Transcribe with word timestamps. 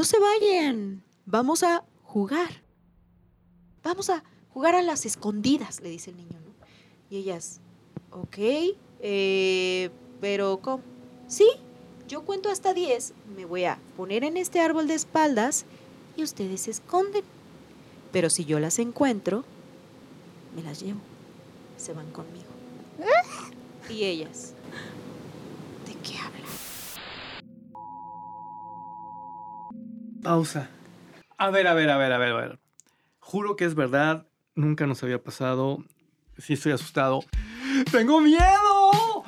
no 0.00 0.04
se 0.04 0.16
vayan, 0.18 1.04
vamos 1.26 1.62
a 1.62 1.84
jugar. 2.04 2.62
Vamos 3.82 4.08
a 4.08 4.24
jugar 4.48 4.74
a 4.74 4.80
las 4.80 5.04
escondidas, 5.04 5.82
le 5.82 5.90
dice 5.90 6.08
el 6.08 6.16
niño, 6.16 6.40
¿no? 6.42 6.54
Y 7.10 7.18
ellas, 7.18 7.60
ok, 8.10 8.38
eh, 9.00 9.90
pero 10.18 10.58
¿cómo? 10.62 10.82
Sí, 11.28 11.46
yo 12.08 12.22
cuento 12.22 12.48
hasta 12.48 12.72
10, 12.72 13.12
me 13.36 13.44
voy 13.44 13.64
a 13.64 13.78
poner 13.98 14.24
en 14.24 14.38
este 14.38 14.60
árbol 14.60 14.88
de 14.88 14.94
espaldas 14.94 15.66
y 16.16 16.22
ustedes 16.22 16.62
se 16.62 16.70
esconden. 16.70 17.24
Pero 18.10 18.30
si 18.30 18.46
yo 18.46 18.58
las 18.58 18.78
encuentro, 18.78 19.44
me 20.56 20.62
las 20.62 20.80
llevo. 20.80 21.00
Se 21.76 21.92
van 21.92 22.10
conmigo. 22.10 22.48
Y 23.90 24.04
ellas, 24.04 24.54
¿de 25.84 25.94
qué 25.96 26.16
hablan? 26.16 26.59
Pausa. 30.30 30.70
A 31.38 31.50
ver, 31.50 31.66
a 31.66 31.74
ver, 31.74 31.90
a 31.90 31.96
ver, 31.96 32.12
a 32.12 32.18
ver, 32.18 32.30
a 32.30 32.36
ver. 32.36 32.60
Juro 33.18 33.56
que 33.56 33.64
es 33.64 33.74
verdad. 33.74 34.28
Nunca 34.54 34.86
nos 34.86 35.02
había 35.02 35.20
pasado. 35.20 35.82
Sí 36.38 36.52
estoy 36.52 36.70
asustado. 36.70 37.24
¡Tengo 37.90 38.20
miedo! 38.20 39.24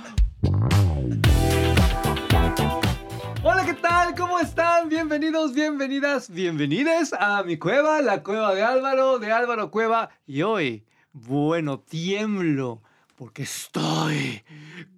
Hola, 3.42 3.64
¿qué 3.66 3.74
tal? 3.74 4.14
¿Cómo 4.14 4.38
están? 4.38 4.88
Bienvenidos, 4.88 5.52
bienvenidas, 5.52 6.30
bienvenides 6.30 7.12
a 7.19 7.42
mi 7.42 7.56
cueva, 7.56 8.00
la 8.00 8.22
cueva 8.22 8.55
de 8.55 8.62
Álvaro, 8.62 9.19
de 9.19 9.32
Álvaro 9.32 9.72
Cueva. 9.72 10.10
Y 10.24 10.42
hoy, 10.42 10.86
bueno, 11.12 11.80
tiemblo 11.80 12.80
porque 13.16 13.42
estoy 13.42 14.44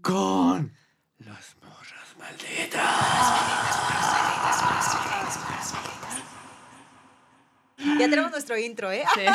con 0.02 0.70
las 1.16 1.56
morras 1.62 2.14
malditas. 2.18 3.54
Ya 7.98 8.08
tenemos 8.08 8.30
nuestro 8.30 8.56
intro, 8.58 8.90
¿eh? 8.90 9.04
Sí. 9.14 9.22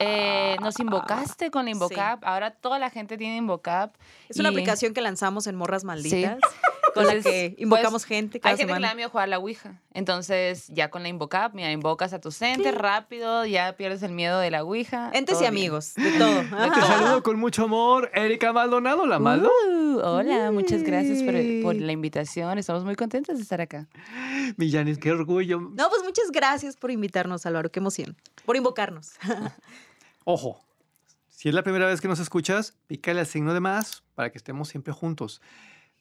Eh, 0.00 0.56
nos 0.60 0.78
invocaste 0.80 1.50
con 1.52 1.68
Invocap. 1.68 2.24
Ahora 2.24 2.50
toda 2.50 2.78
la 2.80 2.90
gente 2.90 3.16
tiene 3.16 3.36
Invocap. 3.36 3.94
Es 4.28 4.38
una 4.38 4.48
aplicación 4.48 4.92
que 4.92 5.00
lanzamos 5.00 5.46
en 5.46 5.54
Morras 5.54 5.84
Malditas, 5.84 6.38
Sí. 6.42 6.58
con 7.04 7.16
la 7.16 7.22
que 7.22 7.54
invocamos 7.58 8.04
gente 8.04 8.40
cada 8.40 8.52
Hay 8.52 8.58
gente 8.58 8.66
que 8.66 8.72
le 8.72 8.76
semana. 8.76 8.88
da 8.88 8.94
miedo 8.94 9.10
jugar 9.10 9.24
a 9.24 9.26
la 9.26 9.38
Ouija. 9.38 9.80
Entonces, 9.92 10.68
ya 10.68 10.90
con 10.90 11.02
la 11.02 11.08
Invocap, 11.08 11.54
mira, 11.54 11.72
invocas 11.72 12.12
a 12.12 12.20
tus 12.20 12.40
entes 12.42 12.74
rápido, 12.74 13.44
ya 13.46 13.76
pierdes 13.76 14.02
el 14.02 14.12
miedo 14.12 14.38
de 14.38 14.50
la 14.50 14.64
Ouija. 14.64 15.10
Entes 15.14 15.36
y 15.36 15.40
bien. 15.40 15.52
amigos, 15.52 15.94
de 15.94 16.12
todo. 16.18 16.40
Te 16.74 16.80
saludo 16.80 17.22
con 17.22 17.38
mucho 17.38 17.64
amor, 17.64 18.10
Erika 18.14 18.52
Maldonado, 18.52 19.06
la 19.06 19.18
Maldo. 19.18 19.50
Uh, 19.68 19.98
hola, 19.98 20.50
muchas 20.52 20.82
gracias 20.82 21.22
por, 21.22 21.34
por 21.62 21.74
la 21.74 21.92
invitación. 21.92 22.58
Estamos 22.58 22.84
muy 22.84 22.96
contentos 22.96 23.36
de 23.36 23.42
estar 23.42 23.60
acá. 23.60 23.88
Millanis, 24.56 24.98
qué 24.98 25.12
orgullo. 25.12 25.60
No, 25.60 25.88
pues 25.88 26.02
muchas 26.04 26.30
gracias 26.30 26.76
por 26.76 26.90
invitarnos, 26.90 27.46
Álvaro. 27.46 27.70
Qué 27.70 27.80
emoción. 27.80 28.16
Por 28.44 28.56
invocarnos. 28.56 29.12
Ojo, 30.24 30.60
si 31.28 31.48
es 31.48 31.54
la 31.54 31.62
primera 31.62 31.86
vez 31.86 32.00
que 32.00 32.08
nos 32.08 32.18
escuchas, 32.18 32.74
pícale 32.86 33.20
al 33.20 33.26
signo 33.26 33.54
de 33.54 33.60
más 33.60 34.02
para 34.14 34.30
que 34.30 34.38
estemos 34.38 34.68
siempre 34.68 34.92
juntos. 34.92 35.40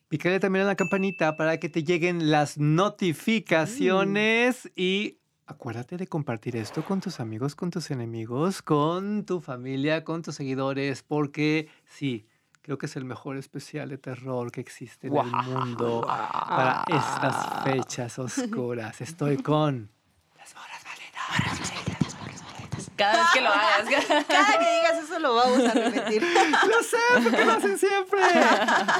Pícale 0.09 0.39
también 0.39 0.63
a 0.63 0.67
la 0.67 0.75
campanita 0.75 1.36
para 1.36 1.59
que 1.59 1.67
te 1.67 1.83
lleguen 1.83 2.31
las 2.31 2.58
notificaciones 2.58 4.72
y 4.73 5.17
acuérdate 5.45 5.97
de 5.97 6.08
compartir 6.08 6.55
esto 6.55 6.86
con 6.86 7.02
tus 7.02 7.19
amigos, 7.19 7.55
con 7.55 7.72
tus 7.72 7.91
enemigos, 7.91 8.61
con 8.61 9.25
tu 9.25 9.41
familia, 9.41 10.05
con 10.05 10.22
tus 10.22 10.36
seguidores, 10.36 11.03
porque 11.03 11.67
sí, 11.86 12.25
creo 12.61 12.77
que 12.77 12.86
es 12.86 12.95
el 12.95 13.03
mejor 13.03 13.36
especial 13.36 13.89
de 13.89 13.97
terror 13.97 14.49
que 14.52 14.61
existe 14.61 15.08
en 15.08 15.17
el 15.17 15.25
mundo 15.25 16.05
para 16.08 16.86
estas 16.88 17.66
fechas 17.66 18.17
oscuras. 18.17 19.02
Estoy 19.02 19.36
con 19.44 19.92
las 20.38 20.55
morras 20.55 20.86
malditas. 20.86 21.67
Cada 22.95 23.17
vez 23.17 23.27
que 23.33 23.42
lo 23.42 23.49
hagas. 23.49 23.86
Cada 24.27 24.58
que 24.58 24.75
digas 24.75 25.03
eso 25.03 25.19
lo 25.19 25.36
vamos 25.36 25.59
a 25.59 25.73
repetir. 25.73 26.21
Lo 26.67 26.81
sé, 26.83 26.97
porque 27.23 27.45
lo 27.45 27.52
hacen 27.52 27.77
siempre. 27.77 28.20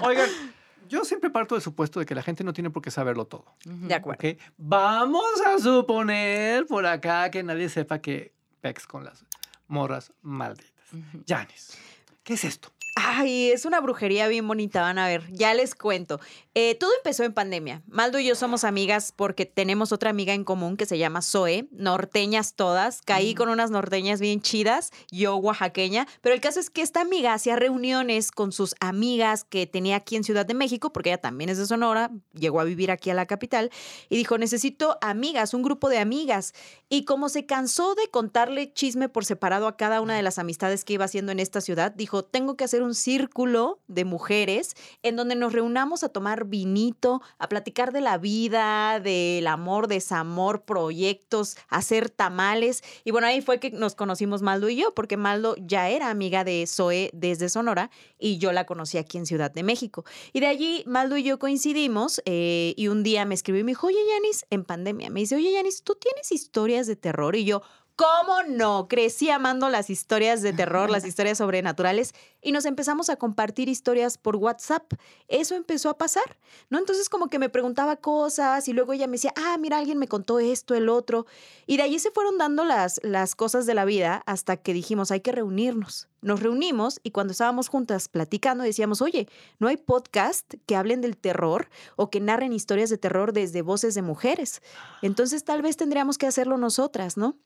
Oigan, 0.04 0.30
yo 0.88 1.06
siempre 1.06 1.30
parto 1.30 1.56
del 1.56 1.62
supuesto 1.62 2.00
de 2.00 2.06
que 2.06 2.16
la 2.16 2.24
gente 2.24 2.44
no 2.44 2.54
tiene 2.54 2.70
por 2.70 2.82
qué 2.82 2.92
saberlo 2.92 3.26
todo. 3.26 3.56
De 3.66 3.94
acuerdo. 3.94 4.22
Vamos 4.58 5.42
a 5.46 5.60
suponer 5.60 6.66
por 6.66 6.86
acá 6.86 7.30
que 7.32 7.44
nadie 7.44 7.70
sepa 7.70 8.00
que 8.00 8.34
pex 8.62 8.88
con 8.88 9.04
las 9.04 9.26
morras 9.68 10.12
malditas. 10.22 10.74
Janis, 11.28 11.78
¿qué 12.24 12.34
es 12.34 12.44
esto? 12.44 12.72
Ay, 12.96 13.52
es 13.52 13.66
una 13.66 13.80
brujería 13.80 14.28
bien 14.28 14.48
bonita, 14.48 14.82
van 14.82 14.98
a 14.98 15.08
ver. 15.08 15.24
Ya 15.32 15.54
les 15.54 15.76
cuento. 15.76 16.20
Eh, 16.60 16.74
todo 16.74 16.90
empezó 16.98 17.24
en 17.24 17.34
pandemia. 17.34 17.84
Maldo 17.86 18.18
y 18.18 18.26
yo 18.26 18.34
somos 18.34 18.64
amigas 18.64 19.14
porque 19.16 19.46
tenemos 19.46 19.92
otra 19.92 20.10
amiga 20.10 20.34
en 20.34 20.44
común 20.44 20.76
que 20.76 20.88
se 20.88 20.98
llama 20.98 21.22
Zoe, 21.22 21.68
norteñas 21.70 22.56
todas. 22.56 23.04
Caí 23.04 23.36
con 23.36 23.50
unas 23.50 23.70
norteñas 23.70 24.20
bien 24.20 24.42
chidas, 24.42 24.90
yo 25.12 25.36
oaxaqueña. 25.36 26.08
Pero 26.22 26.34
el 26.34 26.42
caso 26.42 26.60
es 26.60 26.72
que 26.72 26.82
esta 26.82 27.00
amiga 27.00 27.36
hacía 27.36 27.58
reuniones 27.58 28.32
con 28.32 28.52
sus 28.52 28.74
amigas 28.80 29.44
que 29.44 29.68
tenía 29.68 29.98
aquí 29.98 30.16
en 30.16 30.24
Ciudad 30.24 30.48
de 30.48 30.56
México, 30.56 30.92
porque 30.92 31.10
ella 31.10 31.22
también 31.22 31.52
es 31.52 31.60
de 31.60 31.68
Sonora, 31.68 32.10
llegó 32.34 32.60
a 32.60 32.64
vivir 32.64 32.90
aquí 32.90 33.12
a 33.12 33.14
la 33.14 33.28
capital, 33.28 33.70
y 34.10 34.18
dijo, 34.18 34.40
necesito 34.40 34.98
amigas, 35.02 35.54
un 35.54 35.62
grupo 35.62 35.90
de 35.90 36.00
amigas. 36.00 36.56
Y 36.90 37.06
como 37.06 37.30
se 37.30 37.46
cansó 37.46 37.94
de 37.94 38.10
contarle 38.10 38.74
chisme 38.74 39.10
por 39.10 39.26
separado 39.26 39.68
a 39.68 39.78
cada 39.78 40.02
una 40.02 40.16
de 40.16 40.24
las 40.24 40.40
amistades 40.40 40.86
que 40.86 40.94
iba 40.94 41.06
haciendo 41.06 41.32
en 41.32 41.40
esta 41.40 41.62
ciudad, 41.62 41.92
dijo, 41.92 42.24
tengo 42.24 42.58
que 42.58 42.64
hacer 42.64 42.82
un 42.82 42.96
círculo 42.96 43.80
de 43.88 44.06
mujeres 44.06 44.74
en 45.04 45.16
donde 45.18 45.36
nos 45.36 45.54
reunamos 45.54 46.02
a 46.04 46.10
tomar 46.10 46.47
vinito, 46.50 47.22
a 47.38 47.50
platicar 47.50 47.92
de 47.92 48.02
la 48.02 48.18
vida, 48.18 49.00
del 49.00 49.48
amor, 49.48 49.88
desamor, 49.88 50.64
proyectos, 50.64 51.58
hacer 51.70 52.10
tamales. 52.10 52.84
Y 53.04 53.12
bueno, 53.12 53.28
ahí 53.28 53.42
fue 53.42 53.60
que 53.60 53.72
nos 53.72 53.96
conocimos 53.96 54.42
Maldo 54.42 54.70
y 54.70 54.78
yo, 54.78 54.94
porque 54.94 55.18
Maldo 55.18 55.56
ya 55.60 55.90
era 55.90 56.10
amiga 56.10 56.44
de 56.44 56.66
Zoe 56.68 57.10
desde 57.14 57.50
Sonora 57.50 57.90
y 58.18 58.38
yo 58.38 58.52
la 58.52 58.66
conocí 58.66 58.98
aquí 58.98 59.18
en 59.18 59.26
Ciudad 59.26 59.52
de 59.52 59.64
México. 59.64 60.06
Y 60.34 60.40
de 60.40 60.48
allí 60.48 60.84
Maldo 60.86 61.18
y 61.18 61.24
yo 61.24 61.40
coincidimos 61.40 62.22
eh, 62.26 62.74
y 62.78 62.88
un 62.88 63.04
día 63.04 63.26
me 63.26 63.36
escribió 63.36 63.62
y 63.62 63.64
me 63.64 63.72
dijo, 63.72 63.88
oye 63.88 64.00
Yanis, 64.14 64.46
en 64.50 64.64
pandemia, 64.64 65.10
me 65.10 65.22
dice, 65.22 65.36
oye 65.36 65.52
Yanis, 65.52 65.84
¿tú 65.84 65.96
tienes 65.96 66.32
historias 66.32 66.88
de 66.88 66.96
terror? 66.96 67.36
Y 67.36 67.46
yo, 67.46 67.62
¿Cómo 67.98 68.44
no? 68.44 68.88
Crecí 68.88 69.32
amando 69.32 69.70
las 69.70 69.90
historias 69.90 70.44
de 70.44 70.54
terror, 70.54 70.92
las 70.92 71.04
historias 71.08 71.40
sobrenaturales 71.40 72.14
y 72.44 72.52
nos 72.52 72.66
empezamos 72.66 73.10
a 73.10 73.16
compartir 73.16 73.70
historias 73.70 74.20
por 74.20 74.36
WhatsApp. 74.36 74.94
Eso 75.28 75.56
empezó 75.56 75.90
a 75.90 75.98
pasar, 75.98 76.38
¿no? 76.70 76.78
Entonces 76.78 77.10
como 77.10 77.28
que 77.28 77.40
me 77.40 77.50
preguntaba 77.50 77.96
cosas 77.96 78.68
y 78.68 78.74
luego 78.74 78.94
ella 78.94 79.08
me 79.08 79.14
decía, 79.14 79.34
ah, 79.36 79.58
mira, 79.58 79.80
alguien 79.80 79.98
me 79.98 80.08
contó 80.08 80.38
esto, 80.38 80.76
el 80.76 80.90
otro. 80.90 81.26
Y 81.66 81.78
de 81.78 81.84
allí 81.84 81.98
se 81.98 82.12
fueron 82.12 82.38
dando 82.38 82.66
las, 82.66 83.02
las 83.02 83.34
cosas 83.34 83.66
de 83.66 83.74
la 83.74 83.84
vida 83.84 84.22
hasta 84.28 84.58
que 84.58 84.74
dijimos, 84.74 85.10
hay 85.10 85.22
que 85.22 85.32
reunirnos. 85.32 86.08
Nos 86.22 86.44
reunimos 86.44 87.00
y 87.02 87.10
cuando 87.10 87.32
estábamos 87.32 87.68
juntas 87.68 88.10
platicando 88.10 88.64
decíamos, 88.64 89.02
oye, 89.02 89.28
¿no 89.58 89.70
hay 89.70 89.78
podcast 89.78 90.54
que 90.68 90.76
hablen 90.76 91.02
del 91.02 91.18
terror 91.18 91.68
o 91.96 92.12
que 92.12 92.20
narren 92.20 92.54
historias 92.54 92.92
de 92.92 93.00
terror 93.00 93.34
desde 93.34 93.64
voces 93.64 93.96
de 93.96 94.04
mujeres? 94.04 94.62
Entonces 95.02 95.44
tal 95.44 95.64
vez 95.64 95.78
tendríamos 95.78 96.20
que 96.20 96.28
hacerlo 96.28 96.60
nosotras, 96.60 97.18
¿no? 97.18 97.38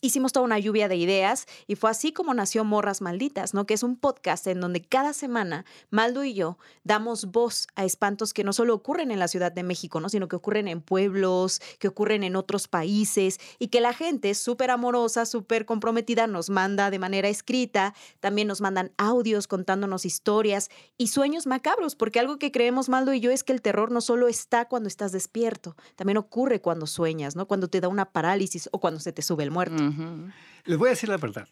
Hicimos 0.00 0.32
toda 0.32 0.44
una 0.44 0.60
lluvia 0.60 0.86
de 0.86 0.94
ideas 0.94 1.46
y 1.66 1.74
fue 1.74 1.90
así 1.90 2.12
como 2.12 2.32
nació 2.32 2.64
Morras 2.64 3.00
Malditas, 3.00 3.52
¿no? 3.52 3.66
Que 3.66 3.74
es 3.74 3.82
un 3.82 3.96
podcast 3.96 4.46
en 4.46 4.60
donde 4.60 4.80
cada 4.80 5.12
semana 5.12 5.64
Maldo 5.90 6.22
y 6.22 6.34
yo 6.34 6.56
damos 6.84 7.26
voz 7.26 7.66
a 7.74 7.84
espantos 7.84 8.32
que 8.32 8.44
no 8.44 8.52
solo 8.52 8.74
ocurren 8.74 9.10
en 9.10 9.18
la 9.18 9.26
Ciudad 9.26 9.50
de 9.50 9.64
México, 9.64 9.98
¿no? 10.00 10.08
Sino 10.08 10.28
que 10.28 10.36
ocurren 10.36 10.68
en 10.68 10.82
pueblos, 10.82 11.60
que 11.80 11.88
ocurren 11.88 12.22
en 12.22 12.36
otros 12.36 12.68
países 12.68 13.40
y 13.58 13.68
que 13.68 13.80
la 13.80 13.92
gente 13.92 14.34
súper 14.34 14.70
amorosa, 14.70 15.26
súper 15.26 15.66
comprometida 15.66 16.28
nos 16.28 16.48
manda 16.48 16.90
de 16.90 17.00
manera 17.00 17.28
escrita, 17.28 17.92
también 18.20 18.46
nos 18.46 18.60
mandan 18.60 18.92
audios 18.98 19.48
contándonos 19.48 20.04
historias 20.04 20.70
y 20.96 21.08
sueños 21.08 21.48
macabros, 21.48 21.96
porque 21.96 22.20
algo 22.20 22.38
que 22.38 22.52
creemos 22.52 22.88
Maldo 22.88 23.14
y 23.14 23.20
yo 23.20 23.32
es 23.32 23.42
que 23.42 23.52
el 23.52 23.62
terror 23.62 23.90
no 23.90 24.00
solo 24.00 24.28
está 24.28 24.66
cuando 24.66 24.86
estás 24.86 25.10
despierto, 25.10 25.74
también 25.96 26.18
ocurre 26.18 26.60
cuando 26.60 26.86
sueñas, 26.86 27.34
¿no? 27.34 27.48
Cuando 27.48 27.66
te 27.66 27.80
da 27.80 27.88
una 27.88 28.12
parálisis 28.12 28.68
o 28.70 28.78
cuando 28.78 29.00
se 29.00 29.12
te 29.12 29.22
sube 29.22 29.42
el 29.42 29.50
muerto. 29.50 29.87
Ujú. 29.88 30.30
Les 30.64 30.78
voy 30.78 30.88
a 30.88 30.90
decir 30.90 31.08
la 31.08 31.16
verdad. 31.16 31.48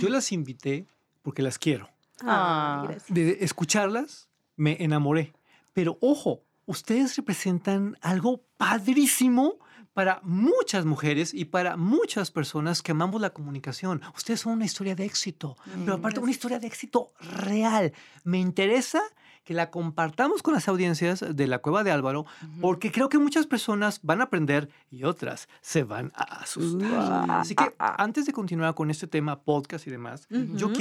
Yo 0.00 0.08
las 0.08 0.32
invité 0.32 0.86
porque 1.22 1.42
las 1.42 1.58
quiero. 1.58 1.88
Ah. 2.22 2.84
Gracias. 2.88 3.14
De 3.14 3.38
escucharlas, 3.40 4.28
me 4.56 4.76
enamoré. 4.82 5.32
Pero 5.72 5.98
ojo, 6.00 6.44
ustedes 6.66 7.16
representan 7.16 7.96
algo 8.00 8.44
padrísimo 8.56 9.58
para 9.92 10.20
muchas 10.24 10.84
mujeres 10.84 11.32
y 11.32 11.44
para 11.44 11.76
muchas 11.76 12.30
personas 12.30 12.82
que 12.82 12.92
amamos 12.92 13.20
la 13.20 13.30
comunicación. 13.30 14.02
Ustedes 14.16 14.40
son 14.40 14.54
una 14.54 14.64
historia 14.64 14.96
de 14.96 15.04
éxito, 15.04 15.56
pero 15.84 15.94
aparte 15.94 16.18
una 16.18 16.32
historia 16.32 16.58
de 16.58 16.66
éxito 16.66 17.12
real. 17.20 17.92
Me 18.24 18.38
interesa 18.38 19.00
que 19.44 19.54
la 19.54 19.70
compartamos 19.70 20.42
con 20.42 20.54
las 20.54 20.68
audiencias 20.68 21.24
de 21.36 21.46
la 21.46 21.58
Cueva 21.58 21.84
de 21.84 21.90
Álvaro, 21.90 22.26
porque 22.60 22.90
creo 22.90 23.08
que 23.08 23.18
muchas 23.18 23.46
personas 23.46 24.00
van 24.02 24.20
a 24.20 24.24
aprender 24.24 24.70
y 24.90 25.04
otras 25.04 25.48
se 25.60 25.84
van 25.84 26.12
a 26.14 26.40
asustar. 26.40 27.30
Así 27.30 27.54
que 27.54 27.72
antes 27.78 28.26
de 28.26 28.32
continuar 28.32 28.74
con 28.74 28.90
este 28.90 29.06
tema, 29.06 29.40
podcast 29.42 29.86
y 29.86 29.90
demás, 29.90 30.26
yo 30.30 30.66
Ujú. 30.66 30.74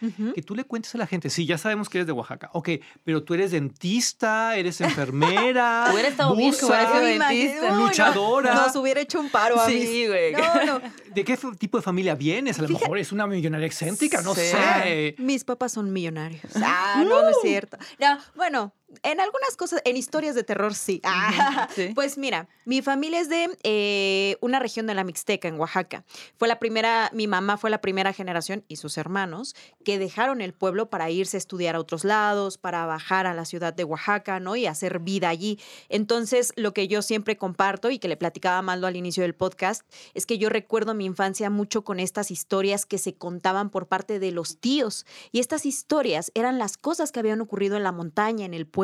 Ujú. 0.00 0.32
que 0.32 0.42
tú 0.42 0.54
le 0.54 0.64
cuentes 0.64 0.94
a 0.94 0.98
la 0.98 1.06
gente, 1.06 1.28
sí, 1.30 1.44
ya 1.46 1.58
sabemos 1.58 1.88
que 1.88 1.98
eres 1.98 2.06
de 2.06 2.12
Oaxaca, 2.12 2.50
ok, 2.52 2.68
pero 3.04 3.22
tú 3.24 3.34
eres 3.34 3.50
dentista, 3.50 4.56
eres 4.56 4.80
enfermera, 4.80 5.90
bien 5.92 6.14
buza, 6.50 6.66
hubiera 6.66 6.92
sido 6.92 7.04
Ay, 7.04 7.18
dentista. 7.38 7.74
luchadora. 7.74 8.54
Nos 8.54 8.76
hubiera 8.76 9.00
hecho 9.00 9.20
un 9.20 9.28
paro 9.30 9.60
a 9.60 9.66
mí. 9.66 9.80
Sí, 9.82 10.06
güey. 10.06 10.32
No, 10.40 10.78
no. 10.78 10.80
¿De 11.14 11.24
qué 11.24 11.36
tipo 11.58 11.78
de 11.78 11.82
familia 11.82 12.14
vienes? 12.14 12.58
A 12.58 12.62
lo 12.62 12.68
Fíjate- 12.68 12.84
mejor 12.84 12.98
es 12.98 13.12
una 13.12 13.26
millonaria 13.26 13.66
excéntrica, 13.66 14.22
no 14.22 14.34
Sí. 14.34 14.42
sé. 14.42 15.14
Mis 15.18 15.44
papás 15.44 15.72
son 15.72 15.92
millonarios. 15.92 16.42
Ah, 16.56 17.02
no, 17.06 17.22
no 17.22 17.28
es 17.30 17.36
cierto. 17.42 17.76
No, 17.98 18.18
bueno, 18.36 18.72
en 19.02 19.20
algunas 19.20 19.56
cosas, 19.56 19.80
en 19.84 19.96
historias 19.96 20.34
de 20.34 20.44
terror 20.44 20.74
sí. 20.74 21.00
Ah, 21.04 21.68
Sí. 21.74 21.90
Pues 21.94 22.18
mira, 22.18 22.48
mi 22.64 22.82
familia 22.82 23.20
es 23.20 23.28
de 23.28 23.48
eh, 23.62 24.36
una 24.40 24.58
región 24.58 24.86
de 24.86 24.94
la 24.94 25.04
Mixteca, 25.04 25.48
en 25.48 25.58
Oaxaca. 25.58 26.04
Fue 26.38 26.48
la 26.48 26.58
primera, 26.58 27.10
mi 27.12 27.26
mamá 27.26 27.56
fue 27.56 27.70
la 27.70 27.80
primera 27.80 28.12
generación 28.12 28.64
y 28.68 28.76
sus 28.76 28.96
hermanos 28.98 29.54
que 29.84 29.98
dejaron 29.98 30.40
el 30.40 30.52
pueblo 30.54 30.90
para 30.90 31.10
irse 31.10 31.36
a 31.36 31.38
estudiar 31.38 31.76
a 31.76 31.80
otros 31.80 32.04
lados, 32.04 32.58
para 32.58 32.86
bajar 32.86 33.26
a 33.26 33.34
la 33.34 33.44
ciudad 33.44 33.72
de 33.74 33.84
Oaxaca, 33.84 34.40
¿no? 34.40 34.56
Y 34.56 34.66
hacer 34.66 35.00
vida 35.00 35.28
allí. 35.28 35.58
Entonces, 35.88 36.52
lo 36.56 36.72
que 36.72 36.88
yo 36.88 37.02
siempre 37.02 37.36
comparto 37.36 37.90
y 37.90 37.98
que 37.98 38.08
le 38.08 38.16
platicaba 38.16 38.58
a 38.58 38.62
Maldo 38.62 38.86
al 38.86 38.96
inicio 38.96 39.22
del 39.22 39.34
podcast 39.34 39.82
es 40.14 40.26
que 40.26 40.38
yo 40.38 40.48
recuerdo 40.48 40.94
mi 40.94 41.04
infancia 41.04 41.50
mucho 41.50 41.84
con 41.84 42.00
estas 42.00 42.30
historias 42.30 42.86
que 42.86 42.98
se 42.98 43.14
contaban 43.14 43.70
por 43.70 43.86
parte 43.86 44.18
de 44.18 44.32
los 44.32 44.58
tíos. 44.58 45.06
Y 45.32 45.40
estas 45.40 45.66
historias 45.66 46.32
eran 46.34 46.58
las 46.58 46.76
cosas 46.76 47.12
que 47.12 47.20
habían 47.20 47.40
ocurrido 47.40 47.76
en 47.76 47.84
la 47.84 47.92
montaña, 47.92 48.46
en 48.46 48.54
el 48.54 48.66
pueblo, 48.66 48.79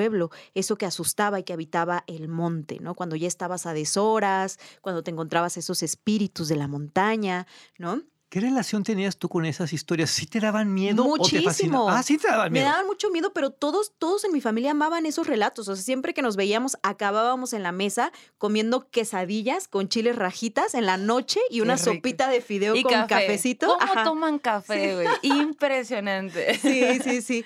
eso 0.54 0.76
que 0.76 0.86
asustaba 0.86 1.38
y 1.38 1.44
que 1.44 1.52
habitaba 1.52 2.04
el 2.06 2.28
monte, 2.28 2.78
¿no? 2.80 2.94
Cuando 2.94 3.16
ya 3.16 3.28
estabas 3.28 3.66
a 3.66 3.74
deshoras, 3.74 4.58
cuando 4.80 5.02
te 5.02 5.10
encontrabas 5.10 5.56
esos 5.56 5.82
espíritus 5.82 6.48
de 6.48 6.56
la 6.56 6.68
montaña, 6.68 7.46
¿no? 7.78 8.02
¿Qué 8.28 8.40
relación 8.40 8.82
tenías 8.82 9.16
tú 9.18 9.28
con 9.28 9.44
esas 9.46 9.72
historias? 9.72 10.10
¿Sí 10.10 10.26
te 10.26 10.40
daban 10.40 10.74
miedo 10.74 11.02
o 11.04 11.14
te 11.14 11.18
Muchísimo. 11.20 11.44
fascinaban? 11.44 11.96
Ah, 11.96 12.02
sí 12.02 12.18
te 12.18 12.26
daban 12.26 12.52
Me 12.52 12.58
miedo. 12.58 12.70
daban 12.72 12.86
mucho 12.86 13.08
miedo, 13.10 13.32
pero 13.32 13.50
todos, 13.50 13.92
todos 13.98 14.24
en 14.24 14.32
mi 14.32 14.40
familia 14.40 14.72
amaban 14.72 15.06
esos 15.06 15.28
relatos. 15.28 15.68
O 15.68 15.76
sea, 15.76 15.84
siempre 15.84 16.12
que 16.12 16.22
nos 16.22 16.34
veíamos, 16.34 16.76
acabábamos 16.82 17.52
en 17.52 17.62
la 17.62 17.70
mesa 17.70 18.10
comiendo 18.36 18.90
quesadillas 18.90 19.68
con 19.68 19.88
chiles 19.88 20.16
rajitas 20.16 20.74
en 20.74 20.86
la 20.86 20.96
noche 20.96 21.38
y 21.50 21.60
una 21.60 21.78
sopita 21.78 22.28
de 22.28 22.40
fideo 22.40 22.74
Y 22.74 22.82
con 22.82 22.92
café. 22.92 23.06
cafecito. 23.26 23.68
¿Cómo 23.68 23.80
Ajá. 23.92 24.02
toman 24.02 24.40
café, 24.40 24.94
güey? 24.94 25.08
Impresionante. 25.22 26.58
Sí, 26.66 26.98
sí, 27.04 27.22
sí. 27.22 27.44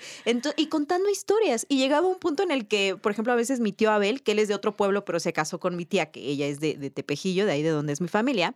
Y 0.57 0.67
contando 0.67 1.09
historias. 1.09 1.65
Y 1.69 1.77
llegaba 1.77 2.07
un 2.07 2.17
punto 2.17 2.41
en 2.41 2.49
el 2.49 2.67
que, 2.67 2.97
por 2.99 3.11
ejemplo, 3.11 3.31
a 3.33 3.35
veces 3.35 3.59
mi 3.59 3.71
tío 3.71 3.91
Abel, 3.91 4.23
que 4.23 4.31
él 4.31 4.39
es 4.39 4.47
de 4.47 4.55
otro 4.55 4.75
pueblo, 4.75 5.05
pero 5.05 5.19
se 5.19 5.31
casó 5.31 5.59
con 5.59 5.75
mi 5.75 5.85
tía, 5.85 6.11
que 6.11 6.21
ella 6.21 6.47
es 6.47 6.59
de, 6.59 6.73
de 6.75 6.89
Tepejillo, 6.89 7.45
de 7.45 7.51
ahí 7.51 7.61
de 7.61 7.69
donde 7.69 7.93
es 7.93 8.01
mi 8.01 8.07
familia, 8.07 8.55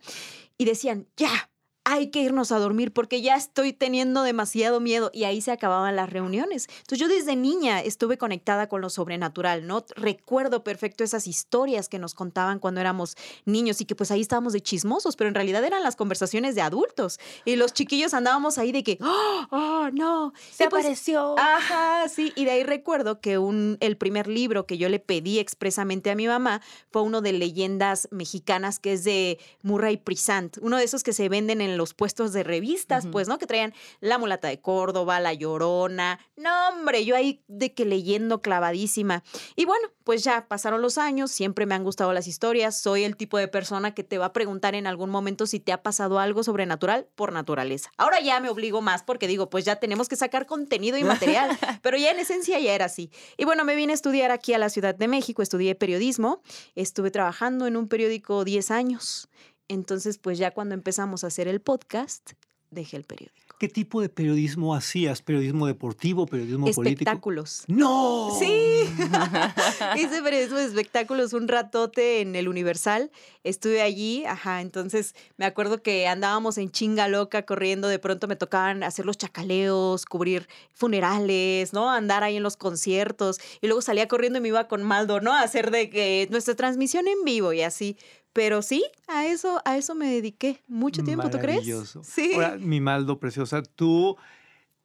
y 0.58 0.64
decían, 0.64 1.06
ya. 1.16 1.50
Hay 1.88 2.08
que 2.10 2.20
irnos 2.20 2.50
a 2.50 2.58
dormir 2.58 2.92
porque 2.92 3.22
ya 3.22 3.36
estoy 3.36 3.72
teniendo 3.72 4.24
demasiado 4.24 4.80
miedo 4.80 5.12
y 5.14 5.22
ahí 5.22 5.40
se 5.40 5.52
acababan 5.52 5.94
las 5.94 6.10
reuniones. 6.10 6.66
Entonces 6.80 6.98
yo 6.98 7.06
desde 7.06 7.36
niña 7.36 7.80
estuve 7.80 8.18
conectada 8.18 8.68
con 8.68 8.80
lo 8.80 8.90
sobrenatural, 8.90 9.68
¿no? 9.68 9.84
Recuerdo 9.94 10.64
perfecto 10.64 11.04
esas 11.04 11.28
historias 11.28 11.88
que 11.88 12.00
nos 12.00 12.14
contaban 12.14 12.58
cuando 12.58 12.80
éramos 12.80 13.16
niños 13.44 13.80
y 13.80 13.84
que 13.84 13.94
pues 13.94 14.10
ahí 14.10 14.20
estábamos 14.20 14.52
de 14.52 14.60
chismosos, 14.60 15.14
pero 15.14 15.28
en 15.28 15.36
realidad 15.36 15.62
eran 15.62 15.84
las 15.84 15.94
conversaciones 15.94 16.56
de 16.56 16.62
adultos 16.62 17.20
y 17.44 17.54
los 17.54 17.72
chiquillos 17.72 18.14
andábamos 18.14 18.58
ahí 18.58 18.72
de 18.72 18.82
que, 18.82 18.98
oh, 19.00 19.46
oh, 19.52 19.88
no, 19.92 20.32
Se 20.50 20.64
Y, 20.64 20.66
pues, 20.66 20.84
apareció. 20.84 21.38
Ajá, 21.38 22.08
sí. 22.08 22.32
Y 22.34 22.46
de 22.46 22.50
ahí 22.50 22.64
recuerdo 22.64 23.20
que 23.20 23.38
un, 23.38 23.76
el 23.78 23.96
primer 23.96 24.26
libro 24.26 24.66
que 24.66 24.76
yo 24.76 24.88
le 24.88 24.98
pedí 24.98 25.38
expresamente 25.38 26.10
a 26.10 26.16
mi 26.16 26.26
mamá 26.26 26.62
fue 26.90 27.02
uno 27.02 27.20
de 27.20 27.32
leyendas 27.32 28.08
mexicanas 28.10 28.80
que 28.80 28.94
es 28.94 29.04
de 29.04 29.38
Murray 29.62 29.98
Prisant, 29.98 30.58
uno 30.60 30.78
de 30.78 30.84
esos 30.84 31.04
que 31.04 31.12
se 31.12 31.28
venden 31.28 31.60
en 31.60 31.75
los 31.76 31.94
puestos 31.94 32.32
de 32.32 32.42
revistas, 32.42 33.06
pues, 33.10 33.28
¿no? 33.28 33.38
Que 33.38 33.46
traían 33.46 33.74
La 34.00 34.18
Mulata 34.18 34.48
de 34.48 34.60
Córdoba, 34.60 35.20
La 35.20 35.32
Llorona. 35.32 36.18
No, 36.36 36.68
hombre, 36.68 37.04
yo 37.04 37.16
ahí 37.16 37.42
de 37.48 37.74
que 37.74 37.84
leyendo 37.84 38.42
clavadísima. 38.42 39.22
Y 39.54 39.64
bueno, 39.64 39.88
pues 40.04 40.22
ya 40.22 40.46
pasaron 40.46 40.82
los 40.82 40.98
años, 40.98 41.30
siempre 41.30 41.66
me 41.66 41.74
han 41.74 41.82
gustado 41.82 42.12
las 42.12 42.28
historias, 42.28 42.80
soy 42.80 43.04
el 43.04 43.16
tipo 43.16 43.38
de 43.38 43.48
persona 43.48 43.92
que 43.92 44.04
te 44.04 44.18
va 44.18 44.26
a 44.26 44.32
preguntar 44.32 44.74
en 44.74 44.86
algún 44.86 45.10
momento 45.10 45.46
si 45.46 45.58
te 45.58 45.72
ha 45.72 45.82
pasado 45.82 46.18
algo 46.18 46.44
sobrenatural 46.44 47.08
por 47.16 47.32
naturaleza. 47.32 47.90
Ahora 47.96 48.20
ya 48.20 48.38
me 48.40 48.48
obligo 48.48 48.80
más 48.82 49.02
porque 49.02 49.26
digo, 49.26 49.50
pues 49.50 49.64
ya 49.64 49.76
tenemos 49.76 50.08
que 50.08 50.16
sacar 50.16 50.46
contenido 50.46 50.96
y 50.96 51.04
material, 51.04 51.50
pero 51.82 51.96
ya 51.96 52.10
en 52.12 52.20
esencia 52.20 52.58
ya 52.60 52.74
era 52.74 52.84
así. 52.84 53.10
Y 53.36 53.44
bueno, 53.44 53.64
me 53.64 53.74
vine 53.74 53.92
a 53.92 53.94
estudiar 53.94 54.30
aquí 54.30 54.52
a 54.54 54.58
la 54.58 54.68
Ciudad 54.68 54.94
de 54.94 55.08
México, 55.08 55.42
estudié 55.42 55.74
periodismo, 55.74 56.40
estuve 56.74 57.10
trabajando 57.10 57.66
en 57.66 57.76
un 57.76 57.88
periódico 57.88 58.44
10 58.44 58.70
años, 58.70 59.28
entonces 59.68 60.18
pues 60.18 60.38
ya 60.38 60.50
cuando 60.52 60.74
empezamos 60.74 61.24
a 61.24 61.28
hacer 61.28 61.48
el 61.48 61.60
podcast, 61.60 62.32
dejé 62.70 62.96
el 62.96 63.04
periódico. 63.04 63.46
¿Qué 63.58 63.68
tipo 63.68 64.02
de 64.02 64.10
periodismo 64.10 64.74
hacías? 64.74 65.22
¿Periodismo 65.22 65.66
deportivo? 65.66 66.26
¿Periodismo 66.26 66.66
político? 66.66 67.10
Espectáculos. 67.10 67.64
¡No! 67.68 68.36
Sí. 68.38 68.84
Hice 69.96 70.22
periodismo 70.22 70.58
de 70.58 70.66
espectáculos 70.66 71.32
un 71.32 71.48
ratote 71.48 72.20
en 72.20 72.36
el 72.36 72.48
Universal. 72.48 73.10
Estuve 73.44 73.80
allí, 73.80 74.26
ajá. 74.26 74.60
Entonces 74.60 75.14
me 75.38 75.46
acuerdo 75.46 75.82
que 75.82 76.06
andábamos 76.06 76.58
en 76.58 76.70
chinga 76.70 77.08
loca 77.08 77.46
corriendo. 77.46 77.88
De 77.88 77.98
pronto 77.98 78.28
me 78.28 78.36
tocaban 78.36 78.82
hacer 78.82 79.06
los 79.06 79.16
chacaleos, 79.16 80.04
cubrir 80.04 80.46
funerales, 80.74 81.72
¿no? 81.72 81.90
Andar 81.90 82.24
ahí 82.24 82.36
en 82.36 82.42
los 82.42 82.58
conciertos. 82.58 83.38
Y 83.62 83.68
luego 83.68 83.80
salía 83.80 84.06
corriendo 84.06 84.38
y 84.38 84.42
me 84.42 84.48
iba 84.48 84.68
con 84.68 84.82
Maldo, 84.82 85.22
¿no? 85.22 85.32
A 85.32 85.40
hacer 85.40 85.70
de 85.70 85.88
que 85.88 86.28
nuestra 86.30 86.56
transmisión 86.56 87.08
en 87.08 87.24
vivo 87.24 87.54
y 87.54 87.62
así. 87.62 87.96
Pero 88.36 88.60
sí, 88.60 88.84
a 89.08 89.24
eso, 89.26 89.60
a 89.64 89.76
eso 89.78 89.94
me 89.94 90.08
dediqué 90.10 90.62
mucho 90.68 91.02
tiempo, 91.02 91.30
¿tú 91.30 91.38
crees? 91.38 91.56
Maravilloso. 91.66 92.04
Sí. 92.04 92.32
Ahora, 92.34 92.56
mi 92.58 92.80
Maldo 92.80 93.18
preciosa, 93.18 93.62
tú. 93.62 94.16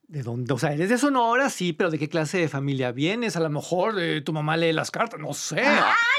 ¿De 0.08 0.24
dónde? 0.24 0.54
O 0.54 0.58
sea, 0.58 0.74
eres 0.74 0.90
de 0.90 0.98
Sonora, 0.98 1.50
sí, 1.50 1.72
pero 1.74 1.90
¿de 1.90 1.98
qué 2.00 2.10
clase 2.10 2.38
de 2.38 2.48
familia 2.50 2.92
vienes? 2.92 3.36
A 3.36 3.40
lo 3.42 3.50
mejor 3.50 3.96
eh, 3.98 4.22
tu 4.22 4.34
mamá 4.34 4.58
lee 4.58 4.74
las 4.74 4.90
cartas, 4.92 5.20
no 5.20 5.34
sé. 5.34 5.64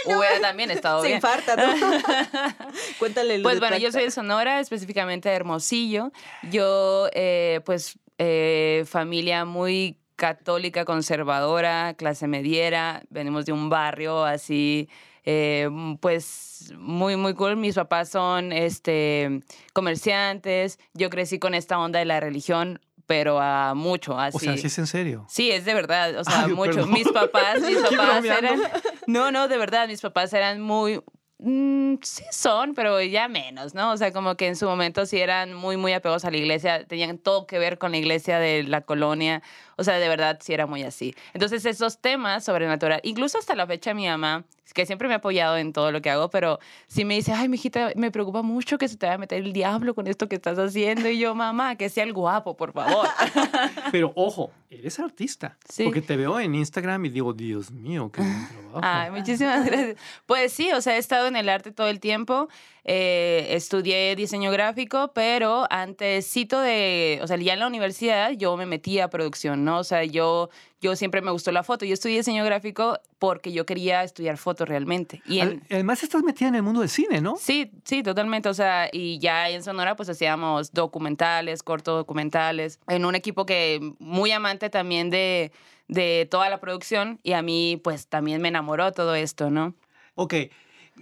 Hubiera 0.06 0.40
también 0.40 0.70
estado 0.70 1.00
Se 1.02 1.08
bien. 1.08 1.17
infarta, 1.19 1.56
¿no? 1.56 1.73
Cuéntale 2.99 3.38
lo 3.38 3.43
Pues 3.43 3.56
de 3.56 3.61
bueno, 3.61 3.76
yo 3.78 3.93
soy 3.93 4.05
de 4.05 4.11
Sonora, 4.11 4.61
específicamente 4.61 5.28
de 5.28 5.35
Hermosillo. 5.35 6.11
Yo, 6.50 7.08
eh, 7.12 7.61
pues, 7.64 7.99
eh, 8.19 8.85
familia 8.87 9.44
muy 9.44 9.99
católica, 10.17 10.85
conservadora, 10.85 11.94
clase 11.94 12.26
mediera. 12.28 13.02
Venimos 13.11 13.44
de 13.46 13.52
un 13.52 13.69
barrio 13.69 14.25
así, 14.25 14.88
eh, 15.25 15.69
pues, 16.01 16.73
muy, 16.77 17.17
muy 17.17 17.35
cool. 17.35 17.57
Mis 17.57 17.75
papás 17.75 18.09
son 18.09 18.53
este, 18.53 19.41
comerciantes. 19.73 20.79
Yo 20.95 21.11
crecí 21.11 21.39
con 21.39 21.55
esta 21.55 21.79
onda 21.79 21.99
de 21.99 22.05
la 22.05 22.21
religión, 22.21 22.81
pero 23.07 23.41
a 23.41 23.75
mucho, 23.75 24.19
así. 24.19 24.37
O 24.37 24.41
sea, 24.41 24.57
sí 24.57 24.67
es 24.67 24.79
en 24.79 24.87
serio. 24.87 25.27
Sí, 25.29 25.51
es 25.51 25.65
de 25.65 25.75
verdad, 25.75 26.19
o 26.19 26.25
sea, 26.29 26.45
Ay, 26.45 26.53
mucho. 26.53 26.73
perdón. 26.73 26.93
Mis 26.93 27.09
papás, 27.11 27.61
mis 27.67 27.79
papás 27.79 28.25
eran... 28.25 28.61
No, 29.07 29.31
no, 29.31 29.49
de 29.49 29.59
verdad, 29.59 29.89
mis 29.89 30.01
papás 30.01 30.33
eran 30.33 30.61
muy... 30.61 31.03
mm, 31.39 31.95
sí 32.03 32.25
son, 32.31 32.75
pero 32.75 33.01
ya 33.03 33.29
menos, 33.29 33.75
¿no? 33.75 33.93
O 33.93 33.97
sea, 33.97 34.13
como 34.13 34.37
que 34.37 34.47
en 34.47 34.57
su 34.57 34.67
momento 34.67 35.07
sí 35.07 35.19
eran 35.19 35.55
muy, 35.55 35.76
muy 35.76 35.93
apegados 35.93 36.25
a 36.25 36.31
la 36.31 36.37
iglesia, 36.37 36.85
tenían 36.87 37.19
todo 37.19 37.47
que 37.47 37.59
ver 37.59 37.79
con 37.79 37.91
la 37.91 37.99
iglesia 37.99 38.38
de 38.38 38.62
la 38.62 38.81
colonia, 38.81 39.43
o 39.83 39.85
sea, 39.85 39.99
de 39.99 40.09
verdad 40.09 40.39
sí 40.41 40.55
era 40.55 40.67
muy 40.67 40.85
así. 40.85 41.12
Entonces, 41.35 41.65
esos 41.67 41.99
temas 41.99 42.45
sobrenatural, 42.45 43.01
incluso 43.03 43.37
hasta 43.37 43.57
la 43.57 43.67
fecha 43.67 43.95
mi 43.95 44.07
mamá, 44.07 44.45
que 44.73 44.87
siempre 44.87 45.09
me 45.09 45.15
ha 45.15 45.17
apoyado 45.19 45.57
en 45.57 45.73
todo 45.73 45.91
lo 45.91 46.01
que 46.01 46.09
hago, 46.09 46.31
pero 46.31 46.61
sí 46.87 47.05
me 47.05 47.15
dice, 47.15 47.33
ay, 47.33 47.49
mijita, 47.49 47.91
me 47.97 48.12
preocupa 48.12 48.43
mucho 48.43 48.79
que 48.79 48.89
se 48.89 48.97
te 48.97 49.07
vaya 49.07 49.17
a 49.17 49.19
meter 49.19 49.43
el 49.43 49.53
diablo 49.53 49.95
con 49.95 50.07
esto 50.07 50.29
que 50.29 50.37
estás 50.37 50.57
haciendo. 50.57 51.09
Y 51.09 51.19
yo, 51.19 51.35
mamá, 51.35 51.75
que 51.75 51.89
sea 51.89 52.05
el 52.05 52.12
guapo, 52.12 52.57
por 52.57 52.73
favor. 52.73 53.09
Pero 53.93 54.12
ojo, 54.15 54.53
eres 54.71 54.99
artista. 55.01 55.59
Sí. 55.69 55.85
Porque 55.85 56.01
te 56.01 56.17
veo 56.17 56.39
en 56.39 56.55
Instagram 56.55 57.05
y 57.07 57.09
digo, 57.11 57.33
Dios 57.33 57.73
mío, 57.73 58.11
qué 58.12 58.23
buen 58.23 58.49
trabajo. 58.49 58.81
Ay, 58.83 59.11
muchísimas 59.11 59.67
gracias. 59.67 59.97
Pues 60.27 60.53
sí, 60.53 60.71
o 60.73 60.81
sea, 60.81 60.95
he 60.95 60.99
estado 60.99 61.27
en 61.27 61.37
el 61.37 61.49
arte 61.49 61.73
todo 61.73 61.89
el 61.89 61.99
tiempo. 61.99 62.49
Eh, 62.85 63.47
estudié 63.51 64.17
diseño 64.17 64.51
gráfico, 64.51 65.12
pero 65.15 65.67
antesito 65.71 66.61
de, 66.61 67.21
o 67.23 67.27
sea, 67.29 67.37
ya 67.37 67.53
en 67.53 67.61
la 67.61 67.69
universidad 67.69 68.33
yo 68.33 68.57
me 68.57 68.67
metí 68.67 68.99
a 68.99 69.09
producción, 69.09 69.65
¿no? 69.65 69.79
O 69.79 69.85
sea, 69.85 70.03
yo, 70.03 70.51
yo 70.81 70.97
siempre 70.97 71.21
me 71.21 71.31
gustó 71.31 71.53
la 71.53 71.62
foto. 71.62 71.85
Yo 71.85 71.95
estudié 71.95 72.17
diseño 72.17 72.45
gráfico 72.45 72.99
porque 73.21 73.53
yo 73.53 73.67
quería 73.67 74.03
estudiar 74.03 74.37
foto 74.37 74.65
realmente. 74.65 75.23
Y 75.27 75.39
en, 75.39 75.62
Además, 75.71 76.03
estás 76.03 76.25
metida 76.25 76.49
en 76.49 76.57
el 76.57 76.62
mundo 76.65 76.81
del 76.81 76.89
cine, 76.89 77.21
¿no? 77.21 77.37
Sí, 77.37 77.71
sí, 77.85 78.03
totalmente. 78.03 78.49
O 78.49 78.55
sea, 78.55 78.89
y 78.93 79.21
ya 79.21 79.49
en 79.49 79.62
Sonora 79.62 79.95
pues 79.95 80.09
hacíamos 80.09 80.73
documentales, 80.73 81.62
corto 81.62 81.97
documentales, 81.97 82.81
en 82.89 83.05
un 83.05 83.15
equipo 83.15 83.47
que 83.47 83.95
muy 84.01 84.33
amante 84.33 84.71
también 84.71 85.09
de, 85.09 85.53
de 85.87 86.27
toda 86.29 86.49
la 86.49 86.59
producción 86.59 87.21
y 87.23 87.35
a 87.35 87.43
mí 87.43 87.81
pues 87.85 88.09
también 88.09 88.43
me 88.43 88.49
enamoró 88.49 88.91
todo 88.91 89.15
esto, 89.15 89.51
¿no? 89.51 89.75
Ok. 90.17 90.35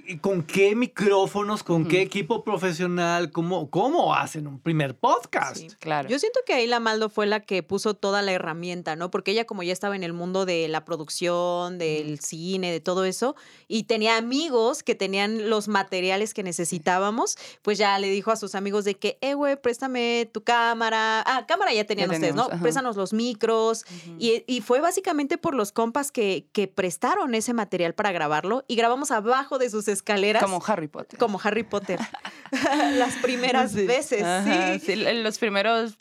¿Y 0.06 0.18
¿Con 0.18 0.42
qué 0.42 0.74
micrófonos, 0.74 1.62
con 1.62 1.86
qué 1.86 2.02
equipo 2.02 2.44
profesional? 2.44 3.30
¿Cómo, 3.30 3.70
¿Cómo 3.70 4.14
hacen 4.14 4.46
un 4.46 4.60
primer 4.60 4.96
podcast? 4.96 5.56
Sí. 5.56 5.68
Claro. 5.78 6.08
Yo 6.08 6.18
siento 6.18 6.40
que 6.46 6.52
ahí 6.54 6.66
la 6.66 6.80
Maldo 6.80 7.08
fue 7.08 7.26
la 7.26 7.40
que 7.40 7.62
puso 7.62 7.94
toda 7.94 8.22
la 8.22 8.32
herramienta, 8.32 8.96
¿no? 8.96 9.10
Porque 9.10 9.32
ella 9.32 9.44
como 9.44 9.62
ya 9.62 9.72
estaba 9.72 9.96
en 9.96 10.02
el 10.02 10.12
mundo 10.12 10.46
de 10.46 10.68
la 10.68 10.84
producción, 10.84 11.78
del 11.78 12.20
cine, 12.20 12.72
de 12.72 12.80
todo 12.80 13.04
eso, 13.04 13.36
y 13.68 13.84
tenía 13.84 14.16
amigos 14.16 14.82
que 14.82 14.94
tenían 14.94 15.48
los 15.50 15.68
materiales 15.68 16.34
que 16.34 16.42
necesitábamos, 16.42 17.36
pues 17.62 17.78
ya 17.78 17.98
le 17.98 18.10
dijo 18.10 18.30
a 18.30 18.36
sus 18.36 18.54
amigos 18.54 18.84
de 18.84 18.96
que, 18.96 19.18
eh, 19.20 19.34
güey, 19.34 19.60
préstame 19.60 20.30
tu 20.32 20.42
cámara. 20.42 21.22
Ah, 21.26 21.46
cámara 21.46 21.72
ya 21.72 21.84
tenían 21.84 22.10
ustedes, 22.10 22.34
¿no? 22.34 22.48
ajá. 22.50 22.60
Préstanos 22.60 22.96
los 22.96 23.12
micros. 23.12 23.84
Y 24.18 24.60
fue 24.60 24.80
básicamente 24.80 25.38
por 25.38 25.54
los 25.54 25.72
compas 25.72 26.12
que, 26.12 26.46
que 26.52 26.68
prestaron 26.68 27.34
ese 27.34 27.52
material 27.52 27.94
para 27.94 28.12
grabarlo 28.12 28.64
y 28.68 28.76
grabamos 28.76 29.10
abajo 29.10 29.58
de 29.58 29.70
sus 29.70 29.88
escaleras. 29.92 30.42
Como 30.42 30.62
Harry 30.66 30.88
Potter. 30.88 31.18
como 31.18 31.40
Harry 31.42 31.62
Potter. 31.64 31.98
Las 32.94 33.14
primeras 33.16 33.72
Sí. 33.72 33.86
veces, 33.86 34.22
Ajá, 34.22 34.78
sí. 34.78 34.80
sí, 34.80 34.96
Los 34.96 35.38
primeros 35.38 35.98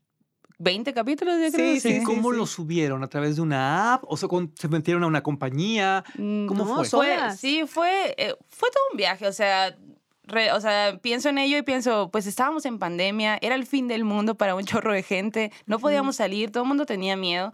20 0.58 0.93
capítulos, 0.93 1.36
yo 1.39 1.46
Sí, 1.48 1.51
creo. 1.53 1.79
sí, 1.79 1.89
¿Y 1.89 2.00
sí, 2.00 2.03
cómo 2.03 2.31
sí. 2.31 2.38
lo 2.38 2.46
subieron? 2.46 3.03
¿A 3.03 3.08
través 3.08 3.36
de 3.38 3.41
una 3.41 3.93
app? 3.93 4.03
¿O 4.08 4.17
se, 4.17 4.27
con- 4.27 4.51
se 4.58 4.67
metieron 4.67 5.03
a 5.03 5.08
una 5.08 5.24
compañía? 5.24 6.03
Mm, 6.17 6.48
¿Cómo 6.48 6.65
no, 6.65 6.75
fue? 6.75 6.88
Fue, 6.89 7.17
sí, 7.38 7.63
fue, 7.65 8.13
eh, 8.17 8.36
fue 8.50 8.69
todo 8.72 8.84
un 8.91 8.98
viaje, 8.98 9.25
o 9.27 9.31
sea, 9.31 9.77
re- 10.24 10.51
o 10.51 10.60
sea, 10.60 11.00
pienso 11.01 11.29
en 11.29 11.38
ello 11.38 11.58
y 11.58 11.62
pienso, 11.62 12.10
pues 12.12 12.27
estábamos 12.27 12.65
en 12.65 12.77
pandemia, 12.77 13.38
era 13.41 13.55
el 13.55 13.65
fin 13.65 13.88
del 13.88 14.03
mundo 14.03 14.36
para 14.36 14.53
un 14.55 14.65
chorro 14.65 14.91
de 14.91 15.01
gente, 15.03 15.51
no 15.65 15.79
podíamos 15.79 16.17
salir, 16.17 16.51
todo 16.51 16.63
el 16.63 16.67
mundo 16.67 16.86
tenía 16.86 17.15
miedo. 17.15 17.53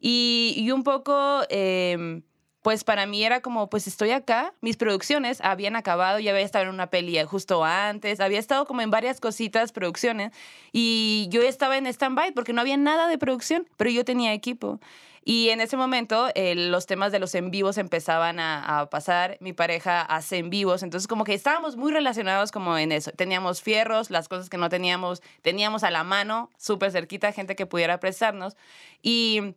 Y, 0.00 0.54
y 0.56 0.70
un 0.70 0.84
poco, 0.84 1.42
em, 1.50 2.22
pues 2.68 2.84
para 2.84 3.06
mí 3.06 3.24
era 3.24 3.40
como, 3.40 3.70
pues 3.70 3.86
estoy 3.86 4.10
acá, 4.10 4.52
mis 4.60 4.76
producciones 4.76 5.40
habían 5.40 5.74
acabado, 5.74 6.18
ya 6.18 6.32
había 6.32 6.44
estado 6.44 6.66
en 6.66 6.74
una 6.74 6.90
peli 6.90 7.18
justo 7.24 7.64
antes, 7.64 8.20
había 8.20 8.38
estado 8.38 8.66
como 8.66 8.82
en 8.82 8.90
varias 8.90 9.20
cositas, 9.20 9.72
producciones, 9.72 10.32
y 10.70 11.28
yo 11.30 11.40
estaba 11.40 11.78
en 11.78 11.86
stand-by 11.86 12.32
porque 12.32 12.52
no 12.52 12.60
había 12.60 12.76
nada 12.76 13.08
de 13.08 13.16
producción, 13.16 13.66
pero 13.78 13.88
yo 13.88 14.04
tenía 14.04 14.34
equipo. 14.34 14.80
Y 15.24 15.48
en 15.48 15.62
ese 15.62 15.78
momento 15.78 16.28
eh, 16.34 16.54
los 16.54 16.84
temas 16.84 17.10
de 17.10 17.18
los 17.18 17.34
en 17.34 17.50
vivos 17.50 17.78
empezaban 17.78 18.38
a, 18.38 18.86
pasar. 18.90 19.38
Mi 19.40 19.54
pareja 19.54 20.02
hace 20.02 20.36
en 20.36 20.50
vivos, 20.50 20.82
entonces 20.82 21.08
como 21.08 21.24
que 21.24 21.32
estábamos 21.32 21.76
muy 21.78 21.90
relacionados 21.90 22.52
como 22.52 22.76
en 22.76 22.92
eso. 22.92 23.12
Teníamos 23.12 23.62
fierros, 23.62 24.10
las 24.10 24.28
cosas 24.28 24.50
que 24.50 24.58
no 24.58 24.68
teníamos, 24.68 25.22
teníamos 25.40 25.84
a 25.84 25.90
la 25.90 26.04
mano, 26.04 26.50
súper 26.58 26.92
cerquita, 26.92 27.32
gente 27.32 27.56
que 27.56 27.64
pudiera 27.64 27.98
prestarnos. 27.98 28.58
Y 29.02 29.54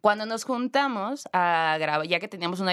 cuando 0.00 0.26
nos 0.26 0.44
juntamos 0.44 1.28
a 1.32 1.76
grabar, 1.78 2.06
ya 2.06 2.20
que 2.20 2.28
teníamos 2.28 2.60
una... 2.60 2.72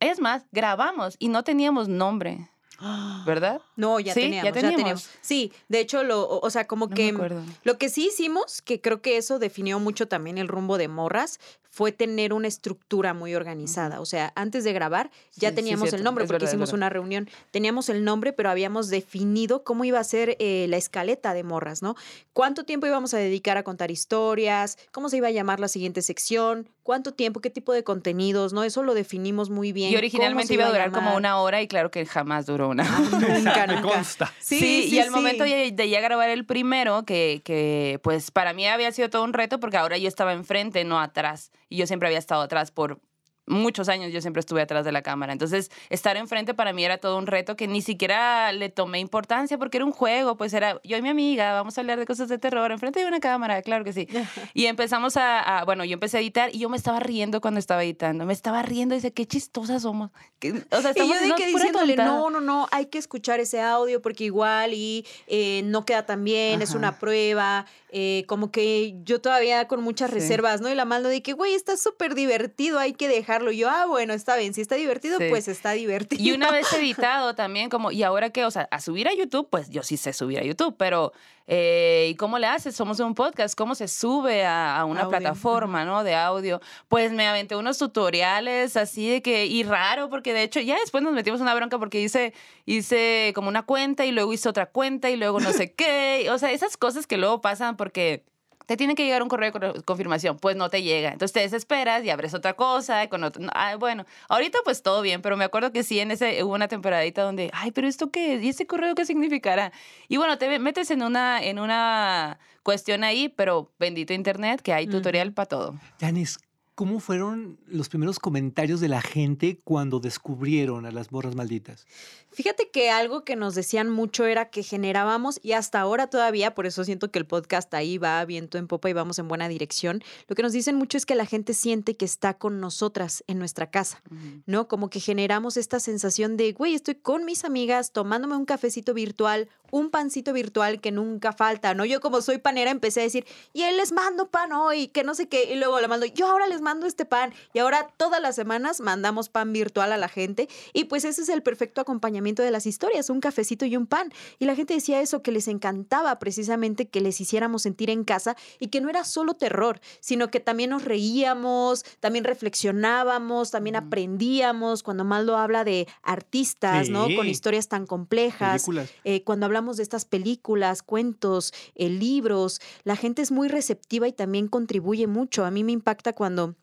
Es 0.00 0.20
más, 0.20 0.44
grabamos 0.52 1.16
y 1.18 1.28
no 1.28 1.44
teníamos 1.44 1.88
nombre, 1.88 2.50
¿verdad? 3.26 3.60
No, 3.76 4.00
ya 4.00 4.12
Sí, 4.14 4.20
ya 4.20 4.26
teníamos, 4.26 4.44
ya 4.44 4.52
teníamos. 4.52 4.76
teníamos. 4.76 5.10
Sí, 5.20 5.52
de 5.68 5.80
hecho, 5.80 6.02
lo, 6.02 6.28
o 6.28 6.50
sea, 6.50 6.66
como 6.66 6.88
No 6.88 6.94
que 6.94 7.08
acuerdo. 7.10 7.42
lo 7.62 7.78
que 7.78 7.88
sí 7.88 8.06
hicimos, 8.08 8.60
que 8.62 8.80
creo 8.80 9.00
que 9.02 9.16
eso 9.16 9.38
definió 9.38 9.78
mucho 9.78 10.08
también 10.08 10.36
el 10.38 10.48
rumbo 10.48 10.76
de 10.78 10.88
Morras, 10.88 11.38
fue 11.74 11.90
tener 11.90 12.32
una 12.32 12.46
estructura 12.46 13.14
muy 13.14 13.34
organizada. 13.34 14.00
O 14.00 14.06
sea, 14.06 14.32
antes 14.36 14.62
de 14.62 14.72
grabar 14.72 15.10
ya 15.34 15.48
Sí, 15.48 15.54
sí, 15.54 15.54
teníamos 15.56 15.92
el 15.92 16.04
nombre 16.04 16.22
Es 16.22 16.28
porque 16.28 16.44
verdad, 16.44 16.52
hicimos 16.54 16.72
una 16.72 16.88
reunión. 16.88 17.28
Teníamos 17.50 17.88
el 17.88 18.04
nombre, 18.04 18.32
pero 18.32 18.48
habíamos 18.48 18.90
definido 18.90 19.64
cómo 19.64 19.84
iba 19.84 19.98
a 19.98 20.04
ser 20.04 20.36
eh, 20.38 20.66
la 20.68 20.76
escaleta 20.76 21.34
de 21.34 21.42
Morras, 21.42 21.82
¿no? 21.82 21.96
Cuánto 22.32 22.62
tiempo 22.64 22.86
íbamos 22.86 23.12
a 23.12 23.18
dedicar 23.18 23.56
a 23.56 23.64
contar 23.64 23.90
historias, 23.90 24.78
cómo 24.92 25.08
se 25.08 25.16
iba 25.16 25.26
a 25.26 25.32
llamar 25.32 25.58
la 25.58 25.66
siguiente 25.66 26.00
sección, 26.02 26.68
cuánto 26.84 27.12
tiempo, 27.12 27.40
qué 27.40 27.50
tipo 27.50 27.72
de 27.72 27.82
contenidos, 27.82 28.52
¿no? 28.52 28.62
Eso 28.62 28.84
lo 28.84 28.94
definimos 28.94 29.50
muy 29.50 29.72
bien. 29.72 29.92
Y 29.92 29.96
originalmente 29.96 30.54
iba 30.54 30.66
a 30.66 30.70
durar 30.70 30.92
como 30.92 31.16
una 31.16 31.40
hora 31.40 31.60
y 31.60 31.66
claro 31.66 31.90
que 31.90 32.06
jamás 32.06 32.46
duró 32.46 32.68
una 32.68 32.84
hora. 32.84 33.28
Nunca, 33.38 33.66
Me 33.66 33.74
nunca. 33.76 33.88
consta. 33.96 34.32
Sí, 34.38 34.88
y 34.92 35.00
al 35.00 35.10
momento 35.10 35.42
de, 35.42 35.72
de 35.72 35.88
ya 35.88 36.00
grabar 36.00 36.30
el 36.30 36.46
primero, 36.46 37.04
que, 37.04 37.42
que 37.44 37.98
pues 38.04 38.30
para 38.30 38.52
mí 38.52 38.64
había 38.68 38.92
sido 38.92 39.10
todo 39.10 39.24
un 39.24 39.32
reto 39.32 39.58
porque 39.58 39.76
ahora 39.76 39.98
yo 39.98 40.06
estaba 40.06 40.32
enfrente, 40.34 40.84
no 40.84 41.00
atrás. 41.00 41.50
Y 41.68 41.76
yo 41.76 41.86
siempre 41.86 42.08
había 42.08 42.18
estado 42.18 42.42
atrás 42.42 42.70
por 42.70 43.00
muchos 43.46 43.90
años, 43.90 44.10
yo 44.10 44.22
siempre 44.22 44.40
estuve 44.40 44.62
atrás 44.62 44.86
de 44.86 44.92
la 44.92 45.02
cámara. 45.02 45.30
Entonces, 45.34 45.70
estar 45.90 46.16
enfrente 46.16 46.54
para 46.54 46.72
mí 46.72 46.82
era 46.82 46.96
todo 46.96 47.18
un 47.18 47.26
reto 47.26 47.56
que 47.56 47.68
ni 47.68 47.82
siquiera 47.82 48.50
le 48.52 48.70
tomé 48.70 49.00
importancia 49.00 49.58
porque 49.58 49.76
era 49.76 49.84
un 49.84 49.92
juego, 49.92 50.38
pues 50.38 50.54
era 50.54 50.80
yo 50.82 50.96
y 50.96 51.02
mi 51.02 51.10
amiga, 51.10 51.52
vamos 51.52 51.76
a 51.76 51.82
hablar 51.82 51.98
de 51.98 52.06
cosas 52.06 52.30
de 52.30 52.38
terror 52.38 52.72
enfrente 52.72 53.00
de 53.00 53.06
una 53.06 53.20
cámara, 53.20 53.60
claro 53.60 53.84
que 53.84 53.92
sí. 53.92 54.08
Y 54.54 54.64
empezamos 54.64 55.18
a, 55.18 55.58
a- 55.58 55.64
bueno, 55.66 55.84
yo 55.84 55.92
empecé 55.92 56.16
a 56.16 56.20
editar 56.20 56.54
y 56.54 56.58
yo 56.60 56.70
me 56.70 56.78
estaba 56.78 57.00
riendo 57.00 57.42
cuando 57.42 57.60
estaba 57.60 57.84
editando, 57.84 58.24
me 58.24 58.32
estaba 58.32 58.62
riendo 58.62 58.94
y 58.94 58.98
dice, 58.98 59.12
qué 59.12 59.26
chistosas 59.26 59.82
somos. 59.82 60.10
O 60.10 60.16
sea, 60.40 60.52
Y 60.52 60.80
yo 60.80 60.88
estamos 60.88 61.20
de 61.20 61.26
no, 61.28 61.34
que 61.36 61.46
diciéndole, 61.46 61.96
tontada. 61.96 62.16
no, 62.16 62.30
no, 62.30 62.40
no, 62.40 62.66
hay 62.72 62.86
que 62.86 62.96
escuchar 62.96 63.40
ese 63.40 63.60
audio 63.60 64.00
porque 64.00 64.24
igual 64.24 64.72
y 64.72 65.06
eh, 65.26 65.60
no 65.66 65.84
queda 65.84 66.06
tan 66.06 66.24
bien, 66.24 66.62
es 66.62 66.70
Ajá. 66.70 66.78
una 66.78 66.98
prueba, 66.98 67.66
eh, 67.96 68.24
como 68.26 68.50
que 68.50 68.96
yo 69.04 69.20
todavía 69.20 69.68
con 69.68 69.80
muchas 69.80 70.10
Sí. 70.10 70.16
reservas, 70.16 70.60
¿no? 70.60 70.68
Y 70.68 70.74
la 70.74 70.84
maldo 70.84 71.08
de 71.08 71.22
que, 71.22 71.32
güey, 71.32 71.54
está 71.54 71.76
súper 71.76 72.16
divertido, 72.16 72.80
hay 72.80 72.92
que 72.92 73.06
dejarlo. 73.06 73.52
Y 73.52 73.58
yo, 73.58 73.70
ah, 73.70 73.86
bueno, 73.86 74.12
está 74.14 74.36
bien, 74.36 74.52
si 74.52 74.60
está 74.60 74.74
divertido, 74.74 75.18
Sí. 75.18 75.26
pues 75.30 75.46
está 75.46 75.70
divertido. 75.72 76.20
Y 76.22 76.32
una 76.32 76.50
vez 76.50 76.66
editado 76.72 77.36
también, 77.36 77.70
como, 77.70 77.92
¿y 77.92 78.02
ahora 78.02 78.30
qué? 78.30 78.44
O 78.44 78.50
sea, 78.50 78.66
a 78.72 78.80
subir 78.80 79.06
a 79.06 79.14
YouTube, 79.14 79.48
pues 79.48 79.70
yo 79.70 79.84
sí 79.84 79.96
sé 79.96 80.12
subir 80.12 80.40
a 80.40 80.42
YouTube, 80.42 80.74
pero 80.76 81.12
eh, 81.46 82.08
¿y 82.10 82.14
cómo 82.16 82.38
le 82.38 82.46
haces? 82.46 82.74
Somos 82.74 82.98
un 83.00 83.14
podcast, 83.14 83.54
¿cómo 83.56 83.74
se 83.74 83.86
sube 83.86 84.44
a, 84.44 84.76
a 84.78 84.84
una 84.86 85.00
Audio, 85.02 85.10
plataforma, 85.10 85.84
¿no? 85.84 86.02
De 86.02 86.14
audio. 86.14 86.60
Pues 86.88 87.12
me 87.12 87.26
aventé 87.28 87.54
unos 87.54 87.76
tutoriales 87.78 88.76
así 88.78 89.08
de 89.08 89.22
que, 89.22 89.46
y 89.46 89.62
raro, 89.62 90.08
porque 90.08 90.32
de 90.32 90.42
hecho 90.42 90.58
ya 90.60 90.78
después 90.80 91.04
nos 91.04 91.12
metimos 91.12 91.40
en 91.40 91.42
una 91.42 91.54
bronca 91.54 91.78
porque 91.78 92.00
hice, 92.00 92.32
hice 92.66 93.32
como 93.34 93.48
una 93.48 93.62
cuenta 93.62 94.06
y 94.06 94.10
luego 94.12 94.32
hice 94.32 94.48
otra 94.48 94.66
cuenta 94.66 95.10
y 95.10 95.16
luego 95.16 95.38
no 95.40 95.52
sé 95.52 95.72
qué. 95.76 96.28
O 96.30 96.38
sea, 96.38 96.50
esas 96.50 96.76
cosas 96.76 97.06
que 97.06 97.18
luego 97.18 97.40
pasan 97.42 97.76
porque 97.84 98.24
te 98.66 98.78
tiene 98.78 98.94
que 98.94 99.04
llegar 99.04 99.22
un 99.22 99.28
correo 99.28 99.52
de 99.52 99.60
co- 99.60 99.82
confirmación, 99.84 100.38
pues 100.38 100.56
no 100.56 100.70
te 100.70 100.82
llega. 100.82 101.10
Entonces 101.12 101.34
te 101.34 101.40
desesperas 101.40 102.02
y 102.02 102.08
abres 102.08 102.32
otra 102.32 102.54
cosa. 102.54 103.06
Con 103.10 103.22
otro, 103.22 103.42
ah, 103.52 103.76
bueno, 103.76 104.06
ahorita 104.30 104.58
pues 104.64 104.82
todo 104.82 105.02
bien, 105.02 105.20
pero 105.20 105.36
me 105.36 105.44
acuerdo 105.44 105.70
que 105.70 105.82
sí, 105.82 106.00
en 106.00 106.10
ese 106.10 106.42
hubo 106.42 106.54
una 106.54 106.66
temporadita 106.66 107.22
donde, 107.22 107.50
ay, 107.52 107.72
pero 107.72 107.86
esto 107.86 108.10
qué 108.10 108.36
es? 108.36 108.42
¿Y 108.42 108.48
ese 108.48 108.66
correo 108.66 108.94
qué 108.94 109.04
significará? 109.04 109.70
Y 110.08 110.16
bueno, 110.16 110.38
te 110.38 110.58
metes 110.58 110.90
en 110.90 111.02
una, 111.02 111.42
en 111.44 111.58
una 111.58 112.38
cuestión 112.62 113.04
ahí, 113.04 113.28
pero 113.28 113.70
bendito 113.78 114.14
internet 114.14 114.62
que 114.62 114.72
hay 114.72 114.86
tutorial 114.86 115.34
para 115.34 115.46
todo. 115.46 115.74
Yanis, 115.98 116.38
¿cómo 116.74 117.00
fueron 117.00 117.58
los 117.66 117.88
primeros 117.88 118.18
comentarios 118.18 118.80
de 118.80 118.88
la 118.88 119.00
gente 119.00 119.60
cuando 119.64 120.00
descubrieron 120.00 120.86
a 120.86 120.90
las 120.90 121.10
borras 121.10 121.34
malditas? 121.34 121.86
Fíjate 122.32 122.70
que 122.70 122.90
algo 122.90 123.24
que 123.24 123.36
nos 123.36 123.54
decían 123.54 123.88
mucho 123.88 124.26
era 124.26 124.50
que 124.50 124.62
generábamos, 124.62 125.38
y 125.42 125.52
hasta 125.52 125.80
ahora 125.80 126.08
todavía, 126.08 126.54
por 126.54 126.66
eso 126.66 126.84
siento 126.84 127.10
que 127.10 127.18
el 127.20 127.26
podcast 127.26 127.72
ahí 127.74 127.98
va 127.98 128.24
viento 128.24 128.58
en 128.58 128.66
popa 128.66 128.90
y 128.90 128.92
vamos 128.92 129.18
en 129.18 129.28
buena 129.28 129.48
dirección, 129.48 130.02
lo 130.26 130.34
que 130.34 130.42
nos 130.42 130.52
dicen 130.52 130.74
mucho 130.74 130.98
es 130.98 131.06
que 131.06 131.14
la 131.14 131.26
gente 131.26 131.54
siente 131.54 131.96
que 131.96 132.04
está 132.04 132.34
con 132.34 132.60
nosotras 132.60 133.22
en 133.28 133.38
nuestra 133.38 133.70
casa, 133.70 134.02
¿no? 134.46 134.66
Como 134.66 134.90
que 134.90 134.98
generamos 134.98 135.56
esta 135.56 135.78
sensación 135.78 136.36
de, 136.36 136.52
güey, 136.52 136.74
estoy 136.74 136.96
con 136.96 137.24
mis 137.24 137.44
amigas 137.44 137.92
tomándome 137.92 138.36
un 138.36 138.46
cafecito 138.46 138.94
virtual, 138.94 139.48
un 139.74 139.90
pancito 139.90 140.32
virtual 140.32 140.80
que 140.80 140.92
nunca 140.92 141.32
falta, 141.32 141.74
¿no? 141.74 141.84
Yo 141.84 142.00
como 142.00 142.22
soy 142.22 142.38
panera 142.38 142.70
empecé 142.70 143.00
a 143.00 143.02
decir, 143.02 143.26
y 143.52 143.62
él 143.62 143.76
les 143.76 143.90
mando 143.90 144.28
pan 144.28 144.52
hoy, 144.52 144.86
que 144.86 145.02
no 145.02 145.16
sé 145.16 145.28
qué, 145.28 145.52
y 145.52 145.56
luego 145.56 145.80
le 145.80 145.88
mando, 145.88 146.06
yo 146.06 146.28
ahora 146.28 146.46
les 146.46 146.60
mando 146.60 146.86
este 146.86 147.04
pan, 147.04 147.34
y 147.52 147.58
ahora 147.58 147.88
todas 147.96 148.22
las 148.22 148.36
semanas 148.36 148.80
mandamos 148.80 149.28
pan 149.28 149.52
virtual 149.52 149.90
a 149.90 149.96
la 149.96 150.08
gente, 150.08 150.48
y 150.72 150.84
pues 150.84 151.04
ese 151.04 151.22
es 151.22 151.28
el 151.28 151.42
perfecto 151.42 151.80
acompañamiento 151.80 152.40
de 152.44 152.52
las 152.52 152.66
historias, 152.66 153.10
un 153.10 153.18
cafecito 153.18 153.64
y 153.64 153.76
un 153.76 153.88
pan. 153.88 154.12
Y 154.38 154.44
la 154.44 154.54
gente 154.54 154.74
decía 154.74 155.00
eso, 155.00 155.22
que 155.22 155.32
les 155.32 155.48
encantaba 155.48 156.20
precisamente 156.20 156.86
que 156.86 157.00
les 157.00 157.20
hiciéramos 157.20 157.62
sentir 157.62 157.90
en 157.90 158.04
casa 158.04 158.36
y 158.60 158.68
que 158.68 158.80
no 158.80 158.88
era 158.88 159.02
solo 159.02 159.34
terror, 159.34 159.80
sino 159.98 160.30
que 160.30 160.38
también 160.38 160.70
nos 160.70 160.84
reíamos, 160.84 161.84
también 161.98 162.24
reflexionábamos, 162.24 163.50
también 163.50 163.74
aprendíamos, 163.74 164.84
cuando 164.84 165.04
Maldo 165.04 165.36
habla 165.36 165.64
de 165.64 165.88
artistas, 166.04 166.90
¿no? 166.90 167.08
Con 167.16 167.26
historias 167.26 167.66
tan 167.66 167.88
complejas. 167.88 168.66
Eh, 169.02 169.24
cuando 169.24 169.46
hablamos 169.46 169.63
de 169.72 169.82
estas 169.82 170.04
películas, 170.04 170.82
cuentos, 170.82 171.52
eh, 171.74 171.88
libros, 171.88 172.60
la 172.84 172.96
gente 172.96 173.22
es 173.22 173.32
muy 173.32 173.48
receptiva 173.48 174.06
y 174.08 174.12
también 174.12 174.48
contribuye 174.48 175.06
mucho. 175.06 175.44
A 175.44 175.50
mí 175.50 175.64
me 175.64 175.72
impacta 175.72 176.12
cuando 176.12 176.54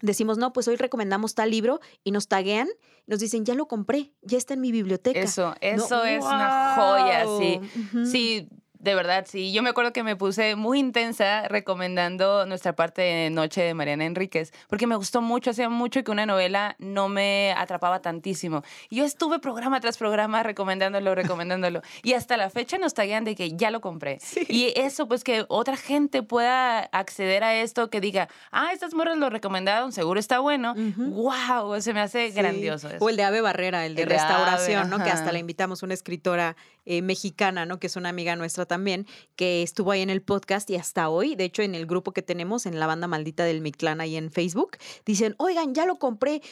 decimos, 0.00 0.36
no, 0.36 0.52
pues 0.52 0.68
hoy 0.68 0.76
recomendamos 0.76 1.34
tal 1.34 1.50
libro 1.50 1.80
y 2.04 2.10
nos 2.10 2.28
taguean, 2.28 2.68
nos 3.06 3.20
dicen, 3.20 3.44
ya 3.44 3.54
lo 3.54 3.66
compré, 3.66 4.12
ya 4.22 4.36
está 4.36 4.54
en 4.54 4.60
mi 4.60 4.72
biblioteca. 4.72 5.20
Eso, 5.20 5.50
¿no? 5.50 5.56
eso 5.60 6.04
es 6.04 6.24
una 6.24 6.74
joya, 6.76 7.26
sí. 7.38 7.60
Sí, 8.04 8.48
De 8.82 8.96
verdad, 8.96 9.26
sí. 9.28 9.52
Yo 9.52 9.62
me 9.62 9.70
acuerdo 9.70 9.92
que 9.92 10.02
me 10.02 10.16
puse 10.16 10.56
muy 10.56 10.80
intensa 10.80 11.46
recomendando 11.46 12.46
nuestra 12.46 12.74
parte 12.74 13.00
de 13.00 13.30
Noche 13.30 13.62
de 13.62 13.74
Mariana 13.74 14.06
Enríquez, 14.06 14.52
porque 14.66 14.88
me 14.88 14.96
gustó 14.96 15.22
mucho, 15.22 15.50
hacía 15.50 15.68
mucho 15.68 16.02
que 16.02 16.10
una 16.10 16.26
novela 16.26 16.74
no 16.80 17.08
me 17.08 17.54
atrapaba 17.56 18.02
tantísimo. 18.02 18.64
Y 18.90 18.96
yo 18.96 19.04
estuve 19.04 19.38
programa 19.38 19.80
tras 19.80 19.98
programa 19.98 20.42
recomendándolo, 20.42 21.14
recomendándolo. 21.14 21.80
y 22.02 22.14
hasta 22.14 22.36
la 22.36 22.50
fecha 22.50 22.76
nos 22.76 22.92
taguean 22.92 23.22
de 23.22 23.36
que 23.36 23.52
ya 23.52 23.70
lo 23.70 23.80
compré. 23.80 24.18
Y 24.48 24.72
eso, 24.74 25.06
pues 25.06 25.22
que 25.22 25.44
otra 25.46 25.76
gente 25.76 26.24
pueda 26.24 26.80
acceder 26.80 27.44
a 27.44 27.54
esto, 27.54 27.88
que 27.88 28.00
diga, 28.00 28.28
ah, 28.50 28.70
estas 28.72 28.94
morras 28.94 29.16
lo 29.16 29.30
recomendaron, 29.30 29.92
seguro 29.92 30.18
está 30.18 30.40
bueno. 30.40 30.74
¡Wow! 30.74 31.80
Se 31.80 31.94
me 31.94 32.00
hace 32.00 32.30
grandioso. 32.30 32.88
Eso. 32.88 32.96
O 32.98 33.08
el 33.08 33.16
de 33.16 33.22
Ave 33.22 33.42
Barrera, 33.42 33.86
el 33.86 33.94
de 33.94 34.02
El 34.02 34.08
de 34.08 34.14
restauración, 34.16 34.80
Ave, 34.80 34.90
¿no? 34.90 35.04
Que 35.04 35.10
hasta 35.10 35.30
la 35.30 35.38
invitamos, 35.38 35.84
una 35.84 35.94
escritora 35.94 36.56
eh, 36.84 37.02
mexicana, 37.02 37.64
¿no? 37.66 37.78
Que 37.78 37.86
es 37.86 37.96
una 37.96 38.08
amiga 38.08 38.34
nuestra 38.36 38.66
también, 38.66 39.06
que 39.36 39.62
estuvo 39.62 39.90
ahí 39.92 40.02
en 40.02 40.10
el 40.10 40.22
podcast 40.22 40.68
y 40.70 40.76
hasta 40.76 41.08
hoy, 41.08 41.34
de 41.36 41.44
hecho, 41.44 41.62
en 41.62 41.74
el 41.74 41.86
grupo 41.86 42.12
que 42.12 42.22
tenemos, 42.22 42.66
en 42.66 42.78
la 42.80 42.86
banda 42.86 43.06
maldita 43.06 43.44
del 43.44 43.60
Mictlán 43.60 44.00
ahí 44.00 44.16
en 44.16 44.30
Facebook, 44.30 44.76
dicen, 45.06 45.34
oigan, 45.38 45.74
ya 45.74 45.86
lo 45.86 45.98
compré. 45.98 46.42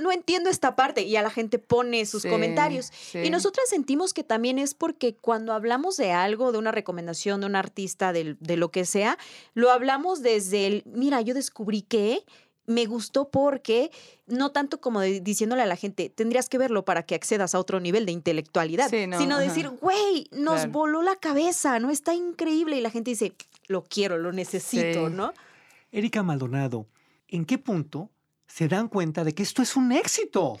No 0.00 0.10
entiendo 0.10 0.50
esta 0.50 0.74
parte 0.74 1.02
y 1.02 1.14
a 1.14 1.22
la 1.22 1.30
gente 1.30 1.60
pone 1.60 2.04
sus 2.04 2.22
Sí, 2.22 2.28
comentarios. 2.28 2.86
sí. 2.92 3.18
Y 3.20 3.30
nosotras 3.30 3.68
sentimos 3.68 4.12
que 4.12 4.24
también 4.24 4.58
es 4.58 4.74
porque 4.74 5.14
cuando 5.14 5.52
hablamos 5.52 5.96
de 5.96 6.10
algo, 6.10 6.50
de 6.50 6.58
una 6.58 6.72
recomendación 6.72 7.40
de 7.40 7.46
un 7.46 7.54
artista, 7.54 8.12
del- 8.12 8.36
de, 8.40 8.56
lo 8.56 8.72
que 8.72 8.84
sea, 8.84 9.16
lo 9.54 9.70
hablamos 9.70 10.22
desde 10.22 10.66
el, 10.66 10.82
mira, 10.86 11.20
yo 11.20 11.34
descubrí 11.34 11.82
que 11.82 12.24
me 12.70 12.86
gustó 12.86 13.28
porque, 13.28 13.90
no 14.26 14.52
tanto 14.52 14.80
como 14.80 15.00
de- 15.00 15.20
diciéndole 15.20 15.62
a 15.62 15.66
la 15.66 15.76
gente, 15.76 16.08
tendrías 16.08 16.48
que 16.48 16.56
verlo 16.58 16.84
para 16.84 17.02
que 17.02 17.14
accedas 17.14 17.54
a 17.54 17.58
otro 17.58 17.80
nivel 17.80 18.06
de 18.06 18.12
intelectualidad, 18.12 18.88
Sí, 18.88 19.06
no, 19.06 19.18
sino 19.18 19.36
ajá. 19.36 19.44
decir, 19.44 19.68
güey, 19.68 20.28
nos 20.30 20.54
Claro. 20.56 20.70
voló 20.72 21.02
la 21.02 21.16
cabeza, 21.16 21.78
¿no? 21.80 21.90
Está 21.90 22.14
increíble. 22.14 22.76
Y 22.76 22.80
la 22.80 22.90
gente 22.90 23.10
dice, 23.10 23.32
lo 23.66 23.84
quiero, 23.84 24.18
lo 24.18 24.32
necesito, 24.32 25.08
Sí. 25.08 25.14
¿no? 25.14 25.32
Erika 25.92 26.22
Maldonado, 26.22 26.86
¿en 27.28 27.44
qué 27.44 27.58
punto 27.58 28.08
se 28.46 28.68
dan 28.68 28.88
cuenta 28.88 29.24
de 29.24 29.34
que 29.34 29.42
esto 29.42 29.62
es 29.62 29.76
un 29.76 29.92
éxito? 29.92 30.58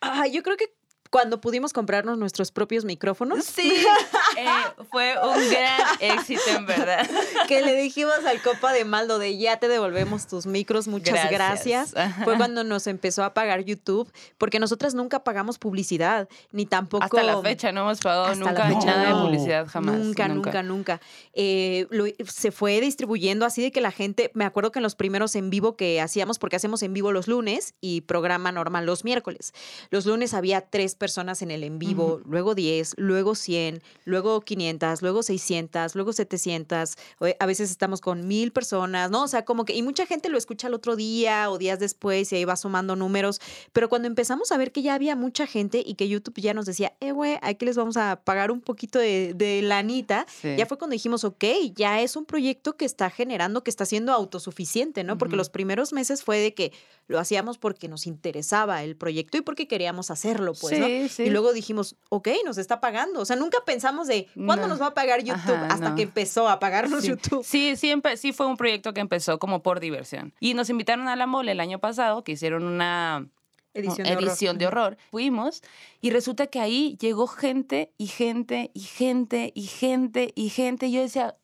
Ah, 0.00 0.26
yo 0.26 0.42
creo 0.42 0.56
que 0.56 0.72
cuando 1.10 1.40
pudimos 1.40 1.72
comprarnos 1.72 2.16
nuestros 2.18 2.52
propios 2.52 2.84
micrófonos, 2.84 3.44
Sí, 3.44 3.70
eh, 4.40 4.84
fue 4.90 5.14
un 5.22 5.50
gran 5.50 5.80
éxito, 6.00 6.42
en 6.56 6.66
verdad. 6.66 7.08
que 7.48 7.62
le 7.62 7.74
dijimos 7.76 8.14
al 8.26 8.40
copa 8.42 8.72
de 8.72 8.84
Maldo 8.84 9.18
de 9.18 9.38
ya 9.38 9.58
te 9.58 9.68
devolvemos 9.68 10.26
tus 10.26 10.46
micros, 10.46 10.88
muchas 10.88 11.30
gracias. 11.30 11.94
Fue 12.24 12.36
cuando 12.36 12.64
nos 12.64 12.86
empezó 12.86 13.24
a 13.24 13.34
pagar 13.34 13.60
YouTube, 13.64 14.10
porque 14.38 14.58
nosotras 14.58 14.94
nunca 14.94 15.24
pagamos 15.24 15.58
publicidad, 15.58 16.28
ni 16.52 16.66
tampoco... 16.66 17.04
Hasta 17.04 17.22
la 17.22 17.40
fecha 17.42 17.72
no 17.72 17.82
hemos 17.82 18.00
pagado 18.00 18.34
nunca 18.34 18.68
nada 18.70 19.06
de 19.06 19.12
publicidad, 19.22 19.66
jamás. 19.66 19.96
Nunca, 19.96 20.28
nunca, 20.28 20.62
nunca. 20.62 21.00
Eh, 21.34 21.86
lo- 21.90 22.06
se 22.26 22.52
fue 22.52 22.80
distribuyendo 22.80 23.44
así 23.46 23.62
de 23.62 23.72
que 23.72 23.80
la 23.80 23.90
gente, 23.90 24.30
me 24.34 24.44
acuerdo 24.44 24.72
que 24.72 24.78
en 24.78 24.82
los 24.82 24.94
primeros 24.94 25.34
en 25.36 25.50
vivo 25.50 25.76
que 25.76 26.00
hacíamos, 26.00 26.38
porque 26.38 26.56
hacemos 26.56 26.82
en 26.82 26.92
vivo 26.92 27.12
los 27.12 27.28
lunes 27.28 27.74
y 27.80 28.02
programa 28.02 28.52
normal 28.52 28.86
los 28.86 29.04
miércoles. 29.04 29.52
Los 29.90 30.06
lunes 30.06 30.34
había 30.34 30.60
tres 30.60 30.94
personas 30.94 31.42
en 31.42 31.50
el 31.50 31.64
en 31.64 31.78
vivo, 31.78 32.20
luego 32.24 32.54
10, 32.54 32.94
luego 32.98 33.34
100, 33.34 33.82
luego 34.04 34.29
500, 34.38 35.02
luego 35.02 35.24
600, 35.24 35.96
luego 35.96 36.12
700. 36.12 36.94
o- 37.18 37.26
A 37.40 37.46
veces 37.46 37.70
estamos 37.72 38.00
con 38.00 38.28
mil 38.28 38.52
personas, 38.52 39.10
¿no? 39.10 39.24
O 39.24 39.28
sea, 39.28 39.44
como 39.44 39.64
que, 39.64 39.74
y 39.74 39.82
mucha 39.82 40.06
gente 40.06 40.28
lo 40.28 40.38
escucha 40.38 40.68
el 40.68 40.74
otro 40.74 40.94
día 40.94 41.50
o 41.50 41.58
días 41.58 41.80
después 41.80 42.30
y 42.32 42.36
ahí 42.36 42.44
va 42.44 42.54
sumando 42.56 42.94
números. 42.94 43.40
Pero 43.72 43.88
cuando 43.88 44.06
empezamos 44.06 44.52
a 44.52 44.56
ver 44.56 44.70
que 44.70 44.82
ya 44.82 44.94
había 44.94 45.16
mucha 45.16 45.46
gente 45.48 45.82
y 45.84 45.94
que 45.94 46.06
YouTube 46.08 46.40
ya 46.40 46.54
nos 46.54 46.66
decía, 46.66 46.92
eh, 47.00 47.10
güey, 47.10 47.38
aquí 47.42 47.64
les 47.66 47.76
vamos 47.76 47.96
a 47.96 48.20
pagar 48.22 48.52
un 48.52 48.60
poquito 48.60 48.98
de, 49.00 49.32
de 49.34 49.62
lanita, 49.62 50.26
Sí. 50.40 50.54
ya 50.56 50.66
fue 50.66 50.78
cuando 50.78 50.92
dijimos, 50.92 51.24
ok, 51.24 51.44
ya 51.74 52.00
es 52.00 52.14
un 52.14 52.24
proyecto 52.26 52.76
que 52.76 52.84
está 52.84 53.10
generando, 53.10 53.64
que 53.64 53.70
está 53.70 53.86
siendo 53.86 54.12
autosuficiente, 54.12 55.04
¿no? 55.04 55.18
Porque 55.18 55.36
los 55.36 55.48
primeros 55.50 55.92
meses 55.92 56.22
fue 56.22 56.38
de 56.38 56.54
que 56.54 56.72
lo 57.08 57.18
hacíamos 57.18 57.58
porque 57.58 57.88
nos 57.88 58.06
interesaba 58.06 58.84
el 58.84 58.94
proyecto 58.96 59.36
y 59.38 59.40
porque 59.40 59.66
queríamos 59.66 60.10
hacerlo, 60.10 60.52
pues, 60.60 60.78
¿no? 60.78 60.86
Sí, 60.86 61.08
sí. 61.08 61.22
Y 61.24 61.30
luego 61.30 61.52
dijimos, 61.52 61.96
ok, 62.08 62.28
nos 62.44 62.58
está 62.58 62.80
pagando. 62.80 63.20
O 63.20 63.24
sea, 63.24 63.36
nunca 63.36 63.58
pensamos 63.64 64.06
de 64.06 64.19
cuándo 64.34 64.66
No. 64.66 64.68
nos 64.68 64.80
va 64.82 64.86
a 64.88 64.94
pagar 64.94 65.20
YouTube 65.22 65.54
Ajá, 65.54 65.66
hasta 65.68 65.90
no. 65.90 65.94
que 65.96 66.02
empezó 66.02 66.48
a 66.48 66.58
pagarnos 66.58 67.02
Sí. 67.02 67.08
YouTube. 67.08 67.44
Sí, 67.44 67.76
siempre, 67.76 68.16
sí 68.16 68.32
fue 68.32 68.46
un 68.46 68.56
proyecto 68.56 68.92
que 68.94 69.00
empezó 69.00 69.38
como 69.38 69.62
por 69.62 69.80
diversión. 69.80 70.32
Y 70.40 70.54
nos 70.54 70.70
invitaron 70.70 71.08
a 71.08 71.16
la 71.16 71.26
mole 71.26 71.52
el 71.52 71.60
año 71.60 71.78
pasado, 71.78 72.24
que 72.24 72.32
hicieron 72.32 72.64
una 72.64 73.26
Edición 73.72 74.06
de 74.06 74.12
horror. 74.16 74.24
edición 74.28 74.58
de 74.58 74.66
horror. 74.66 74.96
Fuimos 75.10 75.62
y 76.00 76.10
resulta 76.10 76.48
que 76.48 76.58
ahí 76.60 76.96
llegó 77.00 77.26
gente 77.28 77.92
y 77.98 78.08
gente 78.08 78.70
y 78.74 78.80
gente 78.80 79.52
y 79.54 79.62
gente 79.66 80.32
y 80.34 80.48
gente. 80.48 80.86
Y 80.86 80.92
yo 80.92 81.00
decía, 81.02 81.36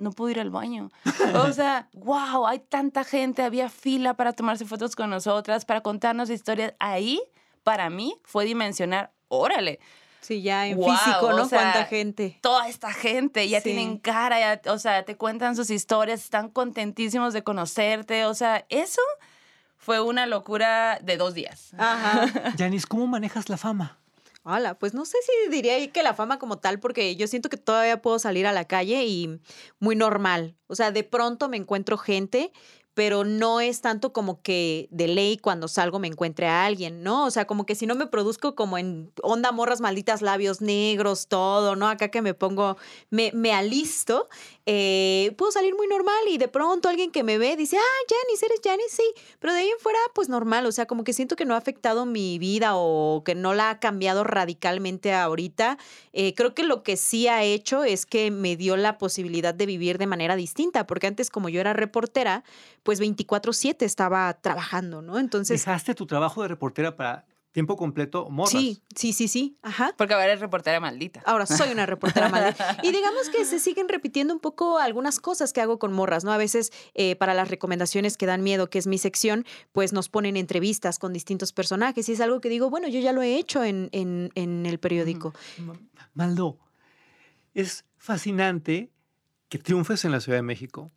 no 0.00 0.10
puedo 0.12 0.30
ir 0.30 0.40
al 0.40 0.50
baño. 0.50 0.90
O 1.34 1.52
sea, 1.52 1.88
wow, 1.92 2.46
hay 2.46 2.58
tanta 2.58 3.04
gente, 3.04 3.42
había 3.42 3.68
fila 3.68 4.14
para 4.14 4.32
tomarse 4.32 4.64
fotos 4.64 4.96
con 4.96 5.10
nosotras, 5.10 5.64
para 5.64 5.80
contarnos 5.82 6.28
historias. 6.30 6.74
Ahí, 6.80 7.20
para 7.62 7.88
mí, 7.90 8.14
fue 8.24 8.46
dimensionar, 8.46 9.12
órale, 9.28 9.78
Sí, 10.20 10.42
ya 10.42 10.66
en 10.66 10.76
físico, 10.78 11.26
o 11.26 11.32
¿no? 11.32 11.46
sea, 11.48 11.58
Cuánta 11.60 11.84
gente. 11.86 12.38
toda 12.42 12.68
esta 12.68 12.92
gente 12.92 13.48
ya 13.48 13.58
Sí. 13.60 13.64
tienen 13.64 13.98
cara, 13.98 14.38
ya, 14.62 14.72
o 14.72 14.78
sea, 14.78 15.04
te 15.04 15.16
cuentan 15.16 15.56
sus 15.56 15.70
historias, 15.70 16.22
están 16.22 16.50
contentísimos 16.50 17.32
de 17.32 17.42
conocerte, 17.42 18.26
o 18.26 18.34
sea, 18.34 18.64
eso 18.68 19.00
fue 19.76 20.00
una 20.00 20.26
locura 20.26 20.98
de 21.02 21.16
dos 21.16 21.34
días. 21.34 21.70
Ajá. 21.78 22.26
Janice, 22.58 22.86
¿cómo 22.86 23.06
manejas 23.06 23.48
la 23.48 23.56
fama? 23.56 23.96
Hola, 24.42 24.74
pues 24.78 24.94
no 24.94 25.04
sé 25.04 25.18
si 25.24 25.50
diría 25.50 25.74
ahí 25.74 25.88
que 25.88 26.02
la 26.02 26.14
fama 26.14 26.38
como 26.38 26.56
tal, 26.58 26.80
porque 26.80 27.14
yo 27.14 27.26
siento 27.26 27.50
que 27.50 27.58
todavía 27.58 28.00
puedo 28.00 28.18
salir 28.18 28.46
a 28.46 28.52
la 28.52 28.64
calle 28.64 29.04
y 29.04 29.38
muy 29.80 29.96
normal. 29.96 30.56
O 30.66 30.74
sea, 30.74 30.90
de 30.90 31.04
pronto 31.04 31.48
me 31.50 31.58
encuentro 31.58 31.98
gente, 31.98 32.50
pero 33.00 33.24
no 33.24 33.62
es 33.62 33.80
tanto 33.80 34.12
como 34.12 34.42
que 34.42 34.86
de 34.90 35.08
ley 35.08 35.38
cuando 35.38 35.68
salgo 35.68 35.98
me 35.98 36.06
encuentre 36.06 36.46
a 36.48 36.66
alguien, 36.66 37.02
¿no? 37.02 37.24
O 37.24 37.30
sea, 37.30 37.46
como 37.46 37.64
que 37.64 37.74
si 37.74 37.86
no 37.86 37.94
me 37.94 38.06
produzco 38.06 38.54
como 38.54 38.76
en 38.76 39.10
onda 39.22 39.52
morras 39.52 39.80
malditas, 39.80 40.20
labios 40.20 40.60
negros, 40.60 41.26
todo, 41.26 41.76
¿no? 41.76 41.88
Acá 41.88 42.10
que 42.10 42.20
me 42.20 42.34
pongo, 42.34 42.76
me, 43.08 43.54
alisto, 43.54 44.28
eh, 44.66 45.34
puedo 45.38 45.50
salir 45.50 45.74
muy 45.74 45.86
normal 45.86 46.28
y 46.28 46.36
de 46.36 46.48
pronto 46.48 46.90
alguien 46.90 47.10
que 47.10 47.24
me 47.24 47.38
ve 47.38 47.56
dice, 47.56 47.78
ah, 47.78 48.04
Janice, 48.06 48.44
eres 48.44 48.60
Janice, 48.62 48.96
sí, 48.96 49.22
pero 49.38 49.54
de 49.54 49.60
ahí 49.60 49.70
en 49.70 49.78
fuera, 49.78 49.98
pues 50.14 50.28
normal, 50.28 50.66
o 50.66 50.72
sea, 50.72 50.84
como 50.84 51.02
que 51.02 51.14
siento 51.14 51.36
que 51.36 51.46
no 51.46 51.54
ha 51.54 51.56
afectado 51.56 52.04
mi 52.04 52.38
vida 52.38 52.72
o 52.74 53.22
que 53.24 53.34
no 53.34 53.54
la 53.54 53.70
ha 53.70 53.80
cambiado 53.80 54.24
radicalmente 54.24 55.14
ahorita. 55.14 55.78
Eh, 56.12 56.34
creo 56.34 56.54
que 56.54 56.64
lo 56.64 56.82
que 56.82 56.98
sí 56.98 57.28
ha 57.28 57.44
hecho 57.44 57.82
es 57.82 58.04
que 58.04 58.30
me 58.30 58.56
dio 58.56 58.76
la 58.76 58.98
posibilidad 58.98 59.54
de 59.54 59.64
vivir 59.64 59.96
de 59.96 60.06
manera 60.06 60.36
distinta, 60.36 60.86
porque 60.86 61.06
antes 61.06 61.30
como 61.30 61.48
yo 61.48 61.62
era 61.62 61.72
reportera, 61.72 62.44
pues 62.82 62.89
24/7 62.98 63.84
estaba 63.84 64.32
trabajando, 64.40 65.02
¿no? 65.02 65.18
Entonces, 65.18 65.60
Dejaste 65.60 65.94
tu 65.94 66.06
trabajo 66.06 66.40
de 66.42 66.48
reportera 66.48 66.96
para 66.96 67.26
tiempo 67.52 67.76
completo, 67.76 68.30
morras. 68.30 68.52
sí, 68.52 68.80
sí, 68.94 69.12
sí, 69.12 69.26
sí, 69.26 69.58
ajá. 69.62 69.92
Porque 69.98 70.14
ahora 70.14 70.32
es 70.32 70.38
reportera 70.38 70.78
maldita. 70.78 71.20
Ahora 71.26 71.46
soy 71.46 71.72
una 71.72 71.84
reportera 71.84 72.28
maldita. 72.28 72.78
Y 72.84 72.92
digamos 72.92 73.28
que 73.28 73.44
se 73.44 73.58
siguen 73.58 73.88
repitiendo 73.88 74.32
un 74.32 74.38
poco 74.38 74.78
algunas 74.78 75.18
cosas 75.18 75.52
que 75.52 75.60
hago 75.60 75.80
con 75.80 75.92
morras, 75.92 76.22
¿no? 76.22 76.30
A 76.32 76.36
veces 76.36 76.70
eh, 76.94 77.16
para 77.16 77.34
las 77.34 77.50
recomendaciones 77.50 78.16
que 78.16 78.26
dan 78.26 78.44
miedo, 78.44 78.70
que 78.70 78.78
es 78.78 78.86
mi 78.86 78.98
sección, 78.98 79.44
pues 79.72 79.92
nos 79.92 80.08
ponen 80.08 80.36
entrevistas 80.36 81.00
con 81.00 81.12
distintos 81.12 81.52
personajes 81.52 82.08
y 82.08 82.12
es 82.12 82.20
algo 82.20 82.40
que 82.40 82.48
digo, 82.48 82.70
bueno, 82.70 82.86
yo 82.86 83.00
ya 83.00 83.12
lo 83.12 83.20
he 83.20 83.36
hecho 83.36 83.64
en, 83.64 83.88
en- 83.90 84.30
en 84.36 84.64
el 84.64 84.78
periódico. 84.78 85.34
Ma- 85.58 85.74
Maldo, 86.14 86.56
es 87.52 87.84
fascinante 87.98 88.92
que 89.48 89.58
triunfes 89.58 90.04
en 90.04 90.12
la 90.12 90.20
Ciudad 90.20 90.38
de 90.38 90.42
México. 90.42 90.92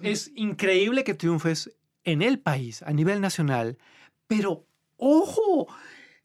Es 0.00 0.30
increíble 0.34 1.04
que 1.04 1.14
triunfes 1.14 1.70
en 2.04 2.22
el 2.22 2.38
país, 2.38 2.82
a 2.82 2.92
nivel 2.92 3.20
nacional, 3.20 3.78
pero 4.26 4.64
ojo, 4.96 5.68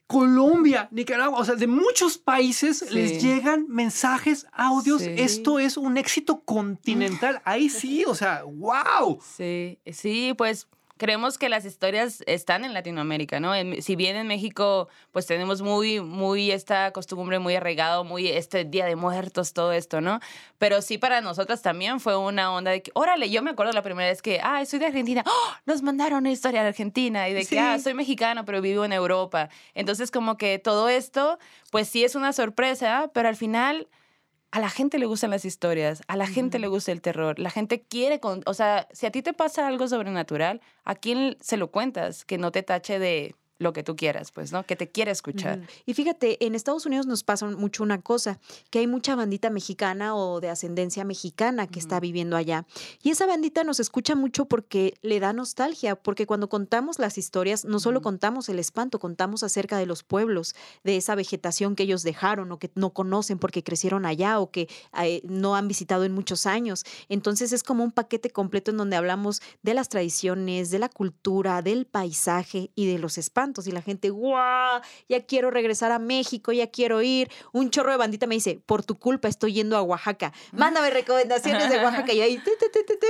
Colombia, 0.08 0.90
Nicaragua, 0.92 1.40
o 1.40 1.46
sea, 1.46 1.56
de 1.56 1.68
muchos 1.68 2.18
países 2.18 2.80
Sí. 2.88 2.94
les 2.94 3.22
llegan 3.24 3.66
mensajes, 3.68 4.46
audios. 4.52 5.02
Sí. 5.02 5.10
Esto 5.18 5.60
es 5.60 5.78
un 5.78 5.98
éxito 5.98 6.42
continental. 6.44 7.42
Ahí 7.46 7.70
sí, 7.70 8.04
o 8.06 8.14
sea, 8.14 8.44
wow. 8.44 9.20
Sí, 9.36 9.80
sí, 9.92 10.34
pues 10.38 10.68
creemos 10.98 11.38
que 11.38 11.50
las 11.50 11.66
historias 11.66 12.24
están 12.28 12.64
en 12.66 12.74
Latinoamérica, 12.74 13.40
¿no? 13.40 13.54
En- 13.56 13.82
si 13.82 13.96
bien 13.96 14.16
en 14.16 14.28
México, 14.28 14.88
pues 15.12 15.26
tenemos 15.26 15.62
muy, 15.62 16.00
muy 16.02 16.52
esta 16.52 16.92
costumbre 16.92 17.40
muy 17.40 17.56
arraigado, 17.56 18.04
muy 18.04 18.28
este 18.28 18.64
Día 18.64 18.86
de 18.86 18.96
Muertos, 18.96 19.54
todo 19.54 19.72
esto, 19.74 20.02
¿no? 20.02 20.20
Pero 20.60 20.82
sí 20.82 20.98
para 20.98 21.22
nosotras 21.22 21.62
también 21.62 22.00
fue 22.00 22.16
una 22.16 22.54
onda 22.54 22.72
de 22.72 22.82
que, 22.84 22.92
órale, 22.94 23.30
yo 23.30 23.42
me 23.42 23.52
acuerdo 23.52 23.74
la 23.74 23.82
primera 23.82 24.08
vez 24.10 24.22
que, 24.22 24.40
ah, 24.44 24.64
soy 24.66 24.80
de 24.80 24.86
Argentina, 24.88 25.24
¡Oh! 25.26 25.52
nos 25.66 25.82
mandaron 25.82 26.20
una 26.20 26.32
historia 26.32 26.62
de 26.62 26.70
Argentina 26.70 27.28
y 27.28 27.34
de 27.34 27.44
Sí. 27.44 27.56
que, 27.56 27.60
ah, 27.60 27.80
soy 27.80 27.94
mexicano, 27.96 28.46
pero 28.46 28.62
vivo 28.62 28.86
en 28.86 28.94
Europa. 28.94 29.50
Entonces 29.74 30.12
como 30.12 30.38
que 30.38 30.60
todo 30.60 30.90
esto, 30.90 31.40
pues 31.72 31.88
sí 31.90 32.04
es 32.04 32.16
una 32.16 32.34
sorpresa, 32.34 33.10
pero 33.14 33.28
al 33.30 33.36
final 33.36 33.88
a 34.54 34.60
la 34.60 34.70
gente 34.70 35.00
le 35.00 35.08
gustan 35.08 35.32
las 35.32 35.46
historias, 35.46 36.04
a 36.08 36.16
la 36.16 36.28
gente 36.28 36.60
le 36.60 36.68
gusta 36.68 36.92
el 36.92 37.02
terror, 37.02 37.40
la 37.40 37.50
gente 37.50 37.82
quiere, 37.82 38.20
con, 38.20 38.44
o 38.46 38.54
sea, 38.54 38.88
si 38.92 39.08
a 39.08 39.12
ti 39.12 39.24
te 39.24 39.34
pasa 39.34 39.68
algo 39.68 39.88
sobrenatural, 39.88 40.62
¿a 40.84 40.94
quién 40.94 41.38
se 41.42 41.58
lo 41.58 41.72
cuentas? 41.72 42.24
Que 42.24 42.38
no 42.38 42.52
te 42.52 42.62
tache 42.62 43.00
de 43.00 43.36
lo 43.60 43.74
que 43.74 43.84
tú 43.84 43.96
quieras, 43.96 44.32
pues, 44.32 44.52
¿no? 44.52 44.66
Que 44.66 44.76
te 44.76 44.90
quiere 44.90 45.12
escuchar. 45.12 45.62
Y 45.86 45.94
fíjate, 45.94 46.46
en 46.46 46.56
Estados 46.56 46.86
Unidos 46.86 47.06
nos 47.06 47.24
pasa 47.24 47.46
mucho 47.48 47.84
una 47.84 48.02
cosa, 48.02 48.40
que 48.70 48.80
hay 48.80 48.88
mucha 48.88 49.16
bandita 49.16 49.50
mexicana 49.50 50.16
o 50.16 50.42
de 50.42 50.50
ascendencia 50.50 51.04
mexicana 51.06 51.68
que 51.68 51.80
está 51.80 52.00
viviendo 52.00 52.36
allá. 52.36 52.66
Y 53.02 53.12
esa 53.12 53.26
bandita 53.26 53.64
nos 53.64 53.80
escucha 53.80 54.16
mucho 54.16 54.46
porque 54.46 54.96
le 55.02 55.20
da 55.20 55.34
nostalgia, 55.34 55.96
porque 55.96 56.26
cuando 56.26 56.50
contamos 56.50 57.00
las 57.00 57.18
historias, 57.18 57.66
no 57.66 57.80
solo 57.80 58.02
contamos 58.02 58.50
el 58.50 58.60
espanto, 58.60 59.00
contamos 59.00 59.44
acerca 59.44 59.78
de 59.78 59.86
los 59.86 60.04
pueblos, 60.04 60.56
de 60.84 60.98
esa 60.98 61.16
vegetación 61.16 61.76
que 61.76 61.84
ellos 61.84 62.04
dejaron 62.04 62.52
o 62.52 62.60
que 62.60 62.72
no 62.76 62.92
conocen 62.92 63.40
porque 63.40 63.64
crecieron 63.64 64.06
allá 64.06 64.40
o 64.40 64.52
que 64.52 64.68
eh, 65.02 65.22
no 65.24 65.56
han 65.56 65.68
visitado 65.68 66.04
en 66.04 66.14
muchos 66.14 66.46
años. 66.46 66.84
Entonces 67.10 67.52
es 67.54 67.64
como 67.64 67.84
un 67.84 67.92
paquete 67.92 68.30
completo 68.30 68.72
en 68.72 68.78
donde 68.78 68.96
hablamos 68.96 69.42
de 69.62 69.74
las 69.74 69.90
tradiciones, 69.90 70.70
de 70.72 70.80
la 70.80 70.90
cultura, 70.90 71.62
del 71.62 71.86
paisaje 71.86 72.72
y 72.76 72.88
de 72.88 73.00
los 73.00 73.18
espantos. 73.18 73.53
Y 73.68 73.72
la 73.72 73.82
gente, 73.82 74.10
¡guau! 74.10 74.82
Ya 75.10 75.22
quiero 75.26 75.52
regresar 75.52 75.92
a 75.92 76.00
México, 76.00 76.52
ya 76.52 76.68
quiero 76.68 77.02
ir. 77.02 77.30
Un 77.52 77.70
chorro 77.70 77.92
de 77.92 77.98
bandita 77.98 78.26
me 78.28 78.36
dice, 78.36 78.60
por 78.66 78.84
tu 78.84 78.98
culpa 78.98 79.28
estoy 79.28 79.54
yendo 79.54 79.78
a 79.78 79.82
Oaxaca. 79.84 80.34
Mándame 80.52 80.90
recomendaciones 80.90 81.70
de 81.70 81.78
Oaxaca. 81.78 82.12
Y 82.14 82.22
ahí, 82.22 82.38
"Te, 82.40 82.52
te, 82.58 82.70
te, 82.70 82.84
te, 82.84 82.96
te". 82.98 83.08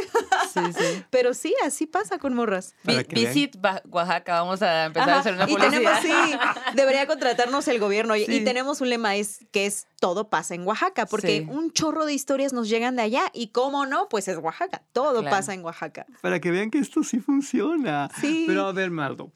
Sí, 0.53 0.73
sí. 0.77 1.03
Pero 1.09 1.33
sí, 1.33 1.53
así 1.65 1.85
pasa 1.87 2.17
con 2.19 2.33
morras. 2.33 2.75
Vi-. 2.83 3.03
Visit 3.09 3.55
Oaxaca, 3.89 4.41
vamos 4.41 4.61
a 4.61 4.85
empezar 4.85 5.09
a 5.09 5.19
hacer 5.19 5.33
una 5.35 5.43
y 5.49 5.53
publicidad. 5.55 6.01
tenemos, 6.01 6.01
sí, 6.01 6.37
debería 6.75 7.07
contratarnos 7.07 7.67
el 7.67 7.79
gobierno. 7.79 8.15
Y- 8.15 8.23
Y 8.23 8.43
tenemos 8.43 8.81
un 8.81 8.89
lema 8.89 9.15
es 9.15 9.39
que 9.51 9.65
es 9.65 9.87
todo 9.99 10.29
pasa 10.29 10.55
en 10.55 10.65
Oaxaca, 10.67 11.05
porque 11.05 11.45
Sí. 11.45 11.47
un 11.49 11.71
chorro 11.71 12.05
de 12.05 12.13
historias 12.13 12.51
nos 12.51 12.67
llegan 12.67 12.95
de 12.95 13.03
allá. 13.03 13.23
Y 13.33 13.47
cómo 13.47 13.85
no, 13.85 14.09
pues 14.09 14.27
es 14.27 14.37
Oaxaca. 14.37 14.81
Todo 14.91 15.21
Claro. 15.21 15.35
pasa 15.37 15.53
en 15.53 15.63
Oaxaca. 15.63 16.05
Para 16.21 16.39
que 16.39 16.51
vean 16.51 16.71
que 16.71 16.79
esto 16.79 17.03
sí 17.03 17.19
funciona. 17.19 18.09
Sí. 18.19 18.45
Pero 18.47 18.65
a 18.67 18.71
ver, 18.73 18.91
Maldo, 18.91 19.31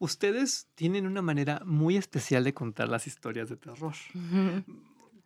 ustedes 0.00 0.66
tienen 0.74 1.06
una 1.06 1.22
manera 1.22 1.62
muy 1.64 1.96
especial 1.96 2.42
de 2.42 2.52
contar 2.52 2.88
las 2.88 3.06
historias 3.06 3.48
de 3.48 3.56
terror. 3.56 3.94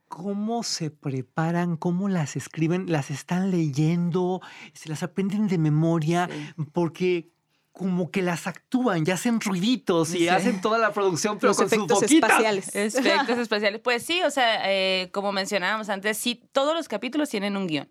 ¿Cómo 0.09 0.63
se 0.63 0.91
preparan? 0.91 1.77
¿Cómo 1.77 2.09
las 2.09 2.37
escriben? 2.37 2.93
¿Las 2.93 3.11
están 3.11 3.51
leyendo? 3.51 4.41
¿Se 4.75 4.89
las 4.89 5.03
aprenden 5.03 5.49
de 5.49 5.59
memoria? 5.59 6.29
Sí. 6.31 6.65
Porque 6.73 7.31
como 7.73 8.11
que 8.13 8.23
las 8.23 8.47
actúan 8.47 9.03
y 9.05 9.11
hacen 9.11 9.41
ruiditos 9.41 10.15
y 10.15 10.19
Sí. 10.19 10.29
hacen 10.29 10.61
toda 10.61 10.79
la 10.79 10.93
producción, 10.93 11.39
pero 11.39 11.49
Los 11.51 11.57
con 11.57 11.67
sus 11.69 11.73
efectos 11.73 12.01
boquitas. 12.03 12.31
espaciales. 12.31 12.69
Efectos 12.77 13.39
especiales. 13.39 13.81
Pues 13.81 14.05
sí, 14.05 14.23
o 14.23 14.31
sea, 14.31 14.71
eh, 14.71 15.09
como 15.13 15.33
mencionábamos 15.33 15.89
antes, 15.89 16.17
sí, 16.19 16.43
todos 16.53 16.75
los 16.75 16.87
capítulos 16.87 17.29
tienen 17.31 17.57
un 17.57 17.67
guion. 17.67 17.89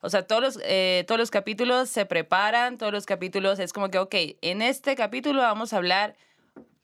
O 0.00 0.08
sea, 0.08 0.26
todos 0.26 0.42
los, 0.42 0.58
eh, 0.64 1.04
todos 1.06 1.18
los 1.18 1.30
capítulos 1.30 1.88
se 1.90 2.06
preparan, 2.06 2.78
todos 2.78 2.92
los 2.92 3.06
capítulos 3.06 3.58
es 3.58 3.72
como 3.72 3.90
que, 3.90 3.98
ok, 3.98 4.14
en 4.40 4.62
este 4.62 4.96
capítulo 4.96 5.42
vamos 5.42 5.72
a 5.72 5.76
hablar 5.76 6.16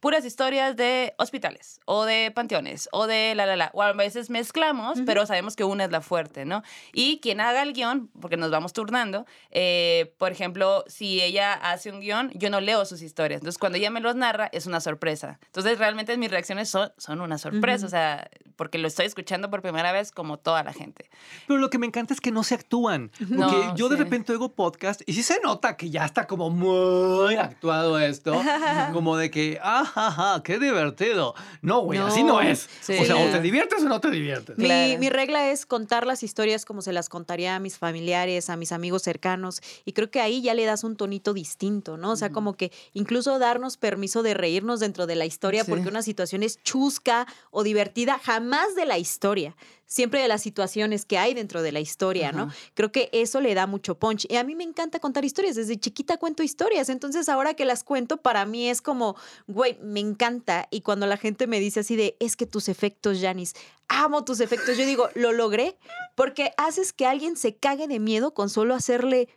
puras 0.07 0.25
historias 0.25 0.77
de 0.77 1.15
hospitales 1.19 1.81
o 1.85 2.05
de 2.05 2.31
panteones 2.33 2.89
o 2.93 3.09
de 3.09 3.35
la, 3.35 3.45
la, 3.45 3.57
la. 3.57 3.71
O 3.75 3.83
a 3.83 3.93
veces 3.93 4.31
mezclamos, 4.31 4.99
Ujú. 4.99 5.05
pero 5.05 5.27
sabemos 5.27 5.57
que 5.57 5.65
una 5.65 5.83
es 5.85 5.91
la 5.91 6.01
fuerte, 6.01 6.45
¿no? 6.45 6.63
Y 6.93 7.19
quien 7.19 7.41
haga 7.41 7.61
el 7.65 7.73
guion, 7.73 8.09
porque 8.21 8.37
nos 8.37 8.53
vamos 8.53 8.73
turnando, 8.73 9.27
eh, 9.51 10.15
por 10.17 10.31
ejemplo, 10.31 10.85
si 10.87 11.21
ella 11.21 11.55
hace 11.55 11.91
un 11.91 11.99
guion, 11.99 12.31
yo 12.35 12.51
no 12.51 12.61
leo 12.61 12.85
sus 12.85 13.03
historias. 13.03 13.41
Entonces, 13.41 13.59
cuando 13.59 13.79
ella 13.79 13.91
me 13.91 13.99
los 14.01 14.15
narra, 14.15 14.49
es 14.53 14.67
una 14.67 14.79
sorpresa. 14.81 15.41
Entonces, 15.47 15.77
realmente 15.77 16.17
mis 16.17 16.31
reacciones 16.31 16.69
son, 16.69 16.93
son 16.99 17.21
una 17.21 17.37
sorpresa, 17.37 17.79
Ujú. 17.79 17.87
o 17.87 17.91
sea, 17.91 18.31
porque 18.55 18.79
lo 18.79 18.87
estoy 18.87 19.07
escuchando 19.07 19.51
por 19.51 19.61
primera 19.61 19.91
vez 19.91 20.13
como 20.13 20.39
toda 20.39 20.63
la 20.63 20.73
gente. 20.73 21.11
Pero 21.49 21.59
lo 21.59 21.69
que 21.69 21.79
me 21.79 21.87
encanta 21.89 22.15
es 22.15 22.21
que 22.21 22.31
no 22.31 22.45
se 22.45 22.55
actúan. 22.55 23.11
Porque 23.19 23.35
No, 23.35 23.75
yo 23.75 23.89
de 23.89 23.97
sí. 23.97 24.05
repente 24.05 24.31
oigo 24.31 24.53
podcast 24.55 25.03
y 25.05 25.15
sí 25.15 25.25
se 25.25 25.41
nota 25.41 25.77
que 25.77 25.91
ya 25.91 26.05
está 26.05 26.29
como 26.29 26.49
muy 26.49 27.35
actuado 27.35 27.99
esto. 27.99 28.41
como 28.93 29.17
de 29.17 29.33
que, 29.33 29.59
ajá, 29.97 30.43
qué 30.45 30.59
divertido. 30.59 31.35
No, 31.63 31.81
güey, 31.81 31.99
así 31.99 32.23
no 32.23 32.41
es. 32.41 32.69
Sí. 32.81 32.97
O 33.01 33.05
sea, 33.05 33.17
o 33.17 33.29
te 33.31 33.41
diviertes 33.41 33.83
o 33.83 33.89
no 33.89 34.01
te 34.01 34.11
diviertes. 34.11 34.57
Mi, 34.59 34.65
Claro. 34.67 34.99
mi 35.01 35.09
regla 35.11 35.51
es 35.51 35.67
contar 35.67 36.07
las 36.07 36.23
historias 36.23 36.65
como 36.65 36.83
se 36.83 36.93
las 36.93 37.09
contaría 37.09 37.57
a 37.57 37.59
mis 37.59 37.79
familiares, 37.79 38.51
a 38.51 38.57
mis 38.57 38.73
amigos 38.73 39.03
cercanos. 39.03 39.61
Y 39.85 39.93
creo 39.93 40.11
que 40.11 40.21
ahí 40.21 40.43
ya 40.43 40.55
le 40.55 40.65
das 40.65 40.85
un 40.85 40.97
tonito 40.97 41.33
distinto, 41.35 41.97
¿no? 41.97 42.13
O 42.13 42.17
sea, 42.17 42.29
Ujú. 42.29 42.35
como 42.35 42.57
que 42.57 42.71
incluso 42.93 43.39
darnos 43.39 43.77
permiso 43.77 44.23
de 44.23 44.35
reírnos 44.35 44.81
dentro 44.81 45.07
de 45.07 45.17
la 45.17 45.25
historia, 45.27 45.65
Sí. 45.65 45.71
porque 45.71 45.89
una 45.89 46.03
situación 46.03 46.43
es 46.43 46.63
chusca 46.63 47.27
o 47.51 47.63
divertida, 47.65 48.21
jamás 48.23 48.75
de 48.75 48.87
la 48.87 48.99
historia. 48.99 49.57
Siempre 49.87 50.21
de 50.21 50.29
las 50.29 50.43
situaciones 50.43 51.05
que 51.05 51.17
hay 51.17 51.33
dentro 51.33 51.63
de 51.63 51.71
la 51.71 51.81
historia, 51.81 52.33
¿no? 52.33 52.51
Creo 52.75 52.91
que 52.91 53.09
eso 53.13 53.41
le 53.41 53.55
da 53.55 53.69
mucho 53.69 53.97
punch. 53.97 54.27
Y 54.29 54.37
a 54.37 54.43
mí 54.43 54.57
me 54.57 54.65
encanta 54.65 54.99
contar 54.99 55.25
historias. 55.25 55.55
Desde 55.55 55.79
chiquita 55.79 56.17
cuento 56.17 56.43
historias. 56.43 56.89
Entonces, 56.89 57.29
ahora 57.29 57.55
que 57.55 57.65
las 57.65 57.85
cuento, 57.85 58.17
para 58.17 58.47
mí 58.47 58.69
es 58.69 58.83
como, 58.83 59.15
güey, 59.47 59.79
me 59.81 60.01
encanta. 60.01 60.67
Y 60.73 60.81
cuando 60.81 61.07
la 61.07 61.17
gente 61.17 61.47
me 61.47 61.61
dice 61.61 61.81
así 61.81 61.95
de, 61.95 62.17
es 62.19 62.37
que 62.37 62.47
tus 62.47 62.69
efectos, 62.69 63.19
Janis, 63.21 63.55
amo 63.89 64.25
tus 64.25 64.41
efectos, 64.41 64.77
yo 64.77 64.85
digo, 64.85 65.09
lo 65.15 65.33
logré 65.33 65.77
porque 66.17 66.53
haces 66.57 66.93
que 66.93 67.07
alguien 67.07 67.37
se 67.37 67.55
cague 67.55 67.87
de 67.87 68.01
miedo 68.01 68.35
con 68.35 68.51
solo 68.51 68.75
hacerle. 68.75 69.29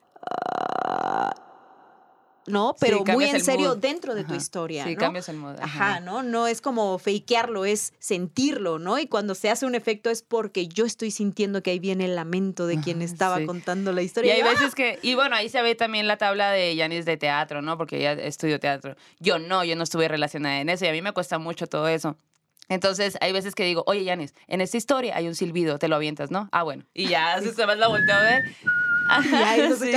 No, 2.48 2.76
pero 2.80 3.04
muy 3.06 3.26
en 3.26 3.44
serio 3.44 3.70
mood. 3.70 3.78
dentro 3.78 4.16
de 4.16 4.24
tu 4.24 4.30
Ajá. 4.30 4.38
historia. 4.38 4.84
Sí, 4.84 4.96
¿no? 4.96 5.00
cambias 5.00 5.30
el 5.30 5.38
mood. 5.38 5.56
Ajá, 5.62 6.00
¿no? 6.00 6.24
No 6.24 6.48
es 6.48 6.62
como 6.62 6.98
fakearlo, 6.98 7.66
es 7.66 7.94
sentirlo, 8.00 8.80
¿no? 8.80 8.98
Y 8.98 9.08
cuando 9.08 9.36
se 9.36 9.50
hace 9.50 9.66
un 9.66 9.76
efecto 9.76 10.10
es 10.10 10.24
porque 10.24 10.68
yo 10.68 10.86
estoy 10.86 11.12
sintiendo 11.12 11.62
que 11.62 11.72
ahí 11.72 11.80
viene 11.80 12.06
el 12.06 12.16
lamento 12.16 12.66
de 12.68 12.80
quien 12.82 12.98
Ajá, 12.98 13.06
estaba 13.06 13.38
sí. 13.38 13.46
contando 13.46 13.92
la 13.92 14.02
Y 14.02 14.06
historia. 14.06 14.34
hay 14.34 14.40
yo, 14.42 14.48
¡ah! 14.48 14.52
veces 14.52 14.74
que, 14.76 15.00
y 15.02 15.16
bueno, 15.16 15.36
ahí 15.36 15.50
se 15.50 15.62
ve 15.62 15.76
también 15.76 16.08
la 16.08 16.18
tabla 16.18 16.52
de 16.52 16.76
Yanis 16.76 17.06
de 17.06 17.18
teatro, 17.18 17.62
¿no? 17.62 17.78
Porque 17.78 17.98
ella 17.98 18.14
estudió 18.14 18.60
teatro. 18.60 18.96
Yo 19.20 19.38
no, 19.40 19.64
yo 19.64 19.76
no 19.76 19.84
estuve 19.84 20.08
relacionada 20.08 20.60
en 20.62 20.70
eso 20.70 20.86
y 20.86 20.88
a 20.88 20.92
mí 20.92 21.02
me 21.02 21.12
cuesta 21.12 21.38
mucho 21.40 21.68
todo 21.68 21.88
eso. 21.88 22.16
Entonces, 22.68 23.18
hay 23.22 23.32
veces 23.32 23.56
que 23.56 23.64
digo, 23.64 23.84
oye, 23.88 24.04
Yanis, 24.04 24.36
en 24.48 24.62
esta 24.62 24.78
historia 24.78 25.16
hay 25.16 25.28
un 25.28 25.34
silbido, 25.36 25.80
te 25.80 25.88
lo 25.88 25.96
avientas, 25.96 26.30
¿no? 26.30 26.50
Ah, 26.52 26.62
bueno. 26.64 26.84
Y 26.94 27.08
ya, 27.08 27.40
se 27.56 27.66
más 27.66 27.78
la 27.78 27.88
volteo 27.88 28.16
a 28.16 28.22
ver. 28.22 28.44
Y 29.32 29.36
ahí 29.36 29.70
nos 29.70 29.80
Sí. 29.80 29.92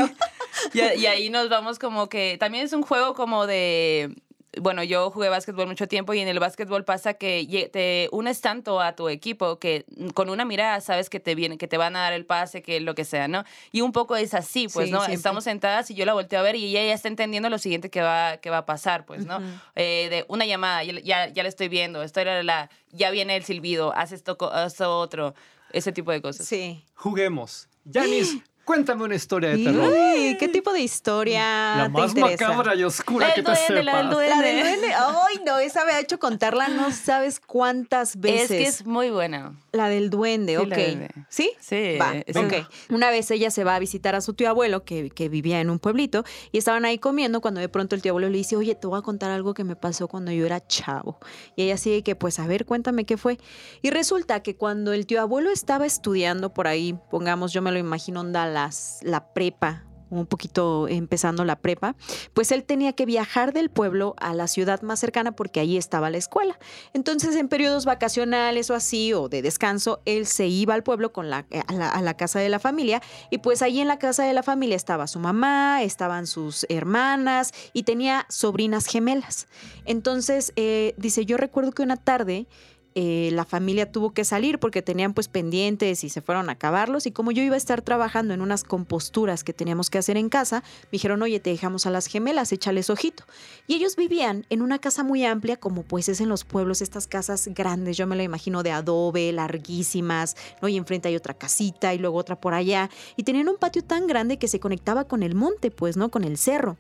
Y, 0.75 0.81
y 0.81 1.07
ahí 1.07 1.31
nos 1.31 1.49
vamos 1.49 1.79
como 1.79 2.09
que, 2.09 2.37
también 2.38 2.65
es 2.65 2.73
un 2.73 2.83
juego 2.83 3.15
como 3.15 3.47
de, 3.47 4.15
bueno, 4.61 4.83
yo 4.83 5.11
jugué 5.11 5.29
básquetbol 5.31 5.67
mucho 5.67 5.88
tiempo 5.88 6.12
y 6.12 6.21
en 6.21 6.29
el 6.29 6.38
básquetbol 6.38 6.85
pasa 6.85 7.15
que 7.15 7.71
te 7.73 8.09
unes 8.12 8.41
tanto 8.43 8.81
a 8.81 8.95
tu 8.95 9.09
equipo 9.09 9.59
que 9.59 9.87
con 10.15 10.29
una 10.29 10.45
mirada 10.45 10.81
sabes 10.81 11.09
que 11.09 11.21
te 11.21 11.35
viene, 11.35 11.57
que 11.57 11.69
te 11.69 11.79
van 11.79 11.97
a 11.97 12.01
dar 12.01 12.12
el 12.12 12.27
pase, 12.27 12.62
que 12.62 12.81
lo 12.81 12.95
que 12.95 13.05
sea, 13.05 13.29
¿no? 13.29 13.45
Y 13.71 13.81
un 13.81 13.93
poco 13.93 14.15
es 14.15 14.35
así, 14.35 14.69
pues, 14.69 14.87
Sí, 14.87 14.93
¿no? 14.93 14.99
siempre. 14.99 15.15
Estamos 15.15 15.45
sentadas 15.45 15.91
y 15.91 15.95
yo 15.95 16.05
la 16.05 16.12
volteo 16.12 16.38
a 16.38 16.43
ver 16.43 16.57
y 16.57 16.67
ella 16.67 16.85
ya 16.85 16.93
está 16.93 17.09
entendiendo 17.09 17.49
lo 17.49 17.59
siguiente 17.59 17.88
que 17.88 18.03
va, 18.03 18.37
que 18.38 18.51
va 18.51 18.59
a 18.59 18.67
pasar, 18.67 19.07
pues, 19.07 19.25
¿no? 19.25 19.38
Ujú. 19.38 19.47
Eh, 19.75 20.09
de 20.11 20.25
una 20.29 20.45
llamada, 20.45 20.85
ya, 20.85 21.29
ya, 21.29 21.43
la 21.43 21.49
estoy 21.49 21.69
viendo, 21.69 22.03
estoy 22.03 22.25
la, 22.25 22.35
la, 22.37 22.43
la, 22.43 22.71
ya 22.91 23.11
viene 23.11 23.37
el 23.37 23.45
silbido, 23.45 23.95
haz 23.97 24.12
esto, 24.12 24.37
esto 24.67 24.99
otro, 24.99 25.35
ese 25.73 25.93
tipo 25.93 26.12
de 26.12 26.21
cosas. 26.21 26.47
Sí. 26.47 26.85
Juguemos. 26.95 27.69
Yanis, 27.85 28.37
cuéntame 28.64 29.05
una 29.05 29.14
historia 29.14 29.51
de 29.51 29.64
terror. 29.64 29.92
Uy, 29.92 30.37
¿Qué 30.38 30.48
tipo 30.48 30.72
de 30.72 30.81
historia 30.81 31.75
La 31.77 31.85
te 31.85 31.88
más 31.90 32.11
interesa? 32.14 32.48
macabra 32.48 32.75
y 32.75 32.85
oscura 32.85 33.29
La 33.29 33.35
que 33.35 33.42
del 33.42 33.55
te 33.55 33.61
duende, 33.61 33.83
la 33.85 33.92
del 33.92 34.03
sepas. 34.03 34.11
duende. 34.14 34.31
La 34.37 34.42
del 34.42 34.62
duende. 34.81 34.94
Ay, 34.94 35.40
no, 35.46 35.59
esa 35.59 35.85
me 35.85 35.92
ha 35.92 36.01
hecho 36.01 36.18
contarla 36.18 36.68
no 36.68 36.90
sabes 36.92 37.40
cuántas 37.40 38.16
veces. 38.20 38.51
Es 38.51 38.57
que 38.59 38.62
es 38.64 38.87
muy 38.87 39.11
buena. 39.11 39.59
La 39.72 39.88
del 39.88 40.11
duende, 40.11 40.53
Sí, 40.55 40.59
ok. 40.59 40.68
la 40.68 40.77
duende. 40.77 41.09
¿Sí? 41.29 41.51
Sí, 41.61 41.96
Va, 42.01 42.14
es- 42.27 42.37
ok. 42.37 42.53
Una 42.90 43.11
vez 43.11 43.31
ella 43.31 43.51
se 43.51 43.64
va 43.64 43.75
a 43.75 43.79
visitar 43.79 44.14
a 44.14 44.20
su 44.20 44.35
tío 44.35 44.48
abuelo, 44.48 44.85
que, 44.85 45.11
que 45.11 45.29
vivía 45.29 45.61
en 45.61 45.70
un 45.70 45.79
pueblito, 45.79 46.25
y 46.53 46.59
estaban 46.59 46.85
ahí 46.85 46.98
comiendo 46.98 47.40
cuando 47.40 47.61
de 47.61 47.68
pronto 47.68 47.94
el 47.96 48.03
tío 48.03 48.12
abuelo 48.12 48.29
le 48.29 48.38
dice, 48.38 48.57
oye, 48.57 48.75
te 48.75 48.87
voy 48.87 48.98
a 48.98 49.03
contar 49.03 49.31
algo 49.31 49.55
que 49.55 49.64
me 49.64 49.77
pasó 49.77 50.09
cuando 50.09 50.31
yo 50.33 50.46
era 50.46 50.64
chavo. 50.66 51.18
Y 51.57 51.64
ella 51.64 51.77
sigue 51.77 52.03
que, 52.03 52.14
pues, 52.16 52.38
a 52.38 52.46
ver, 52.46 52.64
cuéntame 52.66 53.05
qué 53.05 53.16
fue. 53.16 53.38
Y 53.83 53.90
resulta 53.90 54.42
que 54.42 54.57
cuando 54.57 54.92
el 54.92 55.07
tío 55.07 55.20
abuelo 55.20 55.51
estaba 55.51 55.87
estudiando 55.87 56.53
por 56.55 56.66
ahí, 56.68 56.94
pongamos, 57.11 57.53
yo 57.53 57.62
me 57.62 57.72
lo 57.72 57.79
imagino, 57.79 58.20
onda 58.20 58.46
la 58.53 59.33
prepa, 59.35 59.85
un 60.12 60.27
poquito 60.27 60.88
empezando 60.88 61.45
la 61.45 61.57
prepa, 61.57 61.97
pues 62.35 62.53
él 62.53 62.65
tenía 62.65 62.93
que 62.93 63.07
viajar 63.07 63.53
del 63.53 63.71
pueblo 63.71 64.15
a 64.19 64.35
la 64.35 64.47
ciudad 64.47 64.83
más 64.83 65.01
cercana 65.01 65.33
porque 65.33 65.61
ahí 65.61 65.77
estaba 65.77 66.11
la 66.11 66.19
escuela. 66.19 66.59
Entonces, 66.93 67.35
en 67.35 67.49
periodos 67.49 67.87
vacacionales 67.87 68.71
o 68.71 68.75
así, 68.75 69.12
o 69.15 69.29
de 69.29 69.43
descanso, 69.43 70.03
él 70.05 70.27
se 70.27 70.47
iba 70.47 70.75
al 70.75 70.83
pueblo 70.83 71.12
con 71.12 71.31
la, 71.31 71.47
a, 71.67 71.73
la, 71.73 71.88
a 71.88 72.03
la 72.03 72.15
casa 72.15 72.38
de 72.41 72.51
la 72.51 72.59
familia 72.59 73.03
y 73.31 73.38
pues 73.38 73.62
ahí 73.62 73.81
en 73.81 73.88
la 73.88 73.99
casa 73.99 74.25
de 74.25 74.35
la 74.35 74.43
familia 74.43 74.77
estaba 74.77 75.07
su 75.07 75.19
mamá, 75.19 75.83
estaban 75.83 76.27
sus 76.27 76.67
hermanas 76.69 77.53
y 77.73 77.85
tenía 77.85 78.27
sobrinas 78.29 78.87
gemelas. 78.87 79.49
Entonces, 79.87 80.53
eh, 80.57 80.95
dice, 80.99 81.25
yo 81.25 81.38
recuerdo 81.38 81.73
que 81.73 81.83
una 81.83 81.97
tarde 81.97 82.47
eh, 82.94 83.31
la 83.33 83.44
familia 83.44 83.90
tuvo 83.90 84.12
que 84.12 84.24
salir 84.24 84.59
porque 84.59 84.83
tenían 84.83 85.14
pues 85.14 85.28
pendientes 85.28 86.05
y 86.05 86.11
se 86.11 86.20
fueron 86.20 86.48
a 86.48 86.52
acabarlos 86.52 87.07
y 87.07 87.12
como 87.12 87.33
yo 87.33 87.42
iba 87.42 87.55
a 87.55 87.59
estar 87.59 87.83
trabajando 87.83 88.35
en 88.35 88.40
unas 88.40 88.64
composturas 88.64 89.44
que 89.44 89.52
teníamos 89.52 89.90
que 89.90 89.98
hacer 89.98 90.16
en 90.16 90.28
casa, 90.28 90.62
me 90.85 90.92
dijeron, 90.92 91.22
oye, 91.22 91.40
te 91.40 91.50
dejamos 91.50 91.87
a 91.87 91.90
las 91.90 92.07
gemelas, 92.07 92.52
échales 92.52 92.90
ojito. 92.90 93.24
Y 93.66 93.74
ellos 93.74 93.96
vivían 93.96 94.46
en 94.50 94.62
una 94.62 94.78
casa 94.78 95.02
muy 95.02 95.24
amplia, 95.24 95.57
como 95.57 95.83
pues 95.83 96.09
es 96.09 96.20
en 96.20 96.28
los 96.28 96.44
pueblos, 96.44 96.83
estas 96.83 97.07
casas 97.07 97.48
grandes, 97.48 97.96
yo 97.96 98.07
me 98.07 98.16
lo 98.16 98.22
imagino 98.22 98.62
de 98.62 98.72
adobe, 98.72 99.33
larguísimas, 99.33 100.37
¿no? 100.61 100.68
Y 100.68 100.76
enfrente 100.76 101.09
hay 101.09 101.16
otra 101.16 101.35
casita 101.35 101.94
y 101.94 101.98
luego 101.98 102.18
otra 102.18 102.40
por 102.40 102.55
allá. 102.55 102.90
Y 103.16 103.22
tenían 103.22 103.48
un 103.48 103.57
patio 103.57 103.83
tan 103.83 104.07
grande 104.07 104.38
que 104.38 104.48
se 104.48 104.61
conectaba 104.61 105.05
con 105.05 105.22
el 105.22 105.35
monte, 105.35 105.70
pues, 105.70 105.96
¿no? 105.96 106.11
Con 106.11 106.24
el 106.24 106.37
cerro. 106.37 106.76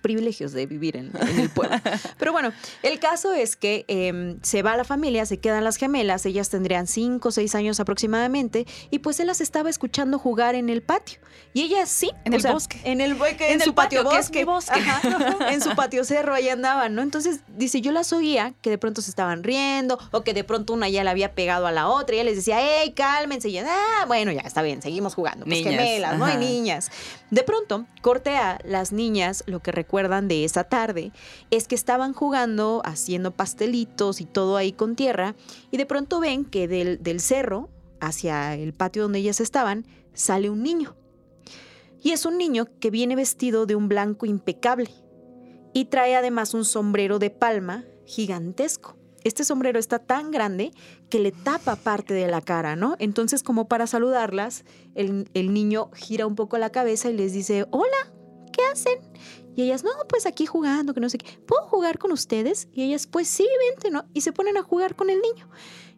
Privilegios 0.00 0.52
de 0.52 0.66
vivir 0.66 0.96
en, 0.96 1.12
en 1.20 1.40
el 1.40 1.50
pueblo. 1.50 1.76
Pero 2.18 2.32
bueno, 2.32 2.52
el 2.82 2.98
caso 2.98 3.32
es 3.32 3.56
que 3.56 3.84
em, 3.88 4.38
se 4.42 4.62
va 4.62 4.76
la 4.76 4.84
familia, 4.84 5.26
se 5.26 5.38
quedan 5.38 5.64
las 5.64 5.76
gemelas, 5.76 6.26
ellas 6.26 6.50
tendrían 6.50 6.86
cinco 6.86 7.28
o 7.28 7.32
seis 7.32 7.54
años 7.54 7.80
aproximadamente, 7.80 8.66
y 8.90 9.00
pues 9.00 9.20
él 9.20 9.26
las 9.26 9.40
estaba 9.40 9.70
escuchando 9.70 10.18
jugar 10.18 10.54
en 10.54 10.68
el 10.68 10.82
patio. 10.82 11.20
Y 11.52 11.62
ellas 11.62 11.88
sí. 11.88 12.10
En 12.24 12.32
el 12.32 12.42
sea, 12.42 12.52
bosque. 12.52 12.80
En 12.84 13.00
el, 13.00 13.14
bosque, 13.14 13.46
en, 13.48 13.54
En 13.54 13.60
su 13.60 13.74
patio, 13.74 14.04
patio, 14.04 14.10
que 14.10 14.40
es 14.40 14.46
bosque. 14.46 14.72
bosque. 14.72 14.78
Ajá. 14.78 15.52
en 15.52 15.60
su 15.60 15.74
patio 15.74 16.04
cerro, 16.04 16.34
ahí 16.34 16.48
andaban, 16.48 16.94
¿no? 16.94 17.02
Entonces, 17.02 17.40
dice, 17.56 17.80
yo 17.80 17.92
las 17.92 18.12
oía 18.12 18.54
que 18.62 18.70
de 18.70 18.78
pronto 18.78 19.02
se 19.02 19.10
estaban 19.10 19.42
riendo, 19.42 19.98
o 20.12 20.22
que 20.22 20.34
de 20.34 20.44
pronto 20.44 20.72
una 20.72 20.88
ya 20.88 21.02
la 21.02 21.10
había 21.10 21.34
pegado 21.34 21.66
a 21.66 21.72
la 21.72 21.88
otra, 21.88 22.14
y 22.14 22.18
ella 22.18 22.30
les 22.30 22.36
decía, 22.36 22.58
hey, 22.60 22.92
cálmense, 22.94 23.48
y 23.48 23.58
ella, 23.58 23.68
ah, 23.68 24.04
bueno, 24.06 24.32
ya 24.32 24.42
está 24.42 24.62
bien, 24.62 24.80
seguimos 24.82 25.14
jugando. 25.14 25.44
Pues 25.44 25.58
Niñas, 25.58 25.74
gemelas, 25.74 26.18
¿no? 26.18 26.26
Y 26.28 26.30
ajá. 26.30 26.38
niñas. 26.38 26.90
De 27.30 27.42
pronto, 27.42 27.86
corte 28.02 28.36
a 28.36 28.58
las 28.64 28.92
niñas, 28.92 29.42
lo 29.46 29.60
que 29.60 29.72
recuerdan 29.90 30.28
de 30.28 30.44
esa 30.44 30.62
tarde 30.62 31.10
es 31.50 31.66
que 31.66 31.74
estaban 31.74 32.12
jugando, 32.12 32.80
haciendo 32.84 33.32
pastelitos 33.32 34.20
y 34.20 34.24
todo 34.24 34.56
ahí 34.56 34.70
con 34.70 34.94
tierra, 34.94 35.34
y 35.72 35.78
de 35.78 35.84
pronto 35.84 36.20
ven 36.20 36.44
que 36.44 36.68
del, 36.68 37.02
del 37.02 37.18
cerro 37.18 37.68
hacia 37.98 38.54
el 38.54 38.72
patio 38.72 39.02
donde 39.02 39.18
ellas 39.18 39.40
estaban 39.40 39.84
sale 40.14 40.48
un 40.48 40.62
niño. 40.62 40.94
Y 42.00 42.12
es 42.12 42.24
un 42.24 42.38
niño 42.38 42.68
que 42.78 42.92
viene 42.92 43.16
vestido 43.16 43.66
de 43.66 43.74
un 43.74 43.88
blanco 43.88 44.26
impecable 44.26 44.90
y 45.72 45.86
trae 45.86 46.14
además 46.14 46.54
un 46.54 46.64
sombrero 46.64 47.18
de 47.18 47.30
palma 47.30 47.84
gigantesco. 48.06 48.96
Este 49.24 49.42
sombrero 49.42 49.80
está 49.80 49.98
tan 49.98 50.30
grande 50.30 50.70
que 51.08 51.18
le 51.18 51.32
tapa 51.32 51.74
parte 51.74 52.14
de 52.14 52.28
la 52.28 52.42
cara, 52.42 52.76
¿no? 52.76 52.94
Entonces, 53.00 53.42
como 53.42 53.66
para 53.66 53.88
saludarlas, 53.88 54.64
el, 54.94 55.28
el 55.34 55.52
niño 55.52 55.90
gira 55.94 56.28
un 56.28 56.36
poco 56.36 56.58
la 56.58 56.70
cabeza 56.70 57.10
y 57.10 57.16
les 57.16 57.32
dice, 57.32 57.66
hola, 57.72 58.12
¿qué 58.52 58.62
hacen? 58.72 58.98
Y 59.56 59.62
ellas, 59.62 59.84
no, 59.84 59.90
pues 60.08 60.26
aquí 60.26 60.46
jugando, 60.46 60.94
que 60.94 61.00
no 61.00 61.08
sé 61.08 61.18
qué. 61.18 61.38
¿Puedo 61.46 61.62
jugar 61.62 61.98
con 61.98 62.12
ustedes? 62.12 62.68
Y 62.72 62.82
ellas, 62.82 63.06
pues 63.06 63.28
sí, 63.28 63.46
vente, 63.68 63.90
¿no? 63.90 64.04
Y 64.14 64.20
se 64.20 64.32
ponen 64.32 64.56
a 64.56 64.62
jugar 64.62 64.94
con 64.94 65.10
el 65.10 65.20
niño. 65.20 65.48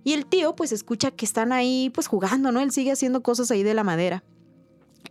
Y 0.04 0.14
el 0.14 0.26
tío, 0.26 0.56
pues 0.56 0.72
escucha 0.72 1.10
que 1.10 1.24
están 1.24 1.52
ahí, 1.52 1.90
pues 1.94 2.06
jugando, 2.06 2.50
¿no? 2.50 2.60
Él 2.60 2.72
sigue 2.72 2.92
haciendo 2.92 3.22
cosas 3.22 3.50
ahí 3.50 3.62
de 3.62 3.74
la 3.74 3.84
madera. 3.84 4.24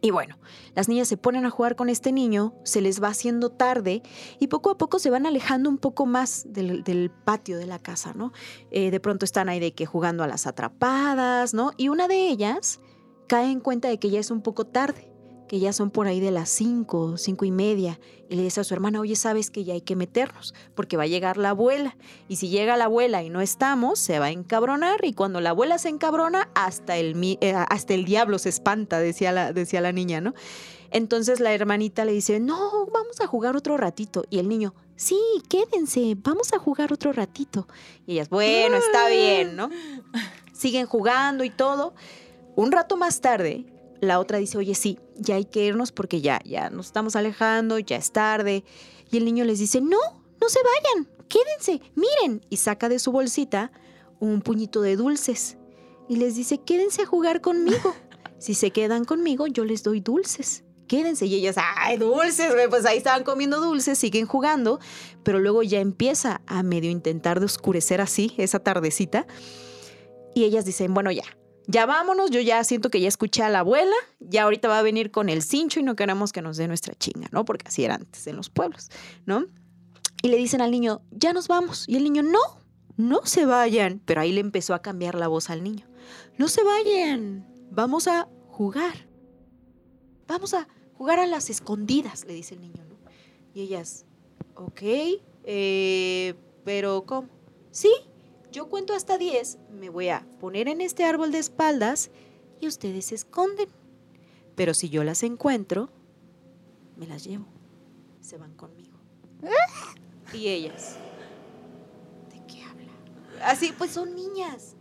Y 0.01 0.09
bueno, 0.09 0.39
las 0.75 0.89
niñas 0.89 1.07
se 1.07 1.17
ponen 1.17 1.45
a 1.45 1.51
jugar 1.51 1.75
con 1.75 1.87
este 1.87 2.11
niño, 2.11 2.55
se 2.63 2.81
les 2.81 3.03
va 3.03 3.09
haciendo 3.09 3.51
tarde 3.51 4.01
y 4.39 4.47
poco 4.47 4.71
a 4.71 4.77
poco 4.77 4.97
se 4.97 5.11
van 5.11 5.27
alejando 5.27 5.69
un 5.69 5.77
poco 5.77 6.07
más 6.07 6.45
del, 6.47 7.11
patio 7.23 7.57
de 7.59 7.67
la 7.67 7.77
casa, 7.77 8.13
¿no? 8.13 8.33
Eh, 8.71 8.89
de 8.89 8.99
pronto 8.99 9.25
están 9.25 9.47
ahí 9.47 9.59
de 9.59 9.73
que 9.73 9.85
jugando 9.85 10.23
a 10.23 10.27
las 10.27 10.47
atrapadas, 10.47 11.53
¿no? 11.53 11.71
Y 11.77 11.89
una 11.89 12.07
de 12.07 12.29
ellas 12.29 12.79
cae 13.27 13.51
en 13.51 13.59
cuenta 13.59 13.89
de 13.89 13.99
que 13.99 14.09
ya 14.09 14.19
es 14.19 14.31
un 14.31 14.41
poco 14.41 14.65
tarde, 14.65 15.10
que 15.51 15.59
ya 15.59 15.73
son 15.73 15.91
por 15.91 16.07
ahí 16.07 16.21
de 16.21 16.31
las 16.31 16.47
cinco, 16.47 17.17
cinco 17.17 17.43
y 17.43 17.51
media, 17.51 17.99
y 18.29 18.37
le 18.37 18.43
dice 18.43 18.61
a 18.61 18.63
su 18.63 18.73
hermana, 18.73 19.01
oye, 19.01 19.17
sabes 19.17 19.51
que 19.51 19.65
ya 19.65 19.73
hay 19.73 19.81
que 19.81 19.97
meternos, 19.97 20.53
porque 20.75 20.95
va 20.95 21.03
a 21.03 21.07
llegar 21.07 21.35
la 21.35 21.49
abuela, 21.49 21.97
y 22.29 22.37
si 22.37 22.47
llega 22.47 22.77
la 22.77 22.85
abuela 22.85 23.21
y 23.21 23.29
no 23.29 23.41
estamos, 23.41 23.99
se 23.99 24.17
va 24.17 24.27
a 24.27 24.31
encabronar, 24.31 25.03
y 25.03 25.11
cuando 25.11 25.41
la 25.41 25.49
abuela 25.49 25.77
se 25.77 25.89
encabrona, 25.89 26.49
hasta 26.55 26.95
el, 26.95 27.37
eh, 27.41 27.53
hasta 27.67 27.93
el 27.93 28.05
diablo 28.05 28.39
se 28.39 28.47
espanta, 28.47 28.99
decía 28.99 29.33
la, 29.33 29.51
decía 29.51 29.81
la 29.81 29.91
niña, 29.91 30.21
¿no? 30.21 30.35
Entonces 30.89 31.41
la 31.41 31.53
hermanita 31.53 32.05
le 32.05 32.13
dice, 32.13 32.39
no, 32.39 32.85
vamos 32.85 33.19
a 33.19 33.27
jugar 33.27 33.57
otro 33.57 33.75
ratito, 33.75 34.23
y 34.29 34.39
el 34.39 34.47
niño, 34.47 34.73
sí, 34.95 35.19
quédense, 35.49 36.15
vamos 36.15 36.53
a 36.53 36.59
jugar 36.59 36.93
otro 36.93 37.11
ratito. 37.11 37.67
Y 38.07 38.13
ellas, 38.13 38.29
bueno, 38.29 38.77
está 38.77 39.09
bien, 39.09 39.57
¿no? 39.57 39.69
Siguen 40.53 40.85
jugando 40.85 41.43
y 41.43 41.49
todo. 41.49 41.93
Un 42.55 42.71
rato 42.71 42.95
más 42.95 43.19
tarde, 43.19 43.65
la 44.01 44.19
otra 44.19 44.39
dice, 44.39 44.57
oye, 44.57 44.75
sí, 44.75 44.99
ya 45.15 45.35
hay 45.35 45.45
que 45.45 45.63
irnos 45.63 45.91
porque 45.91 46.21
ya, 46.21 46.41
ya 46.43 46.69
nos 46.69 46.87
estamos 46.87 47.15
alejando, 47.15 47.79
ya 47.79 47.95
es 47.95 48.11
tarde. 48.11 48.65
Y 49.11 49.17
el 49.17 49.25
niño 49.25 49.45
les 49.45 49.59
dice, 49.59 49.79
no, 49.79 49.99
no 50.41 50.49
se 50.49 50.59
vayan, 50.63 51.07
quédense, 51.29 51.81
miren. 51.95 52.45
Y 52.49 52.57
saca 52.57 52.89
de 52.89 52.99
su 52.99 53.11
bolsita 53.11 53.71
un 54.19 54.41
puñito 54.41 54.81
de 54.81 54.95
dulces. 54.95 55.57
Y 56.09 56.17
les 56.17 56.35
dice, 56.35 56.57
quédense 56.57 57.03
a 57.03 57.05
jugar 57.05 57.41
conmigo. 57.41 57.95
Si 58.41 58.55
se 58.55 58.71
quedan 58.71 59.05
conmigo, 59.05 59.45
yo 59.45 59.65
les 59.65 59.83
doy 59.83 59.99
dulces. 59.99 60.63
Quédense. 60.87 61.27
Y 61.27 61.35
ellas, 61.35 61.57
ay, 61.77 61.97
dulces. 61.97 62.51
Pues 62.71 62.87
ahí 62.87 62.97
estaban 62.97 63.23
comiendo 63.23 63.61
dulces, 63.61 63.99
siguen 63.99 64.25
jugando. 64.25 64.79
Pero 65.21 65.37
luego 65.37 65.61
ya 65.61 65.79
empieza 65.79 66.41
a 66.47 66.63
medio 66.63 66.89
intentar 66.89 67.39
de 67.39 67.45
oscurecer 67.45 68.01
así, 68.01 68.33
esa 68.37 68.57
tardecita. 68.57 69.27
Y 70.33 70.45
ellas 70.45 70.65
dicen, 70.65 70.91
bueno, 70.95 71.11
ya, 71.11 71.25
ya 71.67 71.85
vámonos, 71.85 72.31
yo 72.31 72.41
ya 72.41 72.63
siento 72.63 72.89
que 72.89 72.99
ya 72.99 73.07
escuché 73.07 73.43
a 73.43 73.49
la 73.49 73.59
abuela, 73.59 73.95
ya 74.19 74.43
ahorita 74.43 74.67
va 74.67 74.79
a 74.79 74.81
venir 74.81 75.11
con 75.11 75.29
el 75.29 75.41
cincho 75.41 75.79
y 75.79 75.83
no 75.83 75.95
queremos 75.95 76.31
que 76.31 76.41
nos 76.41 76.57
dé 76.57 76.67
nuestra 76.67 76.95
chinga, 76.95 77.27
¿no? 77.31 77.45
Porque 77.45 77.67
así 77.67 77.83
era 77.83 77.95
antes 77.95 78.25
en 78.27 78.35
los 78.35 78.49
pueblos, 78.49 78.89
¿no? 79.25 79.45
Y 80.23 80.27
le 80.27 80.37
dicen 80.37 80.61
al 80.61 80.71
niño, 80.71 81.01
ya 81.11 81.33
nos 81.33 81.47
vamos. 81.47 81.85
Y 81.87 81.95
el 81.95 82.03
niño, 82.03 82.23
no, 82.23 82.39
no 82.97 83.21
se 83.25 83.45
vayan. 83.45 84.01
Pero 84.05 84.21
ahí 84.21 84.31
le 84.31 84.41
empezó 84.41 84.73
a 84.73 84.81
cambiar 84.81 85.15
la 85.15 85.27
voz 85.27 85.49
al 85.49 85.63
niño. 85.63 85.87
No 86.37 86.47
se 86.47 86.63
vayan, 86.63 87.47
vamos 87.71 88.07
a 88.07 88.27
jugar. 88.47 89.07
Vamos 90.27 90.53
a 90.53 90.67
jugar 90.93 91.19
a 91.19 91.25
las 91.25 91.49
escondidas, 91.49 92.25
le 92.25 92.33
dice 92.33 92.55
el 92.55 92.61
niño, 92.61 92.85
¿no? 92.87 92.97
Y 93.53 93.61
ellas, 93.61 94.05
ok, 94.55 94.81
eh, 95.43 96.35
pero 96.63 97.05
¿cómo? 97.05 97.27
Sí, 97.71 97.91
yo 98.51 98.69
cuento 98.69 98.93
hasta 98.93 99.17
10, 99.17 99.57
me 99.71 99.89
voy 99.89 100.09
a 100.09 100.27
poner 100.39 100.67
en 100.67 100.81
este 100.81 101.05
árbol 101.05 101.31
de 101.31 101.39
espaldas 101.39 102.11
y 102.59 102.67
ustedes 102.67 103.05
se 103.05 103.15
esconden. 103.15 103.69
Pero 104.55 104.73
si 104.73 104.89
yo 104.89 105.03
las 105.03 105.23
encuentro, 105.23 105.89
me 106.97 107.07
las 107.07 107.23
llevo. 107.23 107.45
Se 108.19 108.37
van 108.37 108.53
conmigo. 108.55 108.99
Y 110.33 110.47
ellas, 110.49 110.97
¿de 112.29 112.45
qué 112.45 112.63
habla? 112.63 112.91
Así, 113.43 113.73
pues 113.77 113.91
son 113.91 114.13
niñas. 114.15 114.75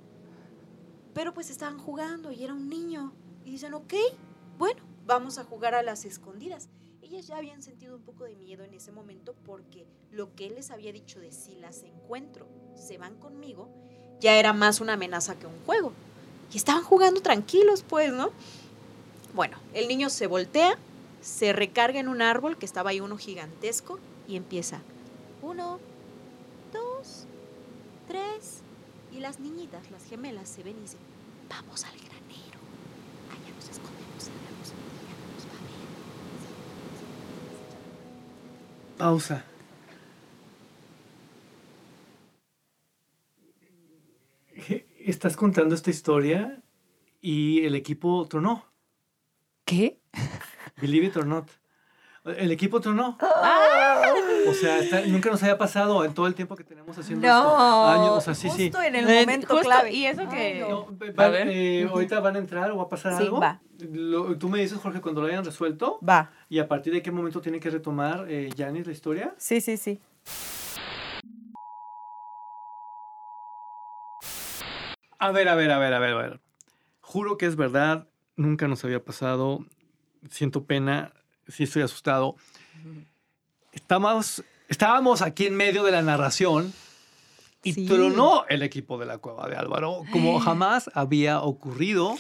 Pero 1.15 1.33
pues 1.33 1.51
estaban 1.51 1.79
jugando 1.79 2.31
y 2.33 2.45
era 2.45 2.55
un 2.55 2.69
niño. 2.69 3.15
Y 3.45 3.53
dicen, 3.53 3.75
ok, 3.75 3.95
bueno, 4.59 4.83
vamos 5.07 5.39
a 5.39 5.45
jugar 5.45 5.75
a 5.75 5.83
las 5.83 6.05
escondidas. 6.05 6.69
Ellas 7.11 7.27
ya 7.27 7.39
habían 7.39 7.61
sentido 7.61 7.97
un 7.97 8.03
poco 8.03 8.23
de 8.23 8.37
miedo 8.37 8.63
en 8.63 8.73
ese 8.73 8.93
momento 8.93 9.35
porque 9.45 9.85
lo 10.13 10.33
que 10.37 10.47
él 10.47 10.55
les 10.55 10.71
había 10.71 10.93
dicho 10.93 11.19
de 11.19 11.33
si 11.33 11.57
las 11.57 11.83
encuentro, 11.83 12.47
se 12.77 12.99
van 12.99 13.17
conmigo, 13.17 13.69
ya 14.21 14.39
era 14.39 14.53
más 14.53 14.81
una 14.81 14.93
amenaza 14.93 15.37
que 15.37 15.47
un 15.47 15.59
juego. 15.67 15.93
Y 16.53 16.57
estaban 16.57 16.85
jugando 16.85 17.21
tranquilos, 17.21 17.83
pues, 17.83 18.13
¿no? 18.13 18.31
Bueno, 19.35 19.59
el 19.75 19.89
niño 19.89 20.09
se 20.09 20.29
voltea, 20.29 20.79
se 21.21 21.53
recarga 21.53 21.99
en 21.99 22.07
un 22.07 22.23
árbol 22.23 22.57
que 22.57 22.67
estaba 22.67 22.91
ahí 22.91 23.01
uno 23.01 23.17
gigantesco 23.17 23.99
y 24.29 24.37
empieza. 24.37 24.81
Uno, 25.43 25.81
dos, 26.73 27.25
tres. 28.07 28.61
Y 29.11 29.19
las 29.19 29.41
niñitas, 29.41 29.91
las 29.91 30.05
gemelas, 30.05 30.49
se 30.49 30.63
ven 30.63 30.79
y 30.79 30.83
dicen, 30.83 31.01
vamos 31.49 31.83
al 31.83 31.97
granero. 31.97 32.61
Allá 33.31 33.53
nos 33.57 33.69
escondemos 33.69 34.27
y 34.27 34.31
hablamos. 34.31 34.69
Ella 34.71 35.17
no 35.19 35.35
nos 35.35 35.47
va 35.47 35.59
a 35.59 35.63
ver. 35.63 35.71
Pausa. 39.01 39.43
Estás 44.99 45.39
contando 45.39 45.75
esta 45.75 45.89
historia 45.89 46.63
y 47.23 47.65
el 47.65 47.77
equipo 47.77 48.29
tronó. 48.29 48.67
¿Qué? 49.65 50.03
Believe 50.83 51.07
it 51.07 51.17
or 51.17 51.25
not. 51.25 51.49
El 52.27 52.53
equipo 52.53 52.83
tronó. 52.83 53.17
O 54.49 54.55
sea, 54.55 54.79
está- 54.79 55.01
nunca 55.03 55.31
nos 55.31 55.43
había 55.43 55.59
pasado 55.59 56.05
en 56.05 56.15
todo 56.15 56.27
el 56.27 56.35
tiempo 56.35 56.57
que 56.57 56.65
tenemos 56.65 56.97
haciendo 56.97 57.27
esto. 57.27 57.43
No, 57.43 57.87
Años, 57.89 58.11
o 58.11 58.21
sea, 58.21 58.35
sí, 58.35 58.49
sí. 58.51 58.65
justo 58.65 58.83
en 58.83 58.95
el 58.97 59.09
Eh, 59.09 59.21
momento 59.21 59.47
justo, 59.49 59.63
clave. 59.69 59.93
y 59.93 60.07
eso 60.07 60.29
que- 60.29 60.61
no. 60.69 60.87
Ver. 60.91 61.49
eh, 61.49 61.89
ahorita 61.91 62.21
van 62.21 62.37
a 62.37 62.39
entrar 62.39 62.71
o 62.71 62.77
va 62.79 62.85
a 62.85 62.89
pasar 62.89 63.17
Sí, 63.17 63.25
algo. 63.25 63.41
va. 63.41 63.61
Lo- 63.93 64.37
tú 64.39 64.49
me 64.49 64.61
dices, 64.61 64.79
Jorge, 64.79 65.01
cuando 65.01 65.21
lo 65.23 65.27
hayan 65.29 65.45
resuelto 65.45 65.99
Va, 66.07 66.31
y 66.49 66.59
a 66.59 66.69
partir 66.69 66.93
de 66.93 67.03
qué 67.03 67.11
momento 67.11 67.41
tiene 67.41 67.61
que 67.61 67.71
retomar 67.71 68.27
eh, 68.29 68.51
Janis 68.57 68.87
la 68.87 68.93
historia. 68.93 69.35
sí, 69.39 69.61
sí, 69.61 69.77
sí. 69.77 70.01
A 75.19 75.33
ver, 75.33 75.49
a 75.49 75.55
ver, 75.55 75.71
a 75.71 75.79
ver, 75.79 75.93
a 75.93 75.99
ver, 75.99 76.13
a 76.13 76.17
ver. 76.17 76.41
Juro 77.01 77.37
que 77.37 77.47
es 77.47 77.57
verdad, 77.57 78.07
nunca 78.37 78.69
nos 78.69 78.85
había 78.85 79.05
pasado. 79.05 79.65
Siento 80.31 80.65
pena, 80.65 81.13
sí 81.49 81.65
estoy 81.65 81.83
asustado. 81.83 82.37
Estamos, 83.73 84.43
estábamos 84.69 85.23
aquí 85.23 85.47
en 85.47 85.57
medio 85.57 85.83
de 85.85 85.93
la 85.93 86.03
narración 86.03 86.73
y 87.63 87.73
Sí. 87.75 87.87
tronó 87.87 88.45
el 88.49 88.63
equipo 88.63 88.99
de 88.99 89.07
la 89.07 89.19
cueva 89.19 89.49
de 89.49 89.57
Álvaro, 89.57 90.03
como 90.13 90.39
jamás 90.41 90.91
había 90.95 91.41
ocurrido. 91.43 92.17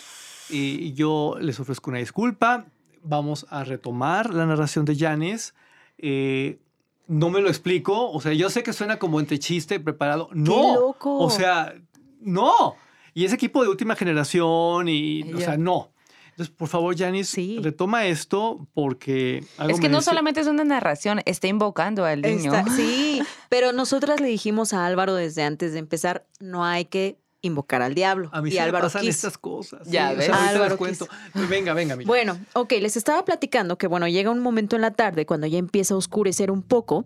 Y 0.53 0.93
yo 0.95 1.37
les 1.41 1.61
ofrezco 1.61 1.91
una 1.91 2.01
disculpa. 2.01 2.67
Vamos 3.03 3.47
a 3.51 3.63
retomar 3.65 4.35
la 4.35 4.47
narración 4.47 4.85
de 4.85 4.97
Janis. 4.97 5.55
Eh, 5.99 6.59
no 7.07 7.31
me 7.31 7.41
lo 7.41 7.49
explico. 7.49 8.11
O 8.11 8.21
sea, 8.21 8.33
yo 8.33 8.51
sé 8.51 8.63
que 8.65 8.73
suena 8.73 8.99
como 8.99 9.21
entre 9.21 9.39
chiste 9.39 9.79
preparado. 9.79 10.29
No. 10.33 10.75
loco! 10.75 11.19
O 11.19 11.31
sea, 11.31 11.73
no. 12.21 12.75
Y 13.15 13.25
ese 13.25 13.37
equipo 13.37 13.63
de 13.63 13.69
última 13.69 13.95
generación 13.95 14.89
y, 14.89 15.23
o 15.33 15.39
sea, 15.39 15.57
no. 15.57 15.93
Entonces, 16.41 16.57
por 16.57 16.69
favor, 16.69 16.97
Janice, 16.97 17.33
Sí. 17.35 17.59
retoma 17.63 18.07
esto 18.07 18.67
porque 18.73 19.45
algo 19.59 19.75
Es 19.75 19.81
que 19.81 19.91
no 19.91 19.99
dice- 19.99 20.09
solamente 20.09 20.41
es 20.41 20.47
una 20.47 20.65
narración, 20.65 21.21
está 21.27 21.49
invocando 21.49 22.07
al 22.07 22.23
niño. 22.23 22.55
Está- 22.55 22.65
sí, 22.75 23.21
pero 23.51 23.73
nosotras 23.73 24.21
le 24.23 24.29
dijimos 24.29 24.73
a 24.73 24.87
Álvaro 24.87 25.15
desde 25.15 25.43
antes 25.43 25.75
de 25.75 25.81
empezar, 25.81 26.27
no 26.39 26.65
hay 26.65 26.87
que 26.87 27.19
invocar 27.43 27.83
al 27.83 27.93
diablo. 27.95 28.31
A 28.33 28.41
mí 28.41 28.49
y 28.49 28.53
sí 28.53 28.57
me 28.59 28.63
Álvaro 28.65 28.87
pasan 28.87 29.03
quiso. 29.03 29.11
estas 29.29 29.37
cosas. 29.37 29.81
Ya 29.87 30.09
sí, 30.09 30.15
o 30.15 30.17
ves. 30.17 30.27
sea, 30.27 30.49
Álvaro 30.49 30.79
cuento. 30.79 31.07
Venga, 31.51 31.75
venga, 31.75 31.95
mi 31.97 32.05
Bueno, 32.07 32.39
ok, 32.55 32.73
les 32.81 32.97
estaba 32.97 33.23
platicando 33.27 33.77
que, 33.77 33.87
bueno, 33.87 34.09
llega 34.09 34.31
un 34.31 34.41
momento 34.41 34.77
en 34.77 34.83
la 34.83 34.93
tarde 34.93 35.27
cuando 35.27 35.47
ya 35.47 35.59
empieza 35.59 35.93
a 35.93 35.99
oscurecer 35.99 36.51
un 36.51 36.63
poco, 36.63 37.05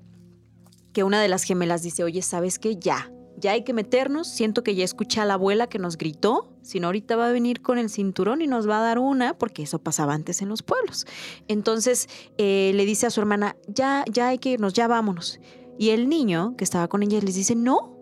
que 0.93 1.03
una 1.03 1.21
de 1.21 1.27
las 1.27 1.43
gemelas 1.43 1.83
dice, 1.83 2.05
oye, 2.05 2.23
¿sabes 2.23 2.61
qué? 2.61 2.77
Ya, 2.77 3.11
ya 3.39 3.53
hay 3.53 3.65
que 3.65 3.73
meternos. 3.73 4.29
Siento 4.29 4.63
que 4.63 4.75
ya 4.75 4.85
escuché 4.85 5.21
a 5.21 5.25
la 5.25 5.35
abuela 5.35 5.67
que 5.69 5.79
nos 5.79 5.97
gritó, 5.97 6.49
si 6.63 6.81
no 6.81 6.89
ahorita 6.89 7.17
va 7.17 7.29
a 7.29 7.33
venir 7.33 7.61
con 7.61 7.79
el 7.79 7.91
cinturón 7.91 8.43
y 8.43 8.47
nos 8.47 8.69
va 8.69 8.79
a 8.79 8.83
dar 8.83 8.99
una, 8.99 9.37
porque 9.37 9.63
eso 9.63 9.79
pasaba 9.79 10.15
antes 10.15 10.43
en 10.43 10.49
los 10.49 10.63
pueblos. 10.63 11.07
Entonces 11.49 12.09
eh, 12.39 12.73
le 12.75 12.85
dice 12.87 13.07
a 13.07 13.11
su 13.11 13.21
hermana, 13.21 13.57
ya, 13.67 14.05
ya 14.11 14.29
hay 14.29 14.39
que 14.39 14.51
irnos, 14.51 14.73
ya 14.73 14.89
vámonos. 14.89 15.41
Y 15.79 15.91
el 15.91 16.09
niño 16.09 16.55
que 16.57 16.65
estaba 16.65 16.89
con 16.89 17.03
ella 17.03 17.21
les 17.21 17.35
dice, 17.35 17.55
no, 17.55 17.97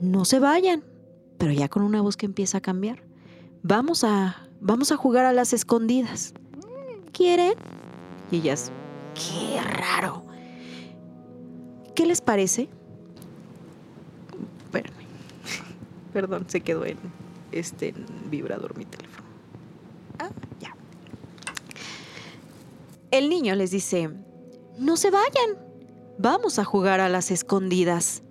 no 0.00 0.24
se 0.24 0.38
vayan, 0.38 0.84
pero 1.38 1.52
ya 1.52 1.68
con 1.68 1.82
una 1.82 2.02
voz 2.02 2.16
que 2.16 2.26
empieza 2.26 2.58
a 2.58 2.60
cambiar. 2.60 3.02
Vamos 3.62 4.04
a, 4.04 4.48
vamos 4.60 4.92
a 4.92 4.96
jugar 4.96 5.24
a 5.24 5.32
las 5.32 5.52
escondidas. 5.52 6.34
¿Quieren? 7.12 7.54
Y 8.30 8.36
ellas, 8.36 8.70
qué 9.14 9.60
raro. 9.60 10.24
¿Qué 11.94 12.06
les 12.06 12.20
parece? 12.20 12.68
Perdón, 16.12 16.46
se 16.48 16.60
quedó 16.60 16.84
en 16.84 16.98
este 17.52 17.94
vibrador 18.30 18.76
mi 18.76 18.84
teléfono. 18.84 19.26
Ah, 20.18 20.30
ya. 20.60 20.74
El 23.10 23.28
niño 23.28 23.54
les 23.54 23.70
dice, 23.70 24.10
no 24.78 24.96
se 24.96 25.10
vayan, 25.10 25.58
vamos 26.18 26.58
a 26.58 26.64
jugar 26.64 27.00
a 27.00 27.08
las 27.08 27.30
escondidas. 27.30 28.22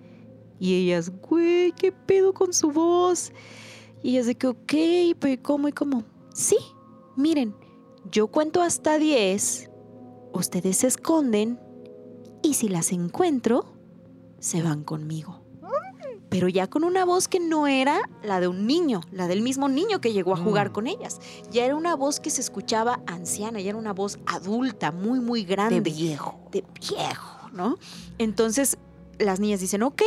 Y 0.58 0.74
ellas, 0.74 1.10
güey, 1.10 1.72
¿qué 1.72 1.90
pedo 1.90 2.34
con 2.34 2.52
su 2.52 2.70
voz? 2.70 3.32
Y 4.02 4.10
ellas 4.10 4.26
de 4.26 4.34
que, 4.34 4.46
ok, 4.46 4.74
pero 5.18 5.42
¿cómo 5.42 5.68
y 5.68 5.72
cómo? 5.72 6.04
Sí, 6.34 6.56
miren, 7.16 7.54
yo 8.10 8.28
cuento 8.28 8.62
hasta 8.62 8.98
10, 8.98 9.70
ustedes 10.32 10.78
se 10.78 10.86
esconden 10.86 11.58
y 12.42 12.54
si 12.54 12.68
las 12.68 12.92
encuentro, 12.92 13.72
se 14.38 14.62
van 14.62 14.84
conmigo. 14.84 15.39
Pero 16.30 16.48
ya 16.48 16.68
con 16.68 16.84
una 16.84 17.04
voz 17.04 17.26
que 17.28 17.40
no 17.40 17.66
era 17.66 18.00
la 18.22 18.40
de 18.40 18.46
un 18.48 18.66
niño, 18.66 19.00
la 19.12 19.26
del 19.26 19.42
mismo 19.42 19.68
niño 19.68 20.00
que 20.00 20.12
llegó 20.12 20.32
a 20.32 20.36
jugar 20.36 20.70
Mm. 20.70 20.72
con 20.72 20.86
ellas. 20.86 21.20
Ya 21.50 21.64
era 21.64 21.74
una 21.76 21.96
voz 21.96 22.20
que 22.20 22.30
se 22.30 22.40
escuchaba 22.40 23.00
anciana, 23.06 23.60
ya 23.60 23.70
era 23.70 23.78
una 23.78 23.92
voz 23.92 24.18
adulta, 24.26 24.92
muy, 24.92 25.18
muy 25.20 25.44
grande 25.44 25.80
viejo. 25.80 26.38
de 26.52 26.64
viejo, 26.80 27.50
¿no? 27.52 27.76
Entonces 28.18 28.78
las 29.18 29.40
niñas 29.40 29.60
dicen, 29.60 29.82
ok, 29.82 30.02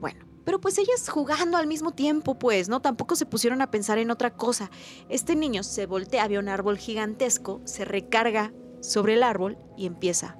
bueno, 0.00 0.26
pero 0.44 0.60
pues 0.60 0.76
ellas 0.76 1.08
jugando 1.08 1.56
al 1.56 1.66
mismo 1.68 1.92
tiempo, 1.92 2.34
pues, 2.38 2.68
¿no? 2.68 2.80
Tampoco 2.80 3.14
se 3.16 3.24
pusieron 3.24 3.62
a 3.62 3.70
pensar 3.70 3.96
en 3.98 4.10
otra 4.10 4.34
cosa. 4.36 4.70
Este 5.08 5.36
niño 5.36 5.62
se 5.62 5.86
voltea, 5.86 6.24
había 6.24 6.40
un 6.40 6.48
árbol 6.48 6.76
gigantesco, 6.78 7.60
se 7.64 7.84
recarga 7.84 8.52
sobre 8.80 9.14
el 9.14 9.22
árbol 9.22 9.56
y 9.78 9.86
empieza. 9.86 10.36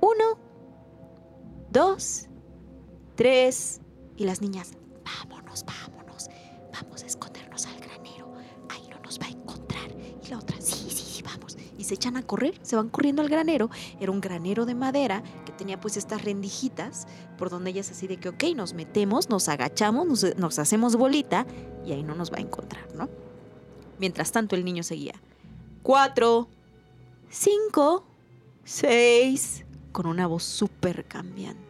Uno, 0.00 0.38
dos, 1.70 2.27
tres, 3.18 3.80
y 4.16 4.22
las 4.24 4.40
niñas, 4.40 4.74
vámonos, 5.04 5.64
vámonos, 5.64 6.28
vamos 6.72 7.02
a 7.02 7.06
escondernos 7.06 7.66
al 7.66 7.80
granero, 7.80 8.32
ahí 8.68 8.88
no 8.88 9.00
nos 9.00 9.18
va 9.18 9.26
a 9.26 9.30
encontrar. 9.30 9.90
Y 10.24 10.28
la 10.28 10.38
otra, 10.38 10.60
sí, 10.60 10.86
sí, 10.88 11.02
sí, 11.04 11.22
vamos. 11.24 11.56
Y 11.76 11.82
se 11.82 11.94
echan 11.94 12.16
a 12.16 12.22
correr, 12.22 12.56
se 12.62 12.76
van 12.76 12.88
corriendo 12.88 13.20
al 13.20 13.28
granero. 13.28 13.70
Era 13.98 14.12
un 14.12 14.20
granero 14.20 14.66
de 14.66 14.76
madera 14.76 15.24
que 15.44 15.50
tenía 15.50 15.80
pues 15.80 15.96
estas 15.96 16.22
rendijitas 16.22 17.08
por 17.36 17.50
donde 17.50 17.70
ellas 17.70 17.90
así 17.90 18.06
de 18.06 18.18
que, 18.18 18.28
ok, 18.28 18.44
nos 18.54 18.72
metemos, 18.74 19.28
nos 19.28 19.48
agachamos, 19.48 20.06
nos, 20.06 20.36
nos 20.36 20.60
hacemos 20.60 20.94
bolita 20.94 21.44
y 21.84 21.90
ahí 21.90 22.04
no 22.04 22.14
nos 22.14 22.32
va 22.32 22.36
a 22.36 22.42
encontrar, 22.42 22.86
¿no? 22.94 23.08
Mientras 23.98 24.30
tanto 24.30 24.54
el 24.54 24.64
niño 24.64 24.84
seguía. 24.84 25.20
Cuatro, 25.82 26.46
cinco, 27.28 28.06
seis, 28.62 29.64
con 29.90 30.06
una 30.06 30.28
voz 30.28 30.44
súper 30.44 31.04
cambiante. 31.04 31.67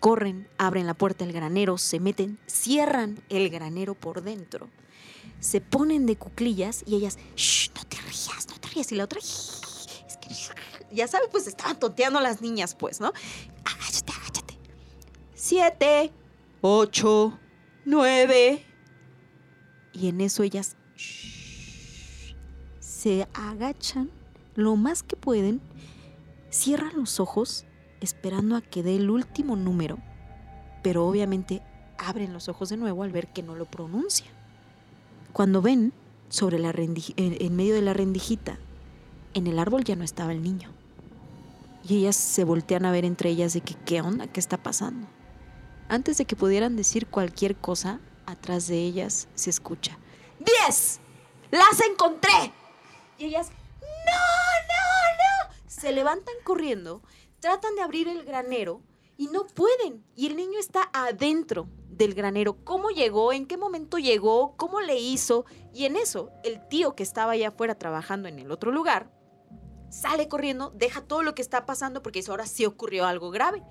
Corren, 0.00 0.48
abren 0.58 0.86
la 0.86 0.94
puerta 0.94 1.24
del 1.24 1.34
granero, 1.34 1.76
se 1.76 1.98
meten, 1.98 2.38
cierran 2.46 3.20
el 3.28 3.50
granero 3.50 3.94
por 3.94 4.22
dentro. 4.22 4.68
Se 5.40 5.60
ponen 5.60 6.06
de 6.06 6.16
cuclillas 6.16 6.84
y 6.86 6.94
ellas, 6.94 7.18
shh, 7.36 7.70
no 7.74 7.84
te 7.84 7.96
rías, 7.96 8.46
no 8.48 8.54
te 8.60 8.68
rías. 8.68 8.92
Y 8.92 8.94
la 8.94 9.04
otra, 9.04 9.20
"Jiji, 9.20 10.04
es 10.06 10.16
que, 10.16 10.28
ya 10.94 11.08
sabes, 11.08 11.28
pues 11.30 11.46
estaban 11.46 11.78
tonteando 11.78 12.20
las 12.20 12.40
niñas, 12.40 12.74
pues, 12.74 13.00
¿no? 13.00 13.12
Agáchate, 13.64 14.12
agáchate. 14.12 14.58
Siete, 15.34 16.12
ocho, 16.60 17.38
nueve. 17.84 18.64
Y 19.92 20.08
en 20.08 20.20
eso 20.20 20.44
ellas 20.44 20.76
shh, 20.96 22.36
se 22.78 23.26
agachan 23.34 24.10
lo 24.54 24.76
más 24.76 25.02
que 25.02 25.16
pueden, 25.16 25.60
cierran 26.50 26.96
los 26.96 27.20
ojos 27.20 27.64
esperando 28.00 28.56
a 28.56 28.60
que 28.60 28.82
dé 28.82 28.96
el 28.96 29.10
último 29.10 29.56
número, 29.56 29.98
pero 30.82 31.06
obviamente 31.06 31.62
abren 31.98 32.32
los 32.32 32.48
ojos 32.48 32.68
de 32.68 32.76
nuevo 32.76 33.02
al 33.02 33.12
ver 33.12 33.28
que 33.28 33.42
no 33.42 33.54
lo 33.54 33.64
pronuncia. 33.64 34.26
Cuando 35.32 35.62
ven 35.62 35.92
sobre 36.28 36.58
la 36.58 36.72
en 36.76 37.56
medio 37.56 37.74
de 37.74 37.82
la 37.82 37.94
rendijita, 37.94 38.58
en 39.34 39.46
el 39.46 39.58
árbol 39.58 39.84
ya 39.84 39.96
no 39.96 40.04
estaba 40.04 40.32
el 40.32 40.42
niño. 40.42 40.70
Y 41.88 41.98
ellas 41.98 42.16
se 42.16 42.44
voltean 42.44 42.84
a 42.84 42.92
ver 42.92 43.04
entre 43.04 43.30
ellas 43.30 43.54
de 43.54 43.60
que 43.60 43.74
qué 43.74 44.00
onda, 44.00 44.26
qué 44.26 44.40
está 44.40 44.56
pasando. 44.56 45.06
Antes 45.88 46.18
de 46.18 46.26
que 46.26 46.36
pudieran 46.36 46.76
decir 46.76 47.06
cualquier 47.06 47.56
cosa, 47.56 48.00
atrás 48.26 48.66
de 48.66 48.78
ellas 48.78 49.28
se 49.34 49.50
escucha. 49.50 49.98
¡Diez! 50.38 51.00
¡Las 51.50 51.80
encontré! 51.90 52.52
Y 53.18 53.24
ellas, 53.24 53.48
¡no, 53.80 53.86
no, 54.68 55.48
no! 55.48 55.54
Se 55.66 55.92
levantan 55.92 56.34
corriendo, 56.44 57.00
tratan 57.40 57.74
de 57.74 57.82
abrir 57.82 58.08
el 58.08 58.24
granero 58.24 58.82
y 59.16 59.26
no 59.28 59.46
pueden. 59.46 60.04
Y 60.14 60.26
el 60.26 60.36
niño 60.36 60.58
está 60.58 60.88
adentro 60.92 61.68
del 61.88 62.14
granero. 62.14 62.64
¿Cómo 62.64 62.90
llegó? 62.90 63.32
¿En 63.32 63.46
qué 63.46 63.56
momento 63.56 63.98
llegó? 63.98 64.56
¿Cómo 64.56 64.80
le 64.80 64.98
hizo? 64.98 65.44
Y 65.74 65.84
en 65.84 65.96
eso, 65.96 66.30
el 66.44 66.66
tío 66.68 66.94
que 66.94 67.02
estaba 67.02 67.32
allá 67.32 67.48
afuera 67.48 67.76
trabajando 67.76 68.28
en 68.28 68.38
el 68.38 68.50
otro 68.50 68.70
lugar, 68.70 69.10
sale 69.90 70.28
corriendo, 70.28 70.70
deja 70.70 71.02
todo 71.02 71.22
lo 71.22 71.34
que 71.34 71.42
está 71.42 71.66
pasando 71.66 72.02
porque 72.02 72.20
dice, 72.20 72.30
ahora 72.30 72.46
sí 72.46 72.64
ocurrió 72.64 73.06
algo 73.06 73.30
grave. 73.30 73.62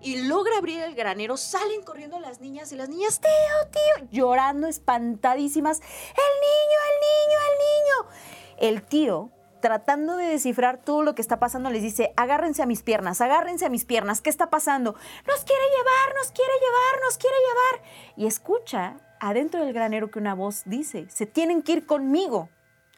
Y 0.00 0.22
logra 0.24 0.58
abrir 0.58 0.80
el 0.80 0.94
granero, 0.94 1.36
salen 1.36 1.82
corriendo 1.82 2.20
las 2.20 2.40
niñas 2.40 2.70
y 2.72 2.76
las 2.76 2.90
niñas, 2.90 3.20
tío, 3.20 3.70
tío, 3.70 4.08
llorando 4.10 4.66
espantadísimas. 4.66 5.80
El 5.80 5.86
niño, 5.86 6.78
el 6.90 6.98
niño, 7.08 7.38
el 7.50 7.58
niño. 7.58 8.76
El 8.76 8.86
tío, 8.86 9.30
tratando 9.64 10.18
de 10.18 10.26
descifrar 10.26 10.76
todo 10.76 11.02
lo 11.02 11.14
que 11.14 11.22
está 11.22 11.38
pasando, 11.38 11.70
les 11.70 11.80
dice, 11.80 12.12
agárrense 12.18 12.62
a 12.62 12.66
mis 12.66 12.82
piernas, 12.82 13.22
agárrense 13.22 13.64
a 13.64 13.70
mis 13.70 13.86
piernas, 13.86 14.20
¿qué 14.20 14.28
está 14.28 14.50
pasando? 14.50 14.94
Nos 15.26 15.42
quiere 15.42 15.62
llevar, 15.70 16.14
nos 16.18 16.32
quiere 16.32 16.52
llevar, 16.60 17.02
nos 17.02 17.16
quiere 17.16 17.36
llevar. 17.38 17.90
Y 18.18 18.26
escucha 18.26 18.98
adentro 19.20 19.64
del 19.64 19.72
granero 19.72 20.10
que 20.10 20.18
una 20.18 20.34
voz 20.34 20.64
dice, 20.66 21.06
se 21.08 21.24
tienen 21.24 21.62
que 21.62 21.72
ir 21.72 21.86
conmigo. 21.86 22.50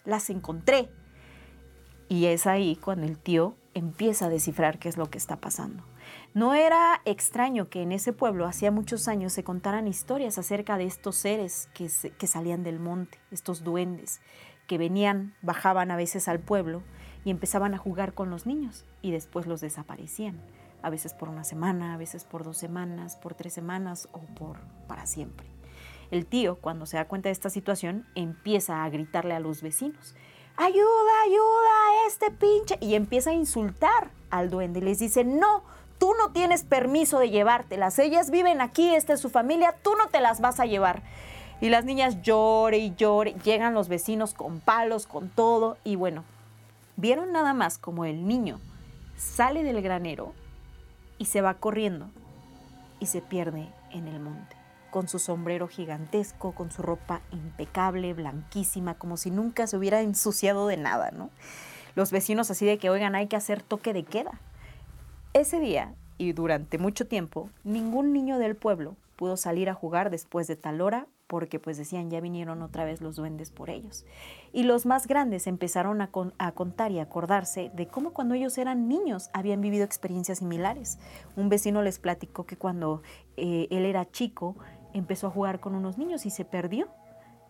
Las 0.05 0.29
encontré. 0.29 0.89
Y 2.09 2.27
es 2.27 2.49
ahí 2.49 2.75
cuando 2.75 3.07
el 3.07 3.17
tío 3.17 3.55
empieza 3.73 4.27
a 4.27 4.29
descifrar 4.31 4.81
qué 4.81 4.89
es 4.89 4.97
lo 4.97 5.09
que 5.09 5.19
está 5.19 5.37
pasando. 5.37 5.85
No 6.35 6.55
era 6.55 7.01
extraño 7.05 7.69
que 7.69 7.83
en 7.83 7.93
ese 7.93 8.13
pueblo 8.13 8.45
hacía 8.45 8.73
muchos 8.73 9.07
años 9.07 9.33
se 9.33 9.45
contaran 9.45 9.87
historias 9.87 10.37
acerca 10.37 10.79
de 10.79 10.87
estos 10.87 11.15
seres 11.15 11.69
que, 11.75 11.89
que 12.19 12.27
salían 12.27 12.65
del 12.65 12.81
monte, 12.81 13.21
estos 13.31 13.63
duendes, 13.63 14.21
que 14.67 14.79
venían, 14.79 15.35
bajaban 15.43 15.91
a 15.91 15.97
veces 15.97 16.29
al 16.29 16.41
pueblo 16.41 16.83
y 17.25 17.31
empezaban 17.31 17.75
a 17.75 17.79
jugar 17.79 18.15
con 18.15 18.31
los 18.31 18.47
niños 18.47 18.85
y 19.03 19.11
después 19.11 19.47
los 19.47 19.61
desaparecían, 19.61 20.41
a 20.83 20.91
veces 20.91 21.15
por 21.15 21.29
una 21.29 21.45
semana, 21.45 21.95
a 21.95 21.97
veces 21.97 22.25
por 22.25 22.45
dos 22.45 22.57
semanas, 22.59 23.17
por 23.17 23.35
tres 23.35 23.53
semanas 23.53 24.09
o 24.13 24.21
por 24.21 24.59
para 24.87 25.07
siempre. 25.07 25.47
El 26.11 26.27
tío, 26.27 26.57
cuando 26.57 26.87
se 26.87 26.97
da 26.97 27.09
cuenta 27.09 27.29
de 27.29 27.33
esta 27.33 27.51
situación, 27.51 28.07
empieza 28.15 28.85
a 28.85 28.91
gritarle 28.91 29.35
a 29.35 29.41
los 29.41 29.63
vecinos, 29.63 30.15
ayuda, 30.57 31.23
ayuda 31.25 32.05
a 32.05 32.07
este 32.07 32.31
pinche, 32.31 32.79
y 32.81 32.95
empieza 32.95 33.31
a 33.31 33.35
insultar 33.35 34.11
al 34.31 34.51
duende 34.51 34.81
les 34.81 34.99
dice, 34.99 35.25
no, 35.25 35.63
tú 35.99 36.13
no 36.19 36.33
tienes 36.33 36.65
permiso 36.65 37.19
de 37.19 37.31
llevártelas, 37.31 37.99
ellas 37.99 38.31
viven 38.31 38.61
aquí, 38.61 38.95
esta 38.95 39.15
es 39.15 39.21
su 39.21 39.31
familia, 39.31 39.75
tú 39.83 39.95
no 39.97 40.09
te 40.09 40.21
las 40.21 40.41
vas 40.41 40.61
a 40.61 40.67
llevar. 40.67 41.03
Y 41.61 41.71
las 41.71 41.85
niñas 41.85 42.21
llore 42.23 42.79
y 42.79 42.95
llore, 42.95 43.35
llegan 43.45 43.75
los 43.75 43.89
vecinos 43.89 44.35
con 44.35 44.61
palos, 44.61 45.07
con 45.07 45.31
todo, 45.31 45.79
y 45.85 45.97
bueno, 45.97 46.25
vieron 46.97 47.33
nada 47.33 47.55
más 47.55 47.79
como 47.79 48.05
el 48.05 48.27
niño 48.29 48.61
sale 49.17 49.63
del 49.63 49.81
granero 49.81 50.35
y 51.19 51.25
se 51.25 51.41
va 51.41 51.55
corriendo 51.55 52.09
y 53.01 53.07
se 53.07 53.23
pierde 53.23 53.69
en 53.91 54.07
el 54.09 54.21
monte. 54.21 54.57
con 54.97 55.09
su 55.09 55.19
sombrero 55.19 55.69
gigantesco, 55.69 56.53
con 56.53 56.71
su 56.71 56.81
ropa 56.81 57.21
impecable, 57.31 58.15
blanquísima, 58.15 58.95
como 58.95 59.19
si 59.19 59.31
nunca 59.31 59.67
se 59.67 59.77
hubiera 59.77 60.01
ensuciado 60.01 60.67
de 60.67 60.79
nada, 60.79 61.11
¿no? 61.11 61.29
Los 61.95 62.11
vecinos 62.11 62.51
así 62.51 62.65
de 62.65 62.79
que, 62.79 62.89
oigan, 62.89 63.15
hay 63.15 63.27
que 63.27 63.37
hacer 63.37 63.61
toque 63.61 63.93
de 63.93 64.05
queda. 64.05 64.41
Ese 65.35 65.61
día 65.61 65.95
y 66.17 66.33
durante 66.33 66.79
mucho 66.79 67.07
tiempo, 67.07 67.51
ningún 67.63 68.15
niño 68.15 68.39
del 68.39 68.57
pueblo 68.57 68.97
pudo 69.17 69.37
salir 69.37 69.69
a 69.69 69.75
jugar 69.75 70.09
después 70.09 70.47
de 70.47 70.57
tal 70.57 70.81
hora 70.81 71.07
porque 71.27 71.59
pues 71.59 71.77
decían 71.77 72.11
ya 72.11 72.21
vinieron 72.21 72.63
otra 72.63 72.85
vez 72.85 73.01
los 73.01 73.17
duendes 73.17 73.51
por 73.51 73.71
ellos. 73.71 74.05
Y 74.53 74.63
los 74.63 74.87
más 74.87 75.07
grandes 75.07 75.47
empezaron 75.47 76.01
a, 76.01 76.11
contar 76.53 76.93
y 76.93 76.99
acordarse 76.99 77.71
de 77.75 77.89
cómo 77.89 78.13
cuando 78.13 78.35
ellos 78.35 78.57
eran 78.59 78.89
niños 78.89 79.31
habían 79.33 79.61
vivido 79.61 79.85
experiencias 79.85 80.39
similares. 80.39 80.99
Un 81.37 81.49
vecino 81.49 81.83
les 81.83 81.99
platicó 81.99 82.47
que 82.47 82.57
cuando 82.57 83.03
eh, 83.37 83.67
él 83.71 83.85
era 83.85 84.11
chico 84.11 84.57
empezó 84.93 85.27
a 85.27 85.31
jugar 85.31 85.61
con 85.61 85.75
unos 85.75 85.99
niños 85.99 86.27
y 86.27 86.31
se 86.31 86.45
perdió. 86.45 86.89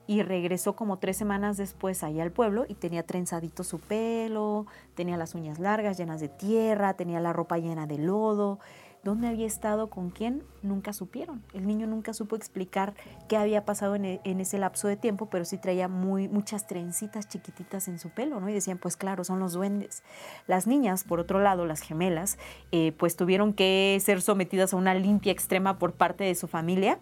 Y 0.09 0.23
regresó 0.23 0.77
como 0.77 1.01
tres 1.01 1.17
semanas 1.17 1.57
después 1.57 2.05
allá 2.05 2.23
al 2.23 2.31
pueblo 2.31 2.65
y 2.69 2.75
tenía 2.75 3.03
trenzadito 3.03 3.65
su 3.65 3.81
pelo, 3.81 4.67
tenía 4.95 5.17
las 5.17 5.35
uñas 5.35 5.59
largas 5.59 5.99
llenas 5.99 6.21
de 6.21 6.29
tierra, 6.29 6.95
tenía 6.95 7.19
la 7.19 7.33
ropa 7.33 7.59
llena 7.59 7.89
de 7.89 7.99
lodo 7.99 8.61
¿Dónde 9.03 9.29
había 9.29 9.47
estado? 9.47 9.89
¿Con 9.89 10.11
quién? 10.11 10.43
Nunca 10.63 10.93
supieron. 10.93 11.43
El 11.55 11.67
niño 11.67 11.87
nunca 11.87 12.13
supo 12.13 12.35
explicar 12.35 12.95
qué 13.29 13.37
había 13.37 13.65
pasado 13.65 13.95
en, 13.95 14.05
e, 14.05 14.21
ese 14.25 14.59
lapso 14.59 14.89
de 14.89 14.97
tiempo, 14.97 15.27
pero 15.31 15.45
sí 15.45 15.59
traía 15.59 15.89
muy, 15.89 16.29
muchas 16.29 16.67
trencitas 16.67 17.29
chiquititas 17.29 17.89
en 17.89 17.99
su 17.99 18.11
pelo, 18.11 18.41
¿no? 18.41 18.49
Y 18.49 18.53
decían, 18.53 18.79
pues 18.79 18.97
claro, 18.97 19.23
son 19.25 19.39
los 19.39 19.53
duendes. 19.53 20.03
Las 20.47 20.67
niñas, 20.67 21.05
por 21.05 21.21
otro 21.21 21.41
lado, 21.41 21.67
las 21.67 21.81
gemelas, 21.81 22.39
eh, 22.73 22.93
pues 22.99 23.17
tuvieron 23.17 23.53
que 23.53 23.99
ser 24.01 24.23
sometidas 24.23 24.73
a 24.73 24.77
una 24.77 24.95
limpia 24.95 25.33
extrema 25.33 25.79
por 25.79 25.93
parte 25.93 26.25
de 26.25 26.35
su 26.35 26.49
familia 26.49 26.99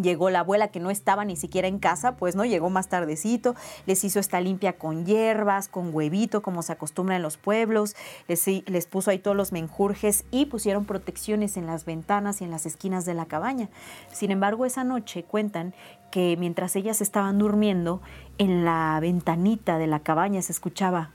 Llegó 0.00 0.30
la 0.30 0.40
abuela 0.40 0.68
que 0.68 0.80
no 0.80 0.90
estaba 0.90 1.24
ni 1.24 1.36
siquiera 1.36 1.68
en 1.68 1.78
casa, 1.78 2.16
pues 2.16 2.36
no, 2.36 2.44
llegó 2.44 2.70
más 2.70 2.88
tardecito, 2.88 3.54
les 3.86 4.04
hizo 4.04 4.20
esta 4.20 4.40
limpia 4.40 4.74
con 4.74 5.06
hierbas, 5.06 5.68
con 5.68 5.94
huevito, 5.94 6.42
como 6.42 6.62
se 6.62 6.72
acostumbra 6.72 7.16
en 7.16 7.22
los 7.22 7.36
pueblos, 7.36 7.96
les, 8.28 8.46
les, 8.46 8.86
puso 8.86 9.10
ahí 9.10 9.18
todos 9.18 9.36
los 9.36 9.52
menjurjes 9.52 10.24
y 10.30 10.46
pusieron 10.46 10.84
protecciones 10.84 11.56
en 11.56 11.66
las 11.66 11.84
ventanas 11.84 12.40
y 12.40 12.44
en 12.44 12.50
las 12.50 12.66
esquinas 12.66 13.04
de 13.04 13.14
la 13.14 13.26
cabaña. 13.26 13.68
Sin 14.12 14.30
embargo, 14.30 14.66
esa 14.66 14.84
noche 14.84 15.24
cuentan 15.24 15.74
que 16.10 16.36
mientras 16.38 16.76
ellas 16.76 17.00
estaban 17.00 17.38
durmiendo, 17.38 18.00
en 18.38 18.64
la 18.64 18.98
ventanita 19.00 19.78
de 19.78 19.86
la 19.86 20.00
cabaña 20.00 20.42
se 20.42 20.52
escuchaba 20.52 21.10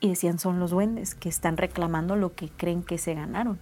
y 0.00 0.08
decían 0.08 0.38
son 0.38 0.60
los 0.60 0.70
duendes 0.70 1.14
que 1.14 1.28
están 1.28 1.56
reclamando 1.56 2.16
lo 2.16 2.34
que 2.34 2.48
creen 2.50 2.82
que 2.82 2.98
se 2.98 3.14
ganaron 3.14 3.58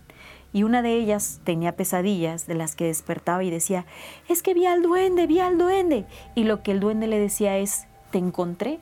y 0.52 0.62
una 0.62 0.80
de 0.80 0.94
ellas 0.94 1.40
tenía 1.44 1.76
pesadillas 1.76 2.46
de 2.46 2.54
las 2.54 2.76
que 2.76 2.86
despertaba 2.86 3.44
y 3.44 3.50
decía, 3.50 3.84
es 4.28 4.42
que 4.42 4.54
vi 4.54 4.66
al 4.66 4.82
duende, 4.82 5.26
vi 5.26 5.40
al 5.40 5.58
duende. 5.58 6.06
Y 6.34 6.44
lo 6.44 6.62
que 6.62 6.72
el 6.72 6.80
duende 6.80 7.06
le 7.06 7.18
decía 7.18 7.58
es, 7.58 7.86
te 8.10 8.18
encontré 8.18 8.80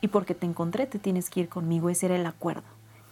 y 0.00 0.08
porque 0.08 0.34
te 0.34 0.44
encontré 0.44 0.86
te 0.86 0.98
tienes 0.98 1.30
que 1.30 1.40
ir 1.40 1.48
conmigo. 1.48 1.88
Ese 1.88 2.06
era 2.06 2.16
el 2.16 2.26
acuerdo, 2.26 2.64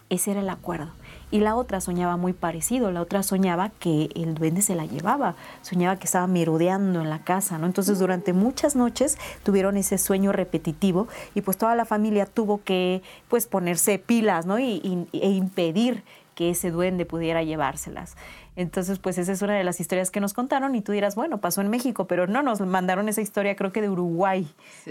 ese 0.09 0.31
era 0.31 0.41
el 0.41 0.49
acuerdo. 0.49 0.91
Y 1.31 1.39
la 1.39 1.55
otra 1.55 1.81
soñaba 1.81 2.17
muy 2.17 2.33
parecido, 2.33 2.91
la 2.91 3.01
otra 3.01 3.23
soñaba 3.23 3.69
que 3.69 4.09
el 4.15 4.35
duende 4.35 4.61
se 4.61 4.75
la 4.75 4.85
llevaba, 4.85 5.35
soñaba 5.61 5.95
que 5.95 6.05
estaba 6.05 6.27
merodeando 6.27 7.01
en 7.01 7.09
la 7.09 7.23
casa, 7.23 7.57
¿no? 7.57 7.65
Entonces 7.65 7.97
durante 7.97 8.33
muchas 8.33 8.75
noches 8.75 9.17
tuvieron 9.43 9.77
ese 9.77 9.97
sueño 9.97 10.31
repetitivo 10.31 11.07
y 11.33 11.41
pues 11.41 11.57
toda 11.57 11.73
la 11.73 11.85
familia 11.85 12.25
tuvo 12.25 12.63
que 12.63 13.01
pues 13.29 13.47
ponerse 13.47 13.97
pilas, 13.97 14.45
¿no? 14.45 14.59
Y, 14.59 15.07
e 15.13 15.29
impedir 15.29 16.03
que 16.35 16.49
ese 16.49 16.71
duende 16.71 17.05
pudiera 17.05 17.43
llevárselas. 17.43 18.15
Entonces, 18.55 18.99
pues 18.99 19.17
esa 19.17 19.31
es 19.31 19.41
una 19.41 19.55
de 19.55 19.63
las 19.63 19.79
historias 19.79 20.11
que 20.11 20.19
nos 20.19 20.33
contaron 20.33 20.75
y 20.75 20.81
tú 20.81 20.91
dirás, 20.91 21.15
bueno, 21.15 21.41
pasó 21.41 21.61
en 21.61 21.69
México, 21.69 22.05
pero 22.07 22.27
no, 22.27 22.43
nos 22.43 22.61
mandaron 22.61 23.09
esa 23.09 23.21
historia 23.21 23.55
creo 23.55 23.71
que 23.71 23.81
de 23.81 23.89
Uruguay, 23.89 24.47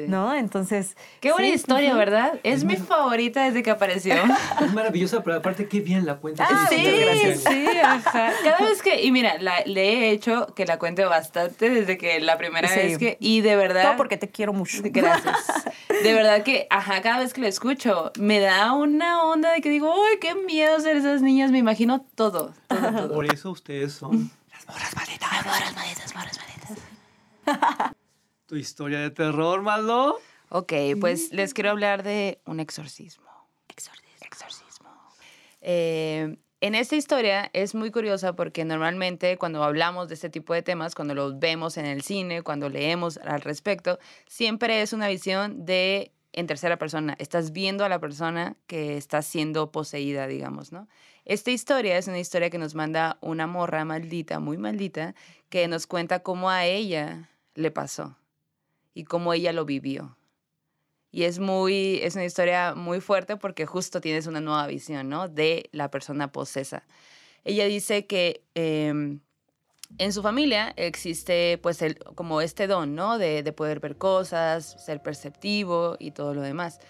¿no? 0.09 0.35
Entonces... 0.35 0.97
Qué 1.21 1.33
buena 1.33 1.49
historia, 1.49 1.95
¿verdad? 1.95 2.41
Es, 2.43 2.65
mi 2.65 2.77
favorita 2.77 3.45
desde 3.45 3.63
que 3.63 3.71
apareció. 3.71 4.15
Es 4.61 4.73
maravillosa, 4.73 5.23
pero 5.23 5.37
aparte 5.37 5.67
qué 5.69 5.81
bien 5.81 6.07
la 6.07 6.17
cuenta. 6.17 6.47
Ah, 6.49 6.67
sí, 6.69 6.77
sí, 7.37 7.67
ajá. 7.83 8.33
Cada 8.45 8.69
vez 8.69 8.83
que, 8.83 9.03
y 9.03 9.11
mira, 9.13 9.37
le 9.39 9.83
he 9.83 10.11
hecho 10.11 10.47
que 10.55 10.67
la 10.67 10.79
cuente 10.79 11.05
bastante 11.05 11.71
desde 11.71 11.99
que 11.99 12.21
la 12.21 12.39
primera 12.39 12.69
vez 12.69 12.99
que, 12.99 13.17
y 13.21 13.41
de 13.41 13.57
verdad... 13.57 13.83
Todo 13.83 13.97
porque 13.97 14.17
te 14.17 14.29
quiero 14.29 14.53
mucho. 14.53 14.79
Gracias. 14.85 15.37
De 16.03 16.15
verdad 16.15 16.43
que, 16.43 16.67
ajá, 16.71 17.01
cada 17.03 17.21
vez 17.21 17.33
que 17.33 17.41
la 17.41 17.49
escucho, 17.49 18.13
me 18.19 18.41
da 18.41 18.73
una 18.73 19.23
onda 19.25 19.53
de 19.53 19.61
que 19.61 19.69
digo, 19.69 19.93
uy, 19.95 20.19
qué 20.21 20.35
miedo 20.35 20.81
ser 20.81 20.97
esas 20.97 21.23
niñas, 21.23 21.51
me 21.51 21.59
imagino 21.59 22.05
todo, 22.15 22.53
todo, 22.75 22.93
todo. 23.09 23.15
Por 23.15 23.33
eso 23.33 23.51
ustedes 23.51 23.93
son 23.93 24.31
las 24.51 24.67
morras 24.67 24.97
malditas. 24.97 25.33
Las 25.33 25.47
morras 25.47 25.75
malditas, 25.75 26.15
morras 26.15 26.39
malditas. 26.39 27.93
¿Tu 28.47 28.57
historia 28.57 29.01
de 29.01 29.11
terror, 29.11 29.63
Maldo? 29.63 30.19
Ok, 30.51 30.73
pues 31.01 31.33
les 31.33 31.55
quiero 31.55 31.71
hablar 31.71 32.03
de 32.03 32.41
un 32.45 32.61
exorcismo. 32.61 33.31
Exorcismo. 33.69 34.27
Exorcismo. 34.27 34.91
Eh, 35.63 36.37
en 36.61 36.77
esta 36.77 36.95
historia 36.95 37.51
es 37.55 37.75
muy 37.75 37.91
curiosa 37.91 38.37
porque 38.37 38.65
normalmente 38.65 39.37
cuando 39.37 39.65
hablamos 39.65 40.07
de 40.09 40.15
este 40.15 40.31
tipo 40.31 40.55
de 40.55 40.63
temas, 40.63 40.95
cuando 40.95 41.13
los 41.13 41.41
vemos 41.41 41.77
en 41.77 41.87
el 41.87 42.03
cine, 42.03 42.43
cuando 42.43 42.69
leemos 42.69 43.17
al 43.19 43.41
respecto, 43.41 43.99
siempre 44.29 44.81
es 44.81 44.93
una 44.93 45.09
visión 45.09 45.65
de 45.65 46.13
en 46.33 46.47
tercera 46.47 46.79
persona. 46.79 47.15
Estás 47.19 47.53
viendo 47.53 47.85
a 47.85 47.89
la 47.89 47.99
persona 47.99 48.57
que 48.67 48.97
está 48.97 49.23
siendo 49.23 49.71
poseída, 49.71 50.27
digamos, 50.27 50.73
¿no? 50.73 50.89
Esta 51.25 51.51
historia 51.51 51.99
es 51.99 52.09
una 52.09 52.19
historia 52.19 52.51
que 52.51 52.59
nos 52.59 52.75
manda 52.75 53.19
una 53.21 53.47
morra 53.47 53.85
maldita, 53.85 54.41
muy 54.41 54.59
maldita, 54.59 55.15
que 55.51 55.69
nos 55.69 55.87
cuenta 55.87 56.21
cómo 56.21 56.51
a 56.51 56.65
ella 56.67 57.31
le 57.55 57.71
pasó 57.71 58.17
y 58.95 59.05
cómo 59.05 59.33
ella 59.33 59.53
lo 59.53 59.65
vivió. 59.65 60.17
Y 61.13 61.25
es 61.25 61.39
muy, 61.39 62.01
es 62.03 62.15
una 62.15 62.25
historia 62.25 62.75
muy 62.75 63.01
fuerte 63.01 63.37
porque 63.37 63.67
justo 63.67 64.01
tienes 64.01 64.27
una 64.27 64.41
nueva 64.41 64.67
visión, 64.67 65.09
¿no? 65.09 65.29
De 65.29 65.69
la 65.71 65.91
persona 65.91 66.33
posesa. 66.33 66.85
Ella 67.45 67.67
dice 67.67 68.07
que 68.07 68.43
em, 68.55 69.21
en 69.99 70.13
su 70.13 70.23
familia 70.23 70.73
existe 70.77 71.59
pues 71.63 71.83
el, 71.83 71.99
como 71.99 72.41
este 72.41 72.67
don, 72.67 72.95
¿no? 72.95 73.19
De, 73.19 73.43
de 73.43 73.53
poder 73.53 73.81
ver 73.81 73.97
cosas, 73.97 74.77
ser 74.85 75.03
perceptivo 75.03 75.97
y 75.99 76.13
todo 76.13 76.35
lo 76.35 76.43
demás. 76.43 76.81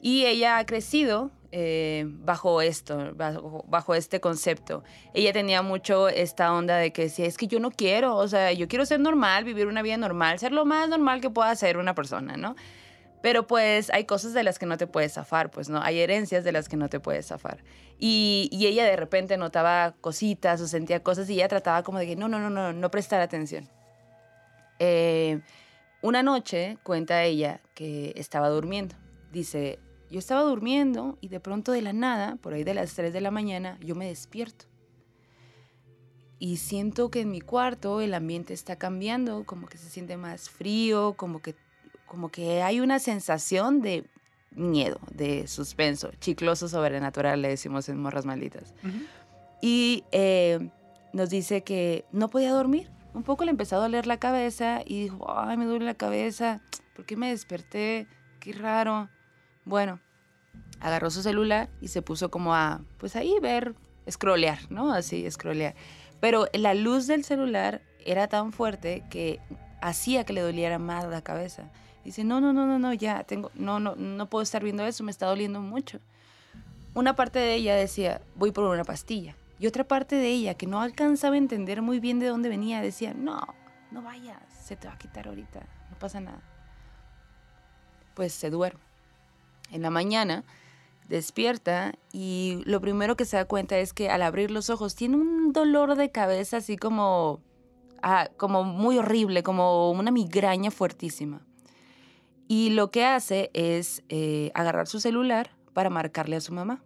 Y 0.00 0.26
ella 0.26 0.58
ha 0.58 0.66
crecido 0.66 1.30
eh, 1.52 2.04
bajo 2.06 2.60
esto, 2.60 3.14
bajo, 3.14 3.94
este 3.94 4.20
concepto. 4.20 4.84
Ella 5.14 5.32
tenía 5.32 5.62
mucho 5.62 6.08
esta 6.08 6.52
onda 6.52 6.76
de 6.76 6.92
que 6.92 7.02
decía, 7.02 7.26
es 7.26 7.38
que 7.38 7.46
yo 7.46 7.60
no 7.60 7.70
quiero, 7.70 8.16
o 8.16 8.28
sea, 8.28 8.52
yo 8.52 8.68
quiero 8.68 8.84
ser 8.84 9.00
normal, 9.00 9.44
vivir 9.44 9.66
una 9.66 9.80
vida 9.80 9.96
normal, 9.96 10.38
ser 10.38 10.52
lo 10.52 10.66
más 10.66 10.88
normal 10.88 11.20
que 11.22 11.30
pueda 11.30 11.54
ser 11.56 11.78
una 11.78 11.94
persona, 11.94 12.36
¿no? 12.36 12.56
Pero 13.26 13.48
pues 13.48 13.90
hay 13.90 14.04
cosas 14.04 14.34
de 14.34 14.44
las 14.44 14.56
que 14.56 14.66
no 14.66 14.78
te 14.78 14.86
puedes 14.86 15.14
zafar, 15.14 15.50
pues 15.50 15.68
no, 15.68 15.82
hay 15.82 15.98
herencias 15.98 16.44
de 16.44 16.52
las 16.52 16.68
que 16.68 16.76
no 16.76 16.88
te 16.88 17.00
puedes 17.00 17.26
zafar. 17.26 17.58
Y, 17.98 18.48
ella 18.52 18.84
de 18.84 18.94
repente 18.94 19.36
notaba 19.36 19.96
cositas 20.00 20.60
o 20.60 20.68
sentía 20.68 21.02
cosas 21.02 21.28
y 21.28 21.32
ella 21.32 21.48
trataba 21.48 21.82
como 21.82 21.98
de 21.98 22.06
que 22.06 22.14
no, 22.14 22.28
no, 22.28 22.38
no, 22.38 22.50
no, 22.50 22.72
no 22.72 22.90
prestar 22.92 23.20
atención. 23.20 23.68
Eh, 24.78 25.40
una 26.02 26.22
noche 26.22 26.78
cuenta 26.84 27.24
ella 27.24 27.60
que 27.74 28.12
estaba 28.14 28.48
durmiendo. 28.48 28.94
Dice, 29.32 29.80
yo 30.08 30.20
estaba 30.20 30.42
durmiendo 30.42 31.18
y 31.20 31.26
de 31.26 31.40
pronto 31.40 31.72
de 31.72 31.82
la 31.82 31.92
nada, 31.92 32.36
por 32.36 32.54
ahí 32.54 32.62
de 32.62 32.74
las 32.74 32.94
3 32.94 33.12
de 33.12 33.20
la 33.20 33.32
mañana, 33.32 33.76
yo 33.80 33.96
me 33.96 34.06
despierto. 34.06 34.66
Y 36.38 36.58
siento 36.58 37.10
que 37.10 37.22
en 37.22 37.32
mi 37.32 37.40
cuarto 37.40 38.00
el 38.00 38.14
ambiente 38.14 38.54
está 38.54 38.76
cambiando, 38.76 39.42
como 39.46 39.66
que 39.66 39.78
se 39.78 39.90
siente 39.90 40.16
más 40.16 40.48
frío, 40.48 41.14
como 41.16 41.42
que, 41.42 41.56
como 42.06 42.30
que 42.30 42.62
hay 42.62 42.80
una 42.80 42.98
sensación 42.98 43.82
de 43.82 44.04
miedo, 44.52 44.98
de 45.12 45.46
suspenso, 45.46 46.10
chicloso 46.20 46.68
sobrenatural, 46.68 47.42
le 47.42 47.48
decimos 47.48 47.88
en 47.88 48.00
Morras 48.00 48.24
Malditas. 48.24 48.74
Y 49.60 50.04
eh, 50.12 50.70
nos 51.12 51.30
dice 51.30 51.62
que 51.62 52.04
no 52.12 52.28
podía 52.28 52.52
dormir. 52.52 52.90
Un 53.14 53.22
poco 53.22 53.44
le 53.44 53.50
empezó 53.50 53.76
a 53.76 53.80
doler 53.80 54.06
la 54.06 54.18
cabeza 54.18 54.82
y 54.84 55.02
dijo, 55.02 55.26
ay, 55.30 55.56
me 55.56 55.64
duele 55.64 55.84
la 55.84 55.94
cabeza, 55.94 56.60
¿por 56.94 57.06
qué 57.06 57.16
me 57.16 57.30
desperté? 57.30 58.06
Qué 58.40 58.52
raro. 58.52 59.08
Bueno, 59.64 60.00
agarró 60.80 61.10
su 61.10 61.22
celular 61.22 61.70
y 61.80 61.88
se 61.88 62.02
puso 62.02 62.30
como 62.30 62.54
a, 62.54 62.82
pues 62.98 63.16
ahí 63.16 63.34
ver, 63.40 63.74
scrollear, 64.10 64.70
¿no? 64.70 64.92
Así, 64.92 65.28
scrollear. 65.30 65.74
Pero 66.20 66.46
la 66.52 66.74
luz 66.74 67.06
del 67.06 67.24
celular 67.24 67.82
era 68.04 68.28
tan 68.28 68.52
fuerte 68.52 69.04
que 69.10 69.40
hacía 69.80 70.24
que 70.24 70.32
le 70.32 70.40
doliera 70.40 70.78
más 70.78 71.04
la 71.06 71.22
cabeza. 71.22 71.70
Dice, 72.06 72.22
no, 72.22 72.40
no, 72.40 72.52
no, 72.52 72.66
no, 72.66 72.78
no, 72.78 72.92
ya 72.92 73.24
tengo, 73.24 73.50
no, 73.56 73.80
no, 73.80 73.96
no 73.96 74.30
puedo 74.30 74.44
estar 74.44 74.62
viendo 74.62 74.86
eso, 74.86 75.02
me 75.02 75.10
está 75.10 75.26
doliendo 75.26 75.60
mucho. 75.60 75.98
Una 76.94 77.16
parte 77.16 77.40
de 77.40 77.54
ella 77.54 77.74
decía, 77.74 78.22
voy 78.36 78.52
por 78.52 78.62
una 78.62 78.84
pastilla. 78.84 79.34
Y 79.58 79.66
otra 79.66 79.82
parte 79.82 80.14
de 80.14 80.28
ella, 80.28 80.54
que 80.54 80.68
no 80.68 80.80
alcanzaba 80.80 81.34
a 81.34 81.38
entender 81.38 81.82
muy 81.82 81.98
bien 81.98 82.20
de 82.20 82.28
dónde 82.28 82.48
venía, 82.48 82.80
decía, 82.80 83.12
no, 83.12 83.40
no 83.90 84.02
vayas, 84.02 84.38
se 84.62 84.76
te 84.76 84.86
va 84.86 84.94
a 84.94 84.98
quitar 84.98 85.26
ahorita, 85.26 85.66
no 85.90 85.98
pasa 85.98 86.20
nada. 86.20 86.40
Pues 88.14 88.32
se 88.32 88.50
duerme. 88.50 88.80
En 89.72 89.82
la 89.82 89.90
mañana 89.90 90.44
despierta 91.08 91.92
y 92.12 92.62
lo 92.66 92.80
primero 92.80 93.16
que 93.16 93.24
se 93.24 93.36
da 93.36 93.46
cuenta 93.46 93.78
es 93.78 93.92
que 93.92 94.10
al 94.10 94.22
abrir 94.22 94.52
los 94.52 94.70
ojos 94.70 94.94
tiene 94.94 95.16
un 95.16 95.52
dolor 95.52 95.96
de 95.96 96.12
cabeza 96.12 96.58
así 96.58 96.76
como, 96.76 97.40
ah, 98.00 98.28
como 98.36 98.62
muy 98.62 98.96
horrible, 98.98 99.42
como 99.42 99.90
una 99.90 100.12
migraña 100.12 100.70
fuertísima. 100.70 101.45
Y 102.48 102.70
lo 102.70 102.90
que 102.90 103.04
hace 103.04 103.50
es 103.54 104.02
eh, 104.08 104.50
agarrar 104.54 104.86
su 104.86 105.00
celular 105.00 105.50
para 105.72 105.90
marcarle 105.90 106.36
a 106.36 106.40
su 106.40 106.52
mamá. 106.52 106.82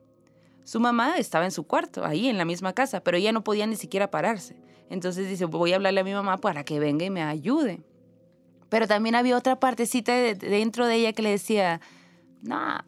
Su 0.65 0.81
mamá 0.81 1.17
estaba 1.17 1.45
en 1.45 1.51
su 1.51 1.67
cuarto, 1.67 2.05
ahí 2.05 2.29
en 2.29 2.39
la 2.39 2.45
misma 2.45 2.73
casa, 2.73 3.03
pero 3.03 3.17
ella 3.17 3.33
no 3.33 3.45
podía 3.45 3.67
ni 3.67 3.77
siquiera 3.77 4.11
pararse. 4.11 4.61
Entonces 4.89 5.29
dice, 5.29 5.45
voy 5.45 5.73
a 5.73 5.77
hablarle 5.77 6.01
a 6.01 6.05
mi 6.05 6.13
mamá 6.13 6.39
para 6.39 6.65
que 6.65 6.81
venga 6.81 7.05
y 7.05 7.11
me 7.11 7.23
ayude. 7.23 7.83
Pero 8.69 8.87
también 8.87 9.15
había 9.15 9.37
otra 9.37 9.59
partecita 9.59 10.13
dentro 10.13 10.87
de 10.87 10.95
ella 10.97 11.13
que 11.13 11.23
le 11.23 11.31
decía, 11.31 11.81
no, 12.43 12.79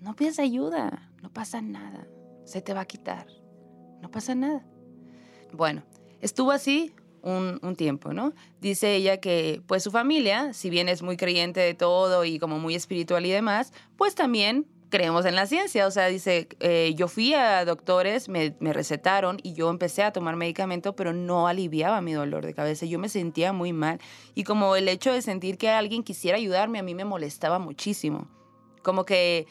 no 0.00 0.16
pidas 0.16 0.38
ayuda, 0.38 1.10
no 1.22 1.30
pasa 1.30 1.60
nada, 1.60 2.06
se 2.44 2.62
te 2.62 2.74
va 2.74 2.82
a 2.82 2.86
quitar, 2.86 3.26
no 4.00 4.10
pasa 4.10 4.34
nada. 4.34 4.64
Bueno, 5.52 5.82
estuvo 6.20 6.52
así 6.52 6.94
un, 7.24 7.58
un, 7.62 7.74
tiempo, 7.74 8.12
¿no? 8.12 8.32
Dice 8.60 8.94
ella 8.94 9.16
que 9.16 9.62
pues 9.66 9.82
su 9.82 9.90
familia, 9.90 10.52
si 10.52 10.70
bien 10.70 10.88
es 10.88 11.02
muy 11.02 11.16
creyente 11.16 11.60
de 11.60 11.74
todo 11.74 12.24
y 12.24 12.38
como 12.38 12.58
muy 12.58 12.74
espiritual 12.74 13.26
y 13.26 13.30
demás, 13.30 13.72
pues 13.96 14.14
también 14.14 14.66
creemos 14.94 15.24
en 15.24 15.34
la 15.34 15.46
ciencia. 15.46 15.88
O 15.88 15.90
sea, 15.90 16.06
dice, 16.06 16.46
eh, 16.60 16.94
yo 16.96 17.08
fui 17.08 17.34
a 17.34 17.64
doctores, 17.64 18.28
me, 18.28 18.54
me, 18.60 18.72
recetaron 18.72 19.38
y 19.42 19.54
yo 19.54 19.68
empecé 19.68 20.04
a 20.04 20.12
tomar 20.12 20.36
medicamento, 20.36 20.94
pero 20.94 21.12
no 21.12 21.48
aliviaba 21.48 22.00
mi 22.00 22.12
dolor 22.12 22.46
de 22.46 22.54
cabeza. 22.54 22.86
Yo 22.86 23.00
me 23.00 23.08
sentía 23.08 23.52
muy 23.52 23.72
mal. 23.72 23.98
Y 24.36 24.44
como 24.44 24.76
el 24.76 24.86
hecho 24.86 25.12
de 25.12 25.20
sentir 25.20 25.58
que 25.58 25.68
alguien 25.68 26.04
quisiera 26.04 26.38
ayudarme, 26.38 26.78
a 26.78 26.84
mí 26.84 26.94
me 26.94 27.04
molestaba 27.04 27.58
muchísimo. 27.58 28.28
Como 28.84 29.04
que 29.04 29.48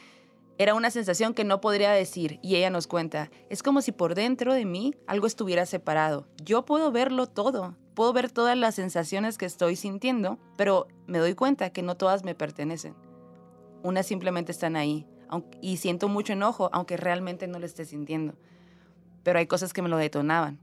era 0.58 0.76
una 0.76 0.91
sensación 0.91 1.34
que 1.34 1.43
no 1.43 1.62
podría 1.62 1.91
decir. 1.91 2.39
Y 2.41 2.56
ella 2.56 2.70
nos 2.70 2.88
cuenta, 2.88 3.32
es 3.49 3.64
como 3.64 3.82
si 3.82 3.91
por 3.91 4.16
dentro 4.16 4.54
de 4.54 4.66
mí 4.66 4.95
algo 5.08 5.28
estuviera 5.28 5.66
separado. 5.66 6.28
Yo 6.43 6.66
puedo 6.66 6.91
verlo 6.91 7.28
todo. 7.28 7.76
Puedo 7.95 8.14
ver 8.14 8.32
todas 8.32 8.58
las 8.58 8.76
sensaciones 8.76 9.38
que 9.38 9.45
estoy 9.45 9.76
sintiendo, 9.76 10.39
pero 10.58 10.88
me 11.06 11.20
doy 11.20 11.36
cuenta 11.36 11.72
que 11.72 11.84
no 11.84 11.95
todas 11.95 12.24
me 12.24 12.34
pertenecen. 12.34 12.95
Unas 13.84 14.08
simplemente 14.08 14.51
están 14.51 14.76
ahí, 14.76 15.06
y 15.62 15.78
siento 15.78 16.08
mucho 16.08 16.34
enojo, 16.34 16.70
aunque 16.74 16.97
realmente 16.97 17.47
no 17.47 17.60
lo 17.60 17.66
esté 17.66 17.86
sintiendo. 17.86 18.36
Pero 19.24 19.39
hay 19.39 19.47
cosas 19.47 19.74
que 19.74 19.82
me 19.82 19.89
lo 19.89 19.97
detonaban. 19.97 20.60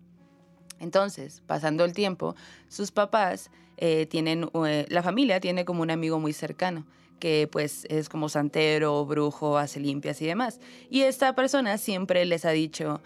Entonces, 0.79 1.43
pasando 1.47 1.85
el 1.85 1.93
tiempo, 1.93 2.35
sus 2.69 2.91
papás 2.91 3.51
eh, 3.77 4.07
tienen, 4.07 4.51
eh, 4.67 4.87
la 4.89 5.03
familia 5.03 5.41
tiene 5.41 5.65
como 5.65 5.83
un 5.83 5.91
amigo 5.91 6.19
muy 6.19 6.33
cercano, 6.33 6.87
que 7.21 7.49
pues 7.51 7.87
es 7.89 8.09
como 8.09 8.29
santero, 8.29 9.07
brujo, 9.07 9.59
hace 9.59 9.79
limpias 9.79 10.21
y 10.21 10.27
demás. 10.27 10.59
Y 10.89 11.03
esta 11.03 11.37
persona 11.37 11.79
siempre 11.79 12.25
les 12.25 12.45
ha 12.45 12.51
dicho, 12.51 13.01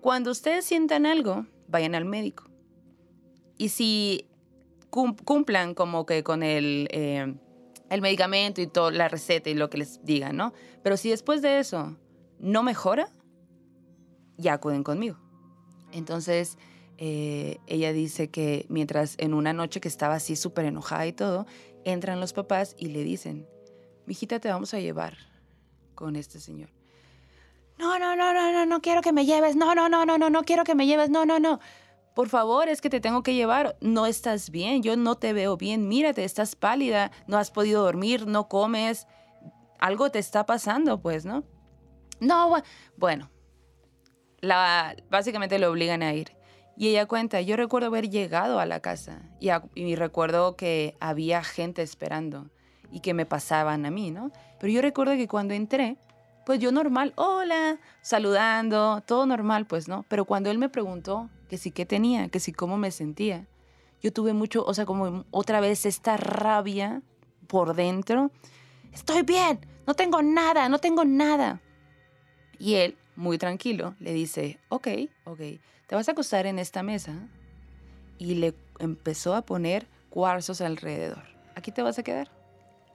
cuando 0.00 0.32
ustedes 0.32 0.64
sientan 0.64 1.06
algo, 1.06 1.46
vayan 1.68 1.94
al 1.94 2.04
médico. 2.04 2.50
Y 3.56 3.68
si 3.68 4.26
cumplan 4.90 5.74
como 5.74 6.06
que 6.06 6.24
con 6.24 6.42
el... 6.42 6.88
Eh, 6.90 7.34
el 7.90 8.00
medicamento 8.00 8.62
y 8.62 8.68
toda 8.68 8.92
la 8.92 9.08
receta 9.08 9.50
y 9.50 9.54
lo 9.54 9.68
que 9.68 9.78
les 9.78 10.02
digan, 10.04 10.36
¿no? 10.36 10.54
Pero 10.82 10.96
si 10.96 11.10
después 11.10 11.42
de 11.42 11.58
eso 11.58 11.96
no 12.38 12.62
mejora, 12.62 13.08
ya 14.38 14.54
acuden 14.54 14.84
conmigo. 14.84 15.18
Entonces, 15.92 16.56
eh, 16.98 17.58
ella 17.66 17.92
dice 17.92 18.30
que 18.30 18.64
mientras 18.68 19.16
en 19.18 19.34
una 19.34 19.52
noche 19.52 19.80
que 19.80 19.88
estaba 19.88 20.14
así 20.14 20.36
súper 20.36 20.66
enojada 20.66 21.06
y 21.06 21.12
todo, 21.12 21.46
entran 21.84 22.20
los 22.20 22.32
papás 22.32 22.74
y 22.78 22.88
le 22.88 23.04
dicen, 23.04 23.48
mijita, 24.06 24.40
te 24.40 24.48
vamos 24.48 24.74
a 24.74 24.80
llevar 24.80 25.16
con 25.94 26.16
este 26.16 26.40
señor. 26.40 26.70
No, 27.78 27.98
no, 27.98 28.14
no, 28.14 28.34
no, 28.34 28.52
no, 28.52 28.66
no 28.66 28.80
quiero 28.82 29.00
que 29.00 29.12
me 29.12 29.24
lleves. 29.24 29.56
No, 29.56 29.74
no, 29.74 29.88
no, 29.88 30.04
no, 30.04 30.18
no, 30.18 30.28
no 30.28 30.42
quiero 30.44 30.64
que 30.64 30.74
me 30.74 30.86
lleves. 30.86 31.08
No, 31.08 31.24
no, 31.24 31.38
no 31.38 31.60
por 32.14 32.28
favor, 32.28 32.68
es 32.68 32.80
que 32.80 32.90
te 32.90 33.00
tengo 33.00 33.22
que 33.22 33.34
llevar, 33.34 33.76
no 33.80 34.06
estás 34.06 34.50
bien, 34.50 34.82
yo 34.82 34.96
no 34.96 35.16
te 35.16 35.32
veo 35.32 35.56
bien, 35.56 35.88
mírate, 35.88 36.24
estás 36.24 36.56
pálida, 36.56 37.12
no 37.26 37.38
has 37.38 37.50
podido 37.50 37.82
dormir, 37.82 38.26
no 38.26 38.48
comes, 38.48 39.06
algo 39.78 40.10
te 40.10 40.18
está 40.18 40.44
pasando, 40.44 41.00
pues, 41.00 41.24
¿no? 41.24 41.44
No, 42.20 42.62
bueno, 42.96 43.30
la, 44.40 44.96
básicamente 45.08 45.58
le 45.58 45.66
obligan 45.66 46.02
a 46.02 46.12
ir. 46.12 46.36
Y 46.76 46.88
ella 46.88 47.06
cuenta, 47.06 47.40
yo 47.40 47.56
recuerdo 47.56 47.88
haber 47.88 48.08
llegado 48.08 48.58
a 48.58 48.66
la 48.66 48.80
casa 48.80 49.20
y, 49.38 49.50
y 49.74 49.96
recuerdo 49.96 50.56
que 50.56 50.96
había 51.00 51.42
gente 51.44 51.82
esperando 51.82 52.48
y 52.90 53.00
que 53.00 53.14
me 53.14 53.26
pasaban 53.26 53.86
a 53.86 53.90
mí, 53.90 54.10
¿no? 54.10 54.32
Pero 54.58 54.72
yo 54.72 54.82
recuerdo 54.82 55.14
que 55.14 55.28
cuando 55.28 55.54
entré, 55.54 55.96
pues 56.46 56.58
yo 56.58 56.72
normal, 56.72 57.12
hola, 57.16 57.78
saludando, 58.02 59.02
todo 59.06 59.26
normal, 59.26 59.66
pues, 59.66 59.88
¿no? 59.88 60.04
Pero 60.08 60.24
cuando 60.24 60.50
él 60.50 60.58
me 60.58 60.68
preguntó 60.68 61.28
que 61.48 61.58
sí 61.58 61.70
que 61.70 61.86
tenía, 61.86 62.28
que 62.28 62.40
sí 62.40 62.52
cómo 62.52 62.78
me 62.78 62.90
sentía. 62.90 63.46
Yo 64.02 64.12
tuve 64.12 64.32
mucho, 64.32 64.64
o 64.64 64.72
sea, 64.72 64.86
como 64.86 65.24
otra 65.30 65.60
vez 65.60 65.84
esta 65.84 66.16
rabia 66.16 67.02
por 67.46 67.74
dentro. 67.74 68.30
Estoy 68.92 69.22
bien, 69.22 69.60
no 69.86 69.94
tengo 69.94 70.22
nada, 70.22 70.68
no 70.68 70.78
tengo 70.78 71.04
nada. 71.04 71.60
Y 72.58 72.74
él, 72.74 72.96
muy 73.16 73.38
tranquilo, 73.38 73.94
le 74.00 74.12
dice, 74.12 74.58
ok, 74.68 74.88
ok, 75.24 75.40
te 75.86 75.94
vas 75.94 76.08
a 76.08 76.12
acostar 76.12 76.46
en 76.46 76.58
esta 76.58 76.82
mesa. 76.82 77.14
Y 78.18 78.34
le 78.34 78.54
empezó 78.78 79.34
a 79.34 79.42
poner 79.42 79.86
cuarzos 80.10 80.60
alrededor. 80.60 81.22
Aquí 81.54 81.72
te 81.72 81.82
vas 81.82 81.98
a 81.98 82.02
quedar. 82.02 82.30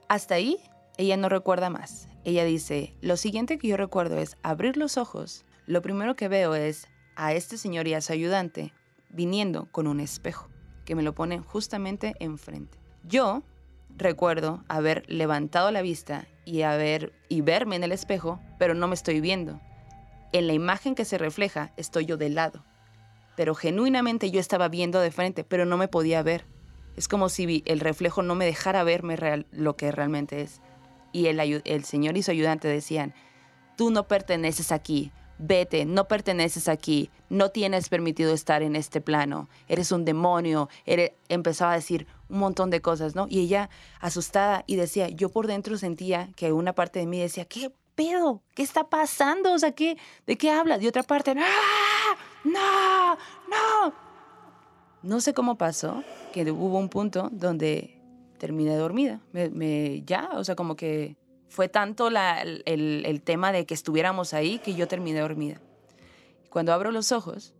Hasta 0.08 0.36
ahí, 0.36 0.58
ella 0.96 1.16
no 1.16 1.28
recuerda 1.28 1.68
más. 1.68 2.08
Ella 2.24 2.44
dice, 2.44 2.94
lo 3.00 3.16
siguiente 3.16 3.58
que 3.58 3.68
yo 3.68 3.76
recuerdo 3.76 4.18
es 4.18 4.36
abrir 4.42 4.76
los 4.76 4.98
ojos. 4.98 5.44
Lo 5.66 5.82
primero 5.82 6.14
que 6.14 6.28
veo 6.28 6.54
es 6.54 6.86
a 7.16 7.32
este 7.32 7.58
señor 7.58 7.88
y 7.88 7.94
a 7.94 8.00
su 8.00 8.12
ayudante 8.12 8.72
viniendo 9.10 9.66
con 9.72 9.86
un 9.86 10.00
espejo 10.00 10.48
que 10.84 10.94
me 10.94 11.02
lo 11.02 11.14
pone 11.14 11.40
justamente 11.40 12.14
enfrente. 12.20 12.78
Yo 13.02 13.42
recuerdo 13.96 14.64
haber 14.68 15.04
levantado 15.08 15.70
la 15.70 15.82
vista 15.82 16.26
y, 16.44 16.62
haber, 16.62 17.12
y 17.28 17.40
verme 17.40 17.76
en 17.76 17.84
el 17.84 17.92
espejo, 17.92 18.40
pero 18.58 18.74
no 18.74 18.86
me 18.86 18.94
estoy 18.94 19.20
viendo. 19.20 19.60
En 20.36 20.48
la 20.48 20.52
imagen 20.52 20.94
que 20.94 21.06
se 21.06 21.16
refleja 21.16 21.72
estoy 21.78 22.04
yo 22.04 22.18
de 22.18 22.28
lado, 22.28 22.62
pero 23.36 23.54
genuinamente 23.54 24.30
yo 24.30 24.38
estaba 24.38 24.68
viendo 24.68 25.00
de 25.00 25.10
frente, 25.10 25.44
pero 25.44 25.64
no 25.64 25.78
me 25.78 25.88
podía 25.88 26.22
ver. 26.22 26.44
Es 26.94 27.08
como 27.08 27.30
si 27.30 27.62
el 27.64 27.80
reflejo 27.80 28.20
no 28.22 28.34
me 28.34 28.44
dejara 28.44 28.84
verme 28.84 29.16
lo 29.50 29.76
que 29.78 29.90
realmente 29.92 30.42
es. 30.42 30.60
Y 31.10 31.28
el, 31.28 31.84
señor 31.84 32.18
y 32.18 32.22
su 32.22 32.32
ayudante 32.32 32.68
decían, 32.68 33.14
tú 33.78 33.90
no 33.90 34.08
perteneces 34.08 34.72
aquí, 34.72 35.10
vete, 35.38 35.86
no 35.86 36.06
perteneces 36.06 36.68
aquí, 36.68 37.08
no 37.30 37.48
tienes 37.48 37.88
permitido 37.88 38.34
estar 38.34 38.62
en 38.62 38.76
este 38.76 39.00
plano, 39.00 39.48
eres 39.68 39.90
un 39.90 40.04
demonio, 40.04 40.68
empezaba 41.30 41.72
a 41.72 41.76
decir 41.76 42.06
un 42.28 42.40
montón 42.40 42.68
de 42.68 42.82
cosas, 42.82 43.14
¿no? 43.14 43.26
Y 43.30 43.40
ella 43.40 43.70
asustada 44.00 44.64
y 44.66 44.76
decía, 44.76 45.08
yo 45.08 45.30
por 45.30 45.46
dentro 45.46 45.78
sentía 45.78 46.28
que 46.36 46.52
una 46.52 46.74
parte 46.74 46.98
de 46.98 47.06
mí 47.06 47.18
decía, 47.18 47.46
¿qué 47.46 47.72
pedo? 47.96 48.44
¿Qué 48.54 48.62
está 48.62 48.88
pasando? 48.88 49.52
O 49.52 49.58
sea, 49.58 49.72
¿qué, 49.72 49.98
¿de 50.26 50.36
qué 50.38 50.50
hablas? 50.50 50.80
Y 50.82 50.86
otra 50.86 51.02
parte, 51.02 51.34
¡no! 51.34 51.42
¡No! 52.44 53.14
¡No! 53.48 53.94
No 55.02 55.20
sé 55.20 55.34
cómo 55.34 55.56
pasó, 55.56 56.04
que 56.32 56.48
hubo 56.50 56.78
un 56.78 56.88
punto 56.88 57.28
donde 57.32 58.00
terminé 58.38 58.76
dormida, 58.76 59.20
me, 59.32 60.02
ya, 60.02 60.30
o 60.34 60.44
sea, 60.44 60.54
como 60.56 60.76
que 60.76 61.16
fue 61.48 61.68
tanto 61.68 62.08
el, 62.08 63.22
tema 63.24 63.52
de 63.52 63.66
que 63.66 63.74
estuviéramos 63.74 64.34
ahí 64.34 64.58
que 64.58 64.74
yo 64.74 64.88
terminé 64.88 65.20
dormida. 65.20 65.60
Cuando 66.50 66.72
abro 66.72 66.90
los 66.90 67.12
ojos, 67.12 67.54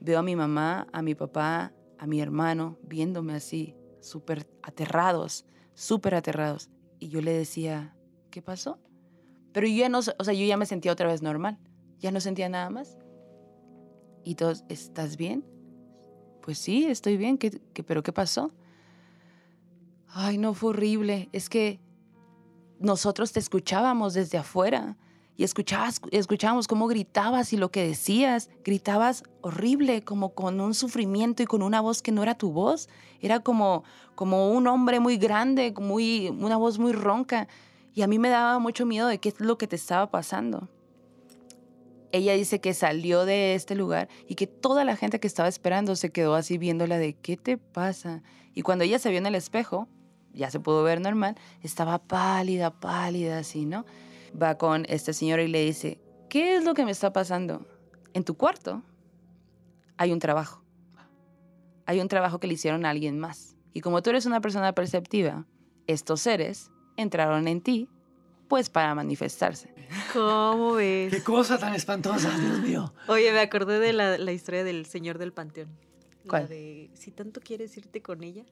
veo 0.00 0.18
a 0.18 0.22
mi 0.22 0.36
mamá, 0.36 0.86
a 0.92 1.02
mi 1.02 1.14
papá, 1.14 1.72
a 1.98 2.06
mi 2.06 2.20
hermano 2.20 2.78
viéndome 2.82 3.34
así, 3.34 3.74
súper 4.00 4.46
aterrados, 4.62 5.44
súper 5.74 6.14
aterrados. 6.14 6.70
Y 6.98 7.08
yo 7.08 7.20
le 7.20 7.32
decía, 7.32 7.96
¿qué 8.30 8.42
pasó? 8.42 8.78
Pero 9.52 9.66
yo 9.66 9.74
ya 9.74 9.88
no, 9.88 9.98
o 9.98 10.24
sea, 10.24 10.34
yo 10.34 10.44
ya 10.44 10.56
me 10.56 10.66
sentía 10.66 10.92
otra 10.92 11.08
vez 11.08 11.22
normal, 11.22 11.58
ya 11.98 12.10
no 12.10 12.20
sentía 12.20 12.48
nada 12.48 12.70
más. 12.70 12.96
Y 14.24 14.34
todos, 14.36 14.64
¿estás 14.68 15.16
bien? 15.16 15.44
Pues 16.42 16.58
sí, 16.58 16.86
estoy 16.86 17.16
bien, 17.16 17.38
¿Qué, 17.38 17.60
pero 17.86 18.02
qué 18.02 18.12
pasó? 18.12 18.52
Ay, 20.08 20.38
no, 20.38 20.54
fue 20.54 20.70
horrible. 20.70 21.28
Es 21.32 21.48
que 21.48 21.80
nosotros 22.78 23.32
te 23.32 23.40
escuchábamos 23.40 24.14
desde 24.14 24.38
afuera 24.38 24.96
y 25.36 25.44
escuchabas, 25.44 26.00
escuchábamos 26.10 26.68
cómo 26.68 26.86
gritabas 26.88 27.52
y 27.52 27.56
lo 27.56 27.70
que 27.70 27.86
decías. 27.86 28.50
Gritabas 28.64 29.22
horrible, 29.40 30.02
como 30.02 30.34
con 30.34 30.60
un 30.60 30.74
sufrimiento 30.74 31.42
y 31.42 31.46
con 31.46 31.62
una 31.62 31.80
voz 31.80 32.02
que 32.02 32.12
no 32.12 32.22
era 32.22 32.36
tu 32.36 32.52
voz. 32.52 32.88
Era 33.20 33.40
como, 33.40 33.84
como 34.14 34.52
un 34.52 34.66
hombre 34.66 35.00
muy 35.00 35.16
grande, 35.16 35.72
muy, 35.78 36.28
una 36.28 36.56
voz 36.56 36.78
muy 36.78 36.92
ronca. 36.92 37.48
Y 37.94 38.02
a 38.02 38.06
mí 38.06 38.18
me 38.18 38.30
daba 38.30 38.58
mucho 38.58 38.86
miedo 38.86 39.06
de 39.06 39.18
qué 39.18 39.30
es 39.30 39.40
lo 39.40 39.58
que 39.58 39.66
te 39.66 39.76
estaba 39.76 40.10
pasando. 40.10 40.68
Ella 42.10 42.34
dice 42.34 42.60
que 42.60 42.74
salió 42.74 43.24
de 43.24 43.54
este 43.54 43.74
lugar 43.74 44.08
y 44.26 44.34
que 44.34 44.46
toda 44.46 44.84
la 44.84 44.96
gente 44.96 45.18
que 45.18 45.26
estaba 45.26 45.48
esperando 45.48 45.96
se 45.96 46.10
quedó 46.10 46.34
así 46.34 46.58
viéndola 46.58 46.98
de 46.98 47.14
¿qué 47.14 47.36
te 47.36 47.56
pasa? 47.56 48.22
Y 48.54 48.62
cuando 48.62 48.84
ella 48.84 48.98
se 48.98 49.08
vio 49.08 49.18
en 49.18 49.26
el 49.26 49.34
espejo, 49.34 49.88
ya 50.32 50.50
se 50.50 50.60
pudo 50.60 50.82
ver 50.82 51.00
normal, 51.00 51.36
estaba 51.62 51.98
pálida, 51.98 52.70
pálida, 52.70 53.38
así, 53.38 53.64
¿no? 53.64 53.84
Va 54.40 54.56
con 54.56 54.84
esta 54.88 55.12
señora 55.12 55.42
y 55.42 55.48
le 55.48 55.64
dice, 55.64 56.00
¿qué 56.28 56.56
es 56.56 56.64
lo 56.64 56.74
que 56.74 56.84
me 56.84 56.90
está 56.90 57.12
pasando? 57.12 57.66
En 58.14 58.24
tu 58.24 58.36
cuarto 58.36 58.82
hay 59.96 60.12
un 60.12 60.18
trabajo. 60.18 60.62
Hay 61.86 62.00
un 62.00 62.08
trabajo 62.08 62.38
que 62.38 62.46
le 62.46 62.54
hicieron 62.54 62.84
a 62.84 62.90
alguien 62.90 63.18
más. 63.18 63.56
Y 63.72 63.80
como 63.80 64.02
tú 64.02 64.10
eres 64.10 64.26
una 64.26 64.40
persona 64.40 64.74
perceptiva, 64.74 65.46
estos 65.86 66.20
seres 66.20 66.70
entraron 66.96 67.48
en 67.48 67.60
ti, 67.60 67.88
pues 68.48 68.68
para 68.70 68.94
manifestarse. 68.94 69.72
¿Cómo 70.12 70.74
ves? 70.74 71.12
¡Qué 71.12 71.22
cosa 71.22 71.58
tan 71.58 71.74
espantosa, 71.74 72.30
Dios 72.38 72.60
mío! 72.60 72.94
Oye, 73.08 73.32
me 73.32 73.40
acordé 73.40 73.78
de 73.78 73.92
la, 73.92 74.18
la 74.18 74.32
historia 74.32 74.64
del 74.64 74.86
señor 74.86 75.18
del 75.18 75.32
panteón. 75.32 75.68
La 76.24 76.28
¿Cuál? 76.30 76.48
de 76.48 76.90
si 76.94 77.10
tanto 77.10 77.40
quieres 77.40 77.76
irte 77.76 78.00
con 78.02 78.22
ella. 78.22 78.44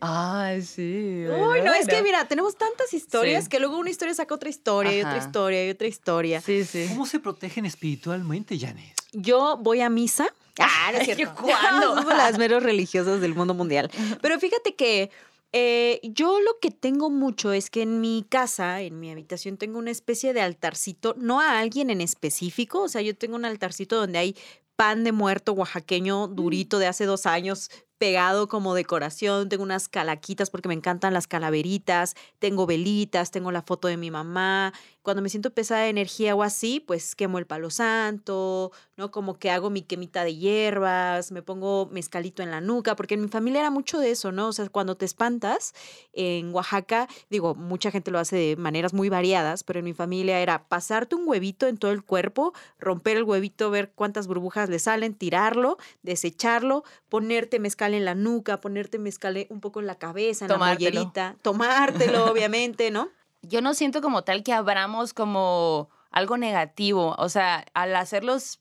Ay, 0.00 0.62
sí. 0.62 1.24
Uy, 1.28 1.62
no, 1.62 1.72
es 1.72 1.86
que 1.86 2.02
mira, 2.02 2.26
tenemos 2.26 2.56
tantas 2.58 2.92
historias 2.92 3.44
Sí. 3.44 3.50
que 3.50 3.60
luego 3.60 3.78
una 3.78 3.88
historia 3.88 4.12
saca 4.14 4.34
otra 4.34 4.48
historia 4.50 4.96
y 4.98 5.00
otra 5.00 5.16
historia 5.18 5.64
y 5.66 5.70
otra 5.70 5.86
historia. 5.86 6.40
Sí, 6.40 6.64
sí. 6.64 6.86
¿Cómo 6.88 7.06
se 7.06 7.20
protegen 7.20 7.66
espiritualmente, 7.66 8.58
Janis? 8.58 8.94
Yo 9.12 9.56
voy 9.60 9.80
a 9.80 9.88
misa. 9.88 10.26
Ah, 10.58 10.90
no 10.92 10.98
es 10.98 11.04
cierto. 11.06 11.34
¿cuándo? 11.40 11.94
Somos 12.02 12.14
las 12.14 12.36
menos 12.36 12.62
religiosas 12.70 13.22
del 13.22 13.34
mundo 13.34 13.54
mundial. 13.54 13.90
Pero 14.20 14.38
fíjate 14.38 14.74
que 14.74 15.10
eh, 15.52 16.00
yo 16.02 16.40
lo 16.40 16.58
que 16.60 16.70
tengo 16.70 17.10
mucho 17.10 17.52
es 17.52 17.68
que 17.68 17.82
en 17.82 18.00
mi 18.00 18.24
casa, 18.28 18.80
en 18.80 18.98
mi 19.00 19.10
habitación, 19.10 19.58
tengo 19.58 19.78
una 19.78 19.90
especie 19.90 20.32
de 20.32 20.40
altarcito, 20.40 21.14
no 21.18 21.40
a 21.40 21.58
alguien 21.58 21.90
en 21.90 22.00
específico, 22.00 22.82
o 22.82 22.88
sea, 22.88 23.02
yo 23.02 23.14
tengo 23.14 23.36
un 23.36 23.44
altarcito 23.44 23.96
donde 23.96 24.18
hay 24.18 24.36
pan 24.76 25.04
de 25.04 25.12
muerto 25.12 25.52
oaxaqueño 25.52 26.28
durito 26.28 26.78
de 26.78 26.86
hace 26.86 27.04
dos 27.04 27.26
años 27.26 27.70
pegado 27.98 28.48
como 28.48 28.74
decoración, 28.74 29.48
tengo 29.48 29.62
unas 29.62 29.88
calaquitas 29.88 30.50
porque 30.50 30.66
me 30.66 30.74
encantan 30.74 31.14
las 31.14 31.28
calaveritas, 31.28 32.16
tengo 32.40 32.66
velitas, 32.66 33.30
tengo 33.30 33.52
la 33.52 33.62
foto 33.62 33.86
de 33.86 33.96
mi 33.96 34.10
mamá. 34.10 34.72
Cuando 35.02 35.22
me 35.22 35.28
siento 35.28 35.50
pesada 35.50 35.82
de 35.82 35.88
energía 35.88 36.34
o 36.34 36.42
así, 36.42 36.80
pues 36.80 37.14
quemo 37.14 37.38
el 37.38 37.46
palo 37.46 37.70
santo, 37.70 38.70
¿no? 38.96 39.10
Como 39.10 39.38
que 39.38 39.50
hago 39.50 39.68
mi 39.68 39.82
quemita 39.82 40.24
de 40.24 40.36
hierbas, 40.36 41.32
me 41.32 41.42
pongo 41.42 41.88
mezcalito 41.90 42.42
en 42.42 42.50
la 42.50 42.60
nuca, 42.60 42.94
porque 42.94 43.14
en 43.14 43.22
mi 43.22 43.28
familia 43.28 43.60
era 43.60 43.70
mucho 43.70 43.98
de 43.98 44.12
eso, 44.12 44.32
¿no? 44.32 44.48
O 44.48 44.52
sea, 44.52 44.68
cuando 44.68 44.96
te 44.96 45.04
espantas 45.04 45.74
en 46.12 46.54
Oaxaca, 46.54 47.08
digo, 47.30 47.54
mucha 47.54 47.90
gente 47.90 48.10
lo 48.10 48.18
hace 48.18 48.36
de 48.36 48.56
maneras 48.56 48.94
muy 48.94 49.08
variadas, 49.08 49.64
pero 49.64 49.80
en 49.80 49.84
mi 49.84 49.92
familia 49.92 50.40
era 50.40 50.68
pasarte 50.68 51.16
un 51.16 51.26
huevito 51.26 51.66
en 51.66 51.78
todo 51.78 51.90
el 51.90 52.04
cuerpo, 52.04 52.52
romper 52.78 53.16
el 53.16 53.24
huevito, 53.24 53.70
ver 53.70 53.90
cuántas 53.94 54.26
burbujas 54.26 54.68
le 54.68 54.78
salen, 54.78 55.14
tirarlo, 55.14 55.78
desecharlo, 56.02 56.84
ponerte 57.08 57.58
mezcal 57.58 57.94
en 57.94 58.04
la 58.04 58.14
nuca, 58.14 58.60
ponerte 58.60 58.98
mezcal 58.98 59.46
un 59.50 59.60
poco 59.60 59.80
en 59.80 59.86
la 59.86 59.96
cabeza, 59.96 60.44
en 60.44 60.50
Tomártelo. 60.50 60.90
la 60.90 61.00
mollerita, 61.00 61.36
tomártelo, 61.42 62.24
obviamente, 62.30 62.90
¿no? 62.90 63.10
Yo 63.42 63.60
no 63.60 63.74
siento 63.74 64.00
como 64.00 64.22
tal 64.22 64.42
que 64.42 64.52
abramos 64.52 65.14
como 65.14 65.90
algo 66.10 66.36
negativo. 66.36 67.14
O 67.18 67.28
sea, 67.28 67.64
al 67.74 67.94
hacerlos 67.96 68.60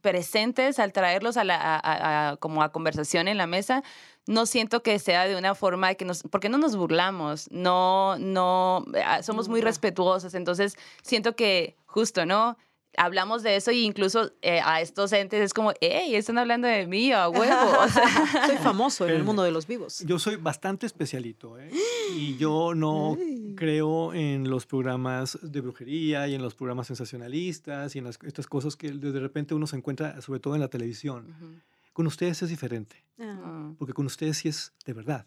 presentes, 0.00 0.78
al 0.78 0.92
traerlos 0.92 1.36
a 1.36 1.44
la, 1.44 1.58
a- 1.82 2.36
como 2.38 2.62
a 2.62 2.70
conversación 2.72 3.28
en 3.28 3.36
la 3.36 3.46
mesa, 3.46 3.82
no 4.26 4.46
siento 4.46 4.82
que 4.82 4.98
sea 4.98 5.26
de 5.26 5.36
una 5.36 5.54
forma 5.54 5.94
que 5.94 6.04
nos, 6.04 6.22
porque 6.30 6.48
no 6.48 6.56
nos 6.58 6.76
burlamos, 6.76 7.48
no, 7.50 8.16
no, 8.18 8.84
ah, 9.04 9.22
somos 9.22 9.48
muy 9.48 9.60
respetuosos, 9.60 10.34
entonces 10.34 10.76
siento 11.02 11.34
que 11.34 11.76
justo, 11.86 12.26
¿no? 12.26 12.56
Hablamos 12.96 13.42
de 13.44 13.56
eso 13.56 13.70
y 13.70 13.84
incluso 13.84 14.32
eh, 14.42 14.60
a 14.64 14.80
estos 14.80 15.12
entes 15.12 15.40
es 15.40 15.54
como, 15.54 15.72
hey, 15.80 16.14
están 16.16 16.38
hablando 16.38 16.66
de 16.66 16.86
mí, 16.86 17.12
a 17.12 17.28
huevo. 17.28 17.78
O 17.80 17.88
sea, 17.88 18.04
Soy 18.46 18.56
famoso 18.56 19.04
en 19.04 19.10
el 19.10 19.14
Espérame. 19.16 19.26
mundo 19.26 19.42
de 19.44 19.52
los 19.52 19.66
vivos. 19.66 20.00
Yo 20.06 20.18
soy 20.18 20.36
bastante 20.36 20.86
especialito, 20.86 21.56
¿eh? 21.58 21.70
Y 22.16 22.36
yo 22.38 22.74
no 22.74 23.16
Ay. 23.18 23.54
creo 23.56 24.12
en 24.12 24.50
los 24.50 24.66
programas 24.66 25.38
de 25.40 25.60
brujería 25.60 26.26
y 26.28 26.34
en 26.34 26.42
los 26.42 26.54
programas 26.54 26.88
sensacionalistas 26.88 27.94
y 27.94 27.98
en 27.98 28.04
las- 28.04 28.18
estas 28.24 28.46
cosas 28.46 28.74
que 28.76 28.90
de 28.90 29.20
repente 29.20 29.54
uno 29.54 29.66
se 29.66 29.76
encuentra, 29.76 30.20
sobre 30.20 30.40
todo 30.40 30.54
en 30.56 30.60
la 30.60 30.68
televisión. 30.68 31.28
Ujú. 31.36 31.54
Con 31.92 32.06
ustedes 32.06 32.42
es 32.42 32.48
diferente, 32.48 33.04
Ah. 33.20 33.38
Ah. 33.44 33.72
porque 33.78 33.92
con 33.92 34.06
ustedes 34.06 34.38
sí 34.38 34.48
es 34.48 34.72
de 34.84 34.92
verdad. 34.94 35.26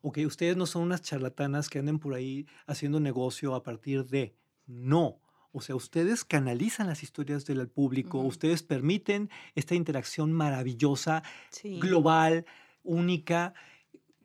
O 0.00 0.12
que 0.12 0.26
ustedes 0.26 0.56
no 0.56 0.66
son 0.66 0.82
unas 0.82 1.02
charlatanas 1.02 1.68
que 1.70 1.78
anden 1.78 1.98
por 1.98 2.14
ahí 2.14 2.46
haciendo 2.66 3.00
negocio 3.00 3.54
a 3.54 3.62
partir 3.62 4.04
de. 4.06 4.34
No. 4.66 5.18
O 5.56 5.60
sea, 5.60 5.76
ustedes 5.76 6.24
canalizan 6.24 6.88
las 6.88 7.04
historias 7.04 7.46
del 7.46 7.68
público, 7.68 8.18
ustedes 8.18 8.64
permiten 8.64 9.30
esta 9.54 9.76
interacción 9.76 10.32
maravillosa 10.32 11.22
Sí. 11.50 11.78
global, 11.78 12.44
única. 12.82 13.54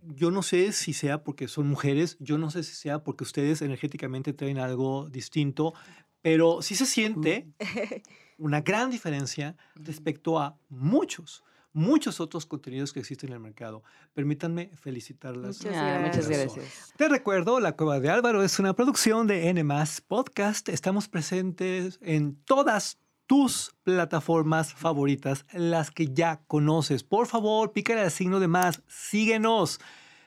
Yo 0.02 0.32
no 0.32 0.42
sé 0.42 0.72
si 0.72 0.94
sea 0.94 1.24
porque 1.24 1.48
son 1.48 1.68
mujeres, 1.68 2.18
yo 2.20 2.38
no 2.40 2.50
sé 2.50 2.64
si 2.64 2.74
sea 2.74 3.04
porque 3.04 3.24
ustedes 3.24 3.62
energéticamente 3.62 4.34
traen 4.34 4.58
algo 4.58 5.08
distinto, 5.10 5.74
pero 6.22 6.62
sí 6.64 6.74
se 6.76 6.88
siente 6.88 7.48
una 8.40 8.62
gran 8.62 8.90
diferencia 8.90 9.56
respecto 9.76 10.40
a 10.40 10.58
muchos, 10.70 11.44
muchos 11.74 12.20
otros 12.20 12.46
contenidos 12.46 12.94
que 12.94 13.00
existen 13.00 13.30
en 13.30 13.36
el 13.36 13.40
mercado. 13.40 13.84
Permítanme 14.14 14.72
felicitarlas. 14.76 15.58
Muchas 15.58 15.76
Ah, 15.78 16.00
muchas 16.04 16.28
gracias. 16.28 16.56
gracias. 16.56 16.94
Te 16.98 17.10
recuerdo, 17.10 17.60
La 17.60 17.76
Cueva 17.76 18.00
de 18.00 18.10
Álvaro 18.10 18.44
es 18.44 18.60
una 18.60 18.74
producción 18.74 19.28
de 19.28 19.50
N 19.50 19.64
Podcast. 20.08 20.70
Estamos 20.70 21.08
presentes 21.08 22.00
en 22.02 22.36
todas 22.44 22.98
tus 23.28 23.76
plataformas 23.84 24.74
favoritas, 24.74 25.46
las 25.54 25.92
que 25.92 26.08
ya 26.12 26.42
conoces. 26.48 27.04
Por 27.04 27.28
favor, 27.28 27.72
pícale 27.74 28.02
al 28.02 28.10
signo 28.12 28.40
de 28.40 28.48
más, 28.48 28.82
síguenos. 28.88 29.80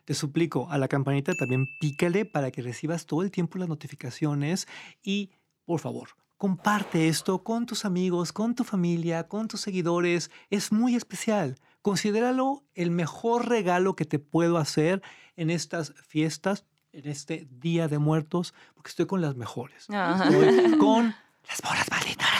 Te 0.04 0.14
suplico, 0.14 0.68
a 0.70 0.78
la 0.78 0.86
campanita 0.88 1.34
también 1.34 1.66
pícale 1.80 2.24
para 2.24 2.50
que 2.52 2.62
recibas 2.62 3.06
todo 3.06 3.22
el 3.22 3.30
tiempo 3.32 3.58
las 3.58 3.68
notificaciones 3.68 4.68
y, 5.02 5.30
por 5.64 5.80
favor, 5.80 6.10
comparte 6.42 7.06
esto 7.06 7.44
con 7.44 7.66
tus 7.66 7.84
amigos, 7.84 8.32
con 8.32 8.56
tu 8.56 8.64
familia, 8.64 9.28
con 9.28 9.46
tus 9.46 9.60
seguidores. 9.60 10.32
Es 10.50 10.72
muy 10.72 10.96
especial. 10.96 11.54
Considéralo 11.82 12.64
el 12.74 12.90
mejor 12.90 13.48
regalo 13.48 13.94
que 13.94 14.04
te 14.06 14.18
puedo 14.18 14.58
hacer 14.58 15.02
en 15.36 15.50
estas 15.50 15.94
fiestas, 16.04 16.64
en 16.90 17.06
este 17.06 17.46
Día 17.48 17.86
de 17.86 17.98
Muertos, 17.98 18.54
porque 18.74 18.88
estoy 18.88 19.06
con 19.06 19.20
las 19.20 19.36
mejores. 19.36 19.88
Ajá. 19.88 20.24
Estoy 20.30 20.78
con 20.78 21.14
las 21.48 21.62
moras 21.62 21.86
malditas. 21.88 22.32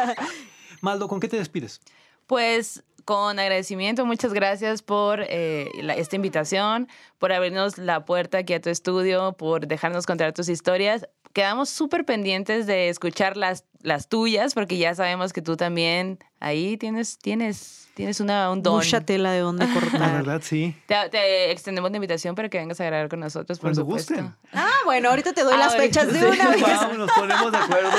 Maldo, 0.80 1.08
¿con 1.08 1.20
qué 1.20 1.28
te 1.28 1.36
despides? 1.36 1.82
Pues 2.26 2.82
con 3.04 3.38
agradecimiento, 3.38 4.06
muchas 4.06 4.32
gracias 4.32 4.82
por 4.82 5.24
eh, 5.28 5.68
la- 5.82 5.94
esta 5.94 6.16
invitación, 6.16 6.88
por 7.18 7.32
abrirnos 7.32 7.78
la 7.78 8.04
puerta 8.04 8.38
aquí 8.38 8.54
a 8.54 8.60
tu 8.60 8.70
estudio, 8.70 9.32
por 9.32 9.66
dejarnos 9.66 10.06
contar 10.06 10.32
tus 10.32 10.48
historias. 10.48 11.06
Quedamos 11.32 11.68
súper 11.68 12.04
pendientes 12.04 12.66
de 12.66 12.88
escuchar 12.88 13.36
las, 13.36 13.64
las 13.84 14.08
tuyas, 14.08 14.54
porque 14.54 14.76
ya 14.78 14.94
sabemos 14.94 15.32
que 15.32 15.40
tú 15.42 15.56
también 15.56 16.18
ahí 16.40 16.76
tienes, 16.76 17.16
tienes, 17.18 17.88
tienes 17.94 18.18
una, 18.20 18.50
un 18.50 18.62
don. 18.62 18.74
Mucha 18.76 19.00
tela 19.02 19.30
de 19.32 19.38
dónde 19.40 19.66
La 19.66 19.72
cortar. 19.72 20.12
verdad, 20.12 20.40
sí. 20.44 20.74
Te, 20.86 20.94
te 21.10 21.50
extendemos 21.52 21.90
la 21.90 21.96
invitación 21.98 22.34
para 22.34 22.48
que 22.48 22.58
vengas 22.58 22.80
a 22.80 22.84
grabar 22.84 23.08
con 23.08 23.20
nosotros, 23.20 23.58
por 23.58 23.70
Cuando 23.70 23.82
supuesto. 23.82 24.14
gusten. 24.14 24.34
Ah, 24.52 24.68
bueno, 24.84 25.10
ahorita 25.10 25.32
te 25.32 25.42
doy 25.42 25.54
Ah, 25.54 25.58
las 25.58 25.74
ahorita 25.74 26.00
fechas 26.00 26.12
de 26.12 26.18
sí. 26.20 26.26
una 26.40 26.50
vez. 26.50 26.60
Vamos, 26.62 26.98
nos 26.98 27.10
ponemos 27.12 27.52
de 27.52 27.58
acuerdo. 27.58 27.90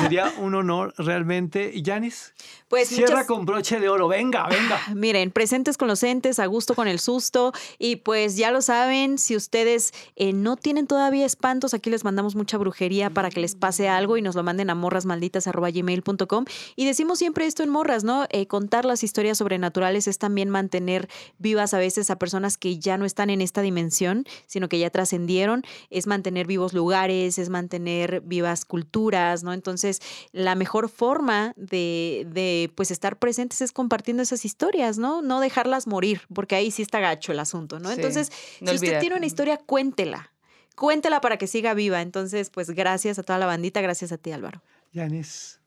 Sería 0.00 0.32
un 0.38 0.54
honor 0.54 0.94
realmente. 0.98 1.70
Y 1.74 1.82
Yanis, 1.82 2.32
Pues 2.68 2.88
cierra 2.88 3.10
muchas- 3.16 3.26
con 3.26 3.46
broche 3.46 3.78
de 3.78 3.88
oro. 3.88 4.08
Venga, 4.08 4.48
venga. 4.48 4.80
Miren, 4.94 5.30
presentes 5.30 5.76
con 5.76 5.86
los 5.88 6.02
entes, 6.02 6.38
a 6.40 6.46
gusto 6.46 6.74
con 6.74 6.88
el 6.88 6.98
susto. 6.98 7.52
Y 7.78 7.96
pues 7.96 8.36
ya 8.36 8.50
lo 8.50 8.62
saben, 8.62 9.18
si 9.18 9.36
ustedes 9.36 9.92
eh, 10.16 10.32
no 10.32 10.56
tienen 10.56 10.86
todavía 10.86 11.26
espantos, 11.26 11.74
aquí 11.74 11.90
les 11.90 12.04
mandamos 12.04 12.34
mucha 12.34 12.58
brujería 12.58 13.10
para 13.10 13.30
que 13.30 13.40
les 13.40 13.54
pase 13.54 13.88
algo 13.88 14.16
y 14.16 14.22
nos 14.22 14.34
lo 14.34 14.42
manden 14.42 14.70
a 14.70 14.74
morrasmalditas.gmail.com. 15.16 16.44
Y 16.76 16.86
decimos 16.86 17.18
siempre 17.18 17.46
esto 17.46 17.62
en 17.62 17.70
Morras, 17.70 18.04
¿no? 18.04 18.26
Eh, 18.30 18.46
contar 18.46 18.84
las 18.84 19.02
historias 19.02 19.38
sobrenaturales 19.38 20.06
es 20.08 20.18
también 20.18 20.50
mantener 20.50 21.08
vivas 21.38 21.74
a 21.74 21.78
veces 21.78 22.10
a 22.10 22.16
personas 22.16 22.56
que 22.58 22.78
ya 22.78 22.98
no 22.98 23.04
están 23.04 23.30
en 23.30 23.40
esta 23.40 23.62
dimensión, 23.62 24.24
sino 24.46 24.68
que 24.68 24.78
ya 24.78 24.90
trascendieron. 24.90 25.62
Es 25.90 26.06
mantener 26.06 26.46
vivos 26.46 26.72
lugares, 26.72 27.38
es 27.38 27.48
mantener 27.48 28.20
vivas 28.22 28.64
culturas, 28.64 29.42
¿no? 29.42 29.52
Entonces, 29.52 30.00
la 30.32 30.54
mejor 30.54 30.88
forma 30.88 31.52
de, 31.56 32.26
de, 32.30 32.70
pues 32.74 32.90
estar 32.90 33.18
presentes 33.18 33.60
es 33.60 33.72
compartiendo 33.72 34.22
esas 34.22 34.44
historias, 34.44 34.98
¿no? 34.98 35.22
No 35.22 35.40
dejarlas 35.40 35.86
morir, 35.86 36.22
porque 36.34 36.54
ahí 36.56 36.70
sí 36.70 36.82
está 36.82 37.00
gacho 37.00 37.32
el 37.32 37.40
asunto, 37.40 37.78
¿no? 37.78 37.88
Sí, 37.88 37.94
Entonces, 37.96 38.30
no 38.60 38.70
si 38.70 38.76
usted 38.76 39.00
tiene 39.00 39.16
una 39.16 39.26
historia, 39.26 39.58
cuéntela. 39.58 40.32
Cuéntela 40.76 41.22
para 41.22 41.38
que 41.38 41.46
siga 41.46 41.72
viva. 41.72 42.02
Entonces, 42.02 42.50
pues 42.50 42.70
gracias 42.70 43.18
a 43.18 43.22
toda 43.22 43.38
la 43.38 43.46
bandita, 43.46 43.80
gracias 43.80 44.12
a 44.12 44.18
ti, 44.18 44.30
Álvaro. 44.32 44.62
Yanis, 44.96 45.60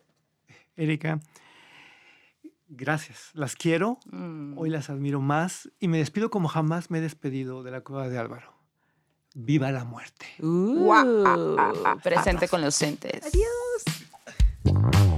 Erika, 0.75 1.19
gracias. 2.67 3.29
Las 3.33 3.55
quiero. 3.55 3.99
Mm. 4.11 4.57
Hoy 4.57 4.71
las 4.71 4.89
admiro 4.89 5.21
más 5.21 5.69
y 5.79 5.87
me 5.87 5.99
despido 5.99 6.31
como 6.31 6.47
jamás 6.47 6.89
me 6.89 6.97
he 6.97 7.01
despedido 7.01 7.61
de 7.61 7.69
la 7.69 7.81
cueva 7.81 8.09
de 8.09 8.17
Álvaro. 8.17 8.55
Viva 9.35 9.71
la 9.71 9.85
muerte. 9.85 10.25
Uh, 10.39 10.91
presente 12.03 12.47
con 12.47 12.61
los 12.61 12.81
entes. 12.81 13.21
Adiós. 13.23 15.15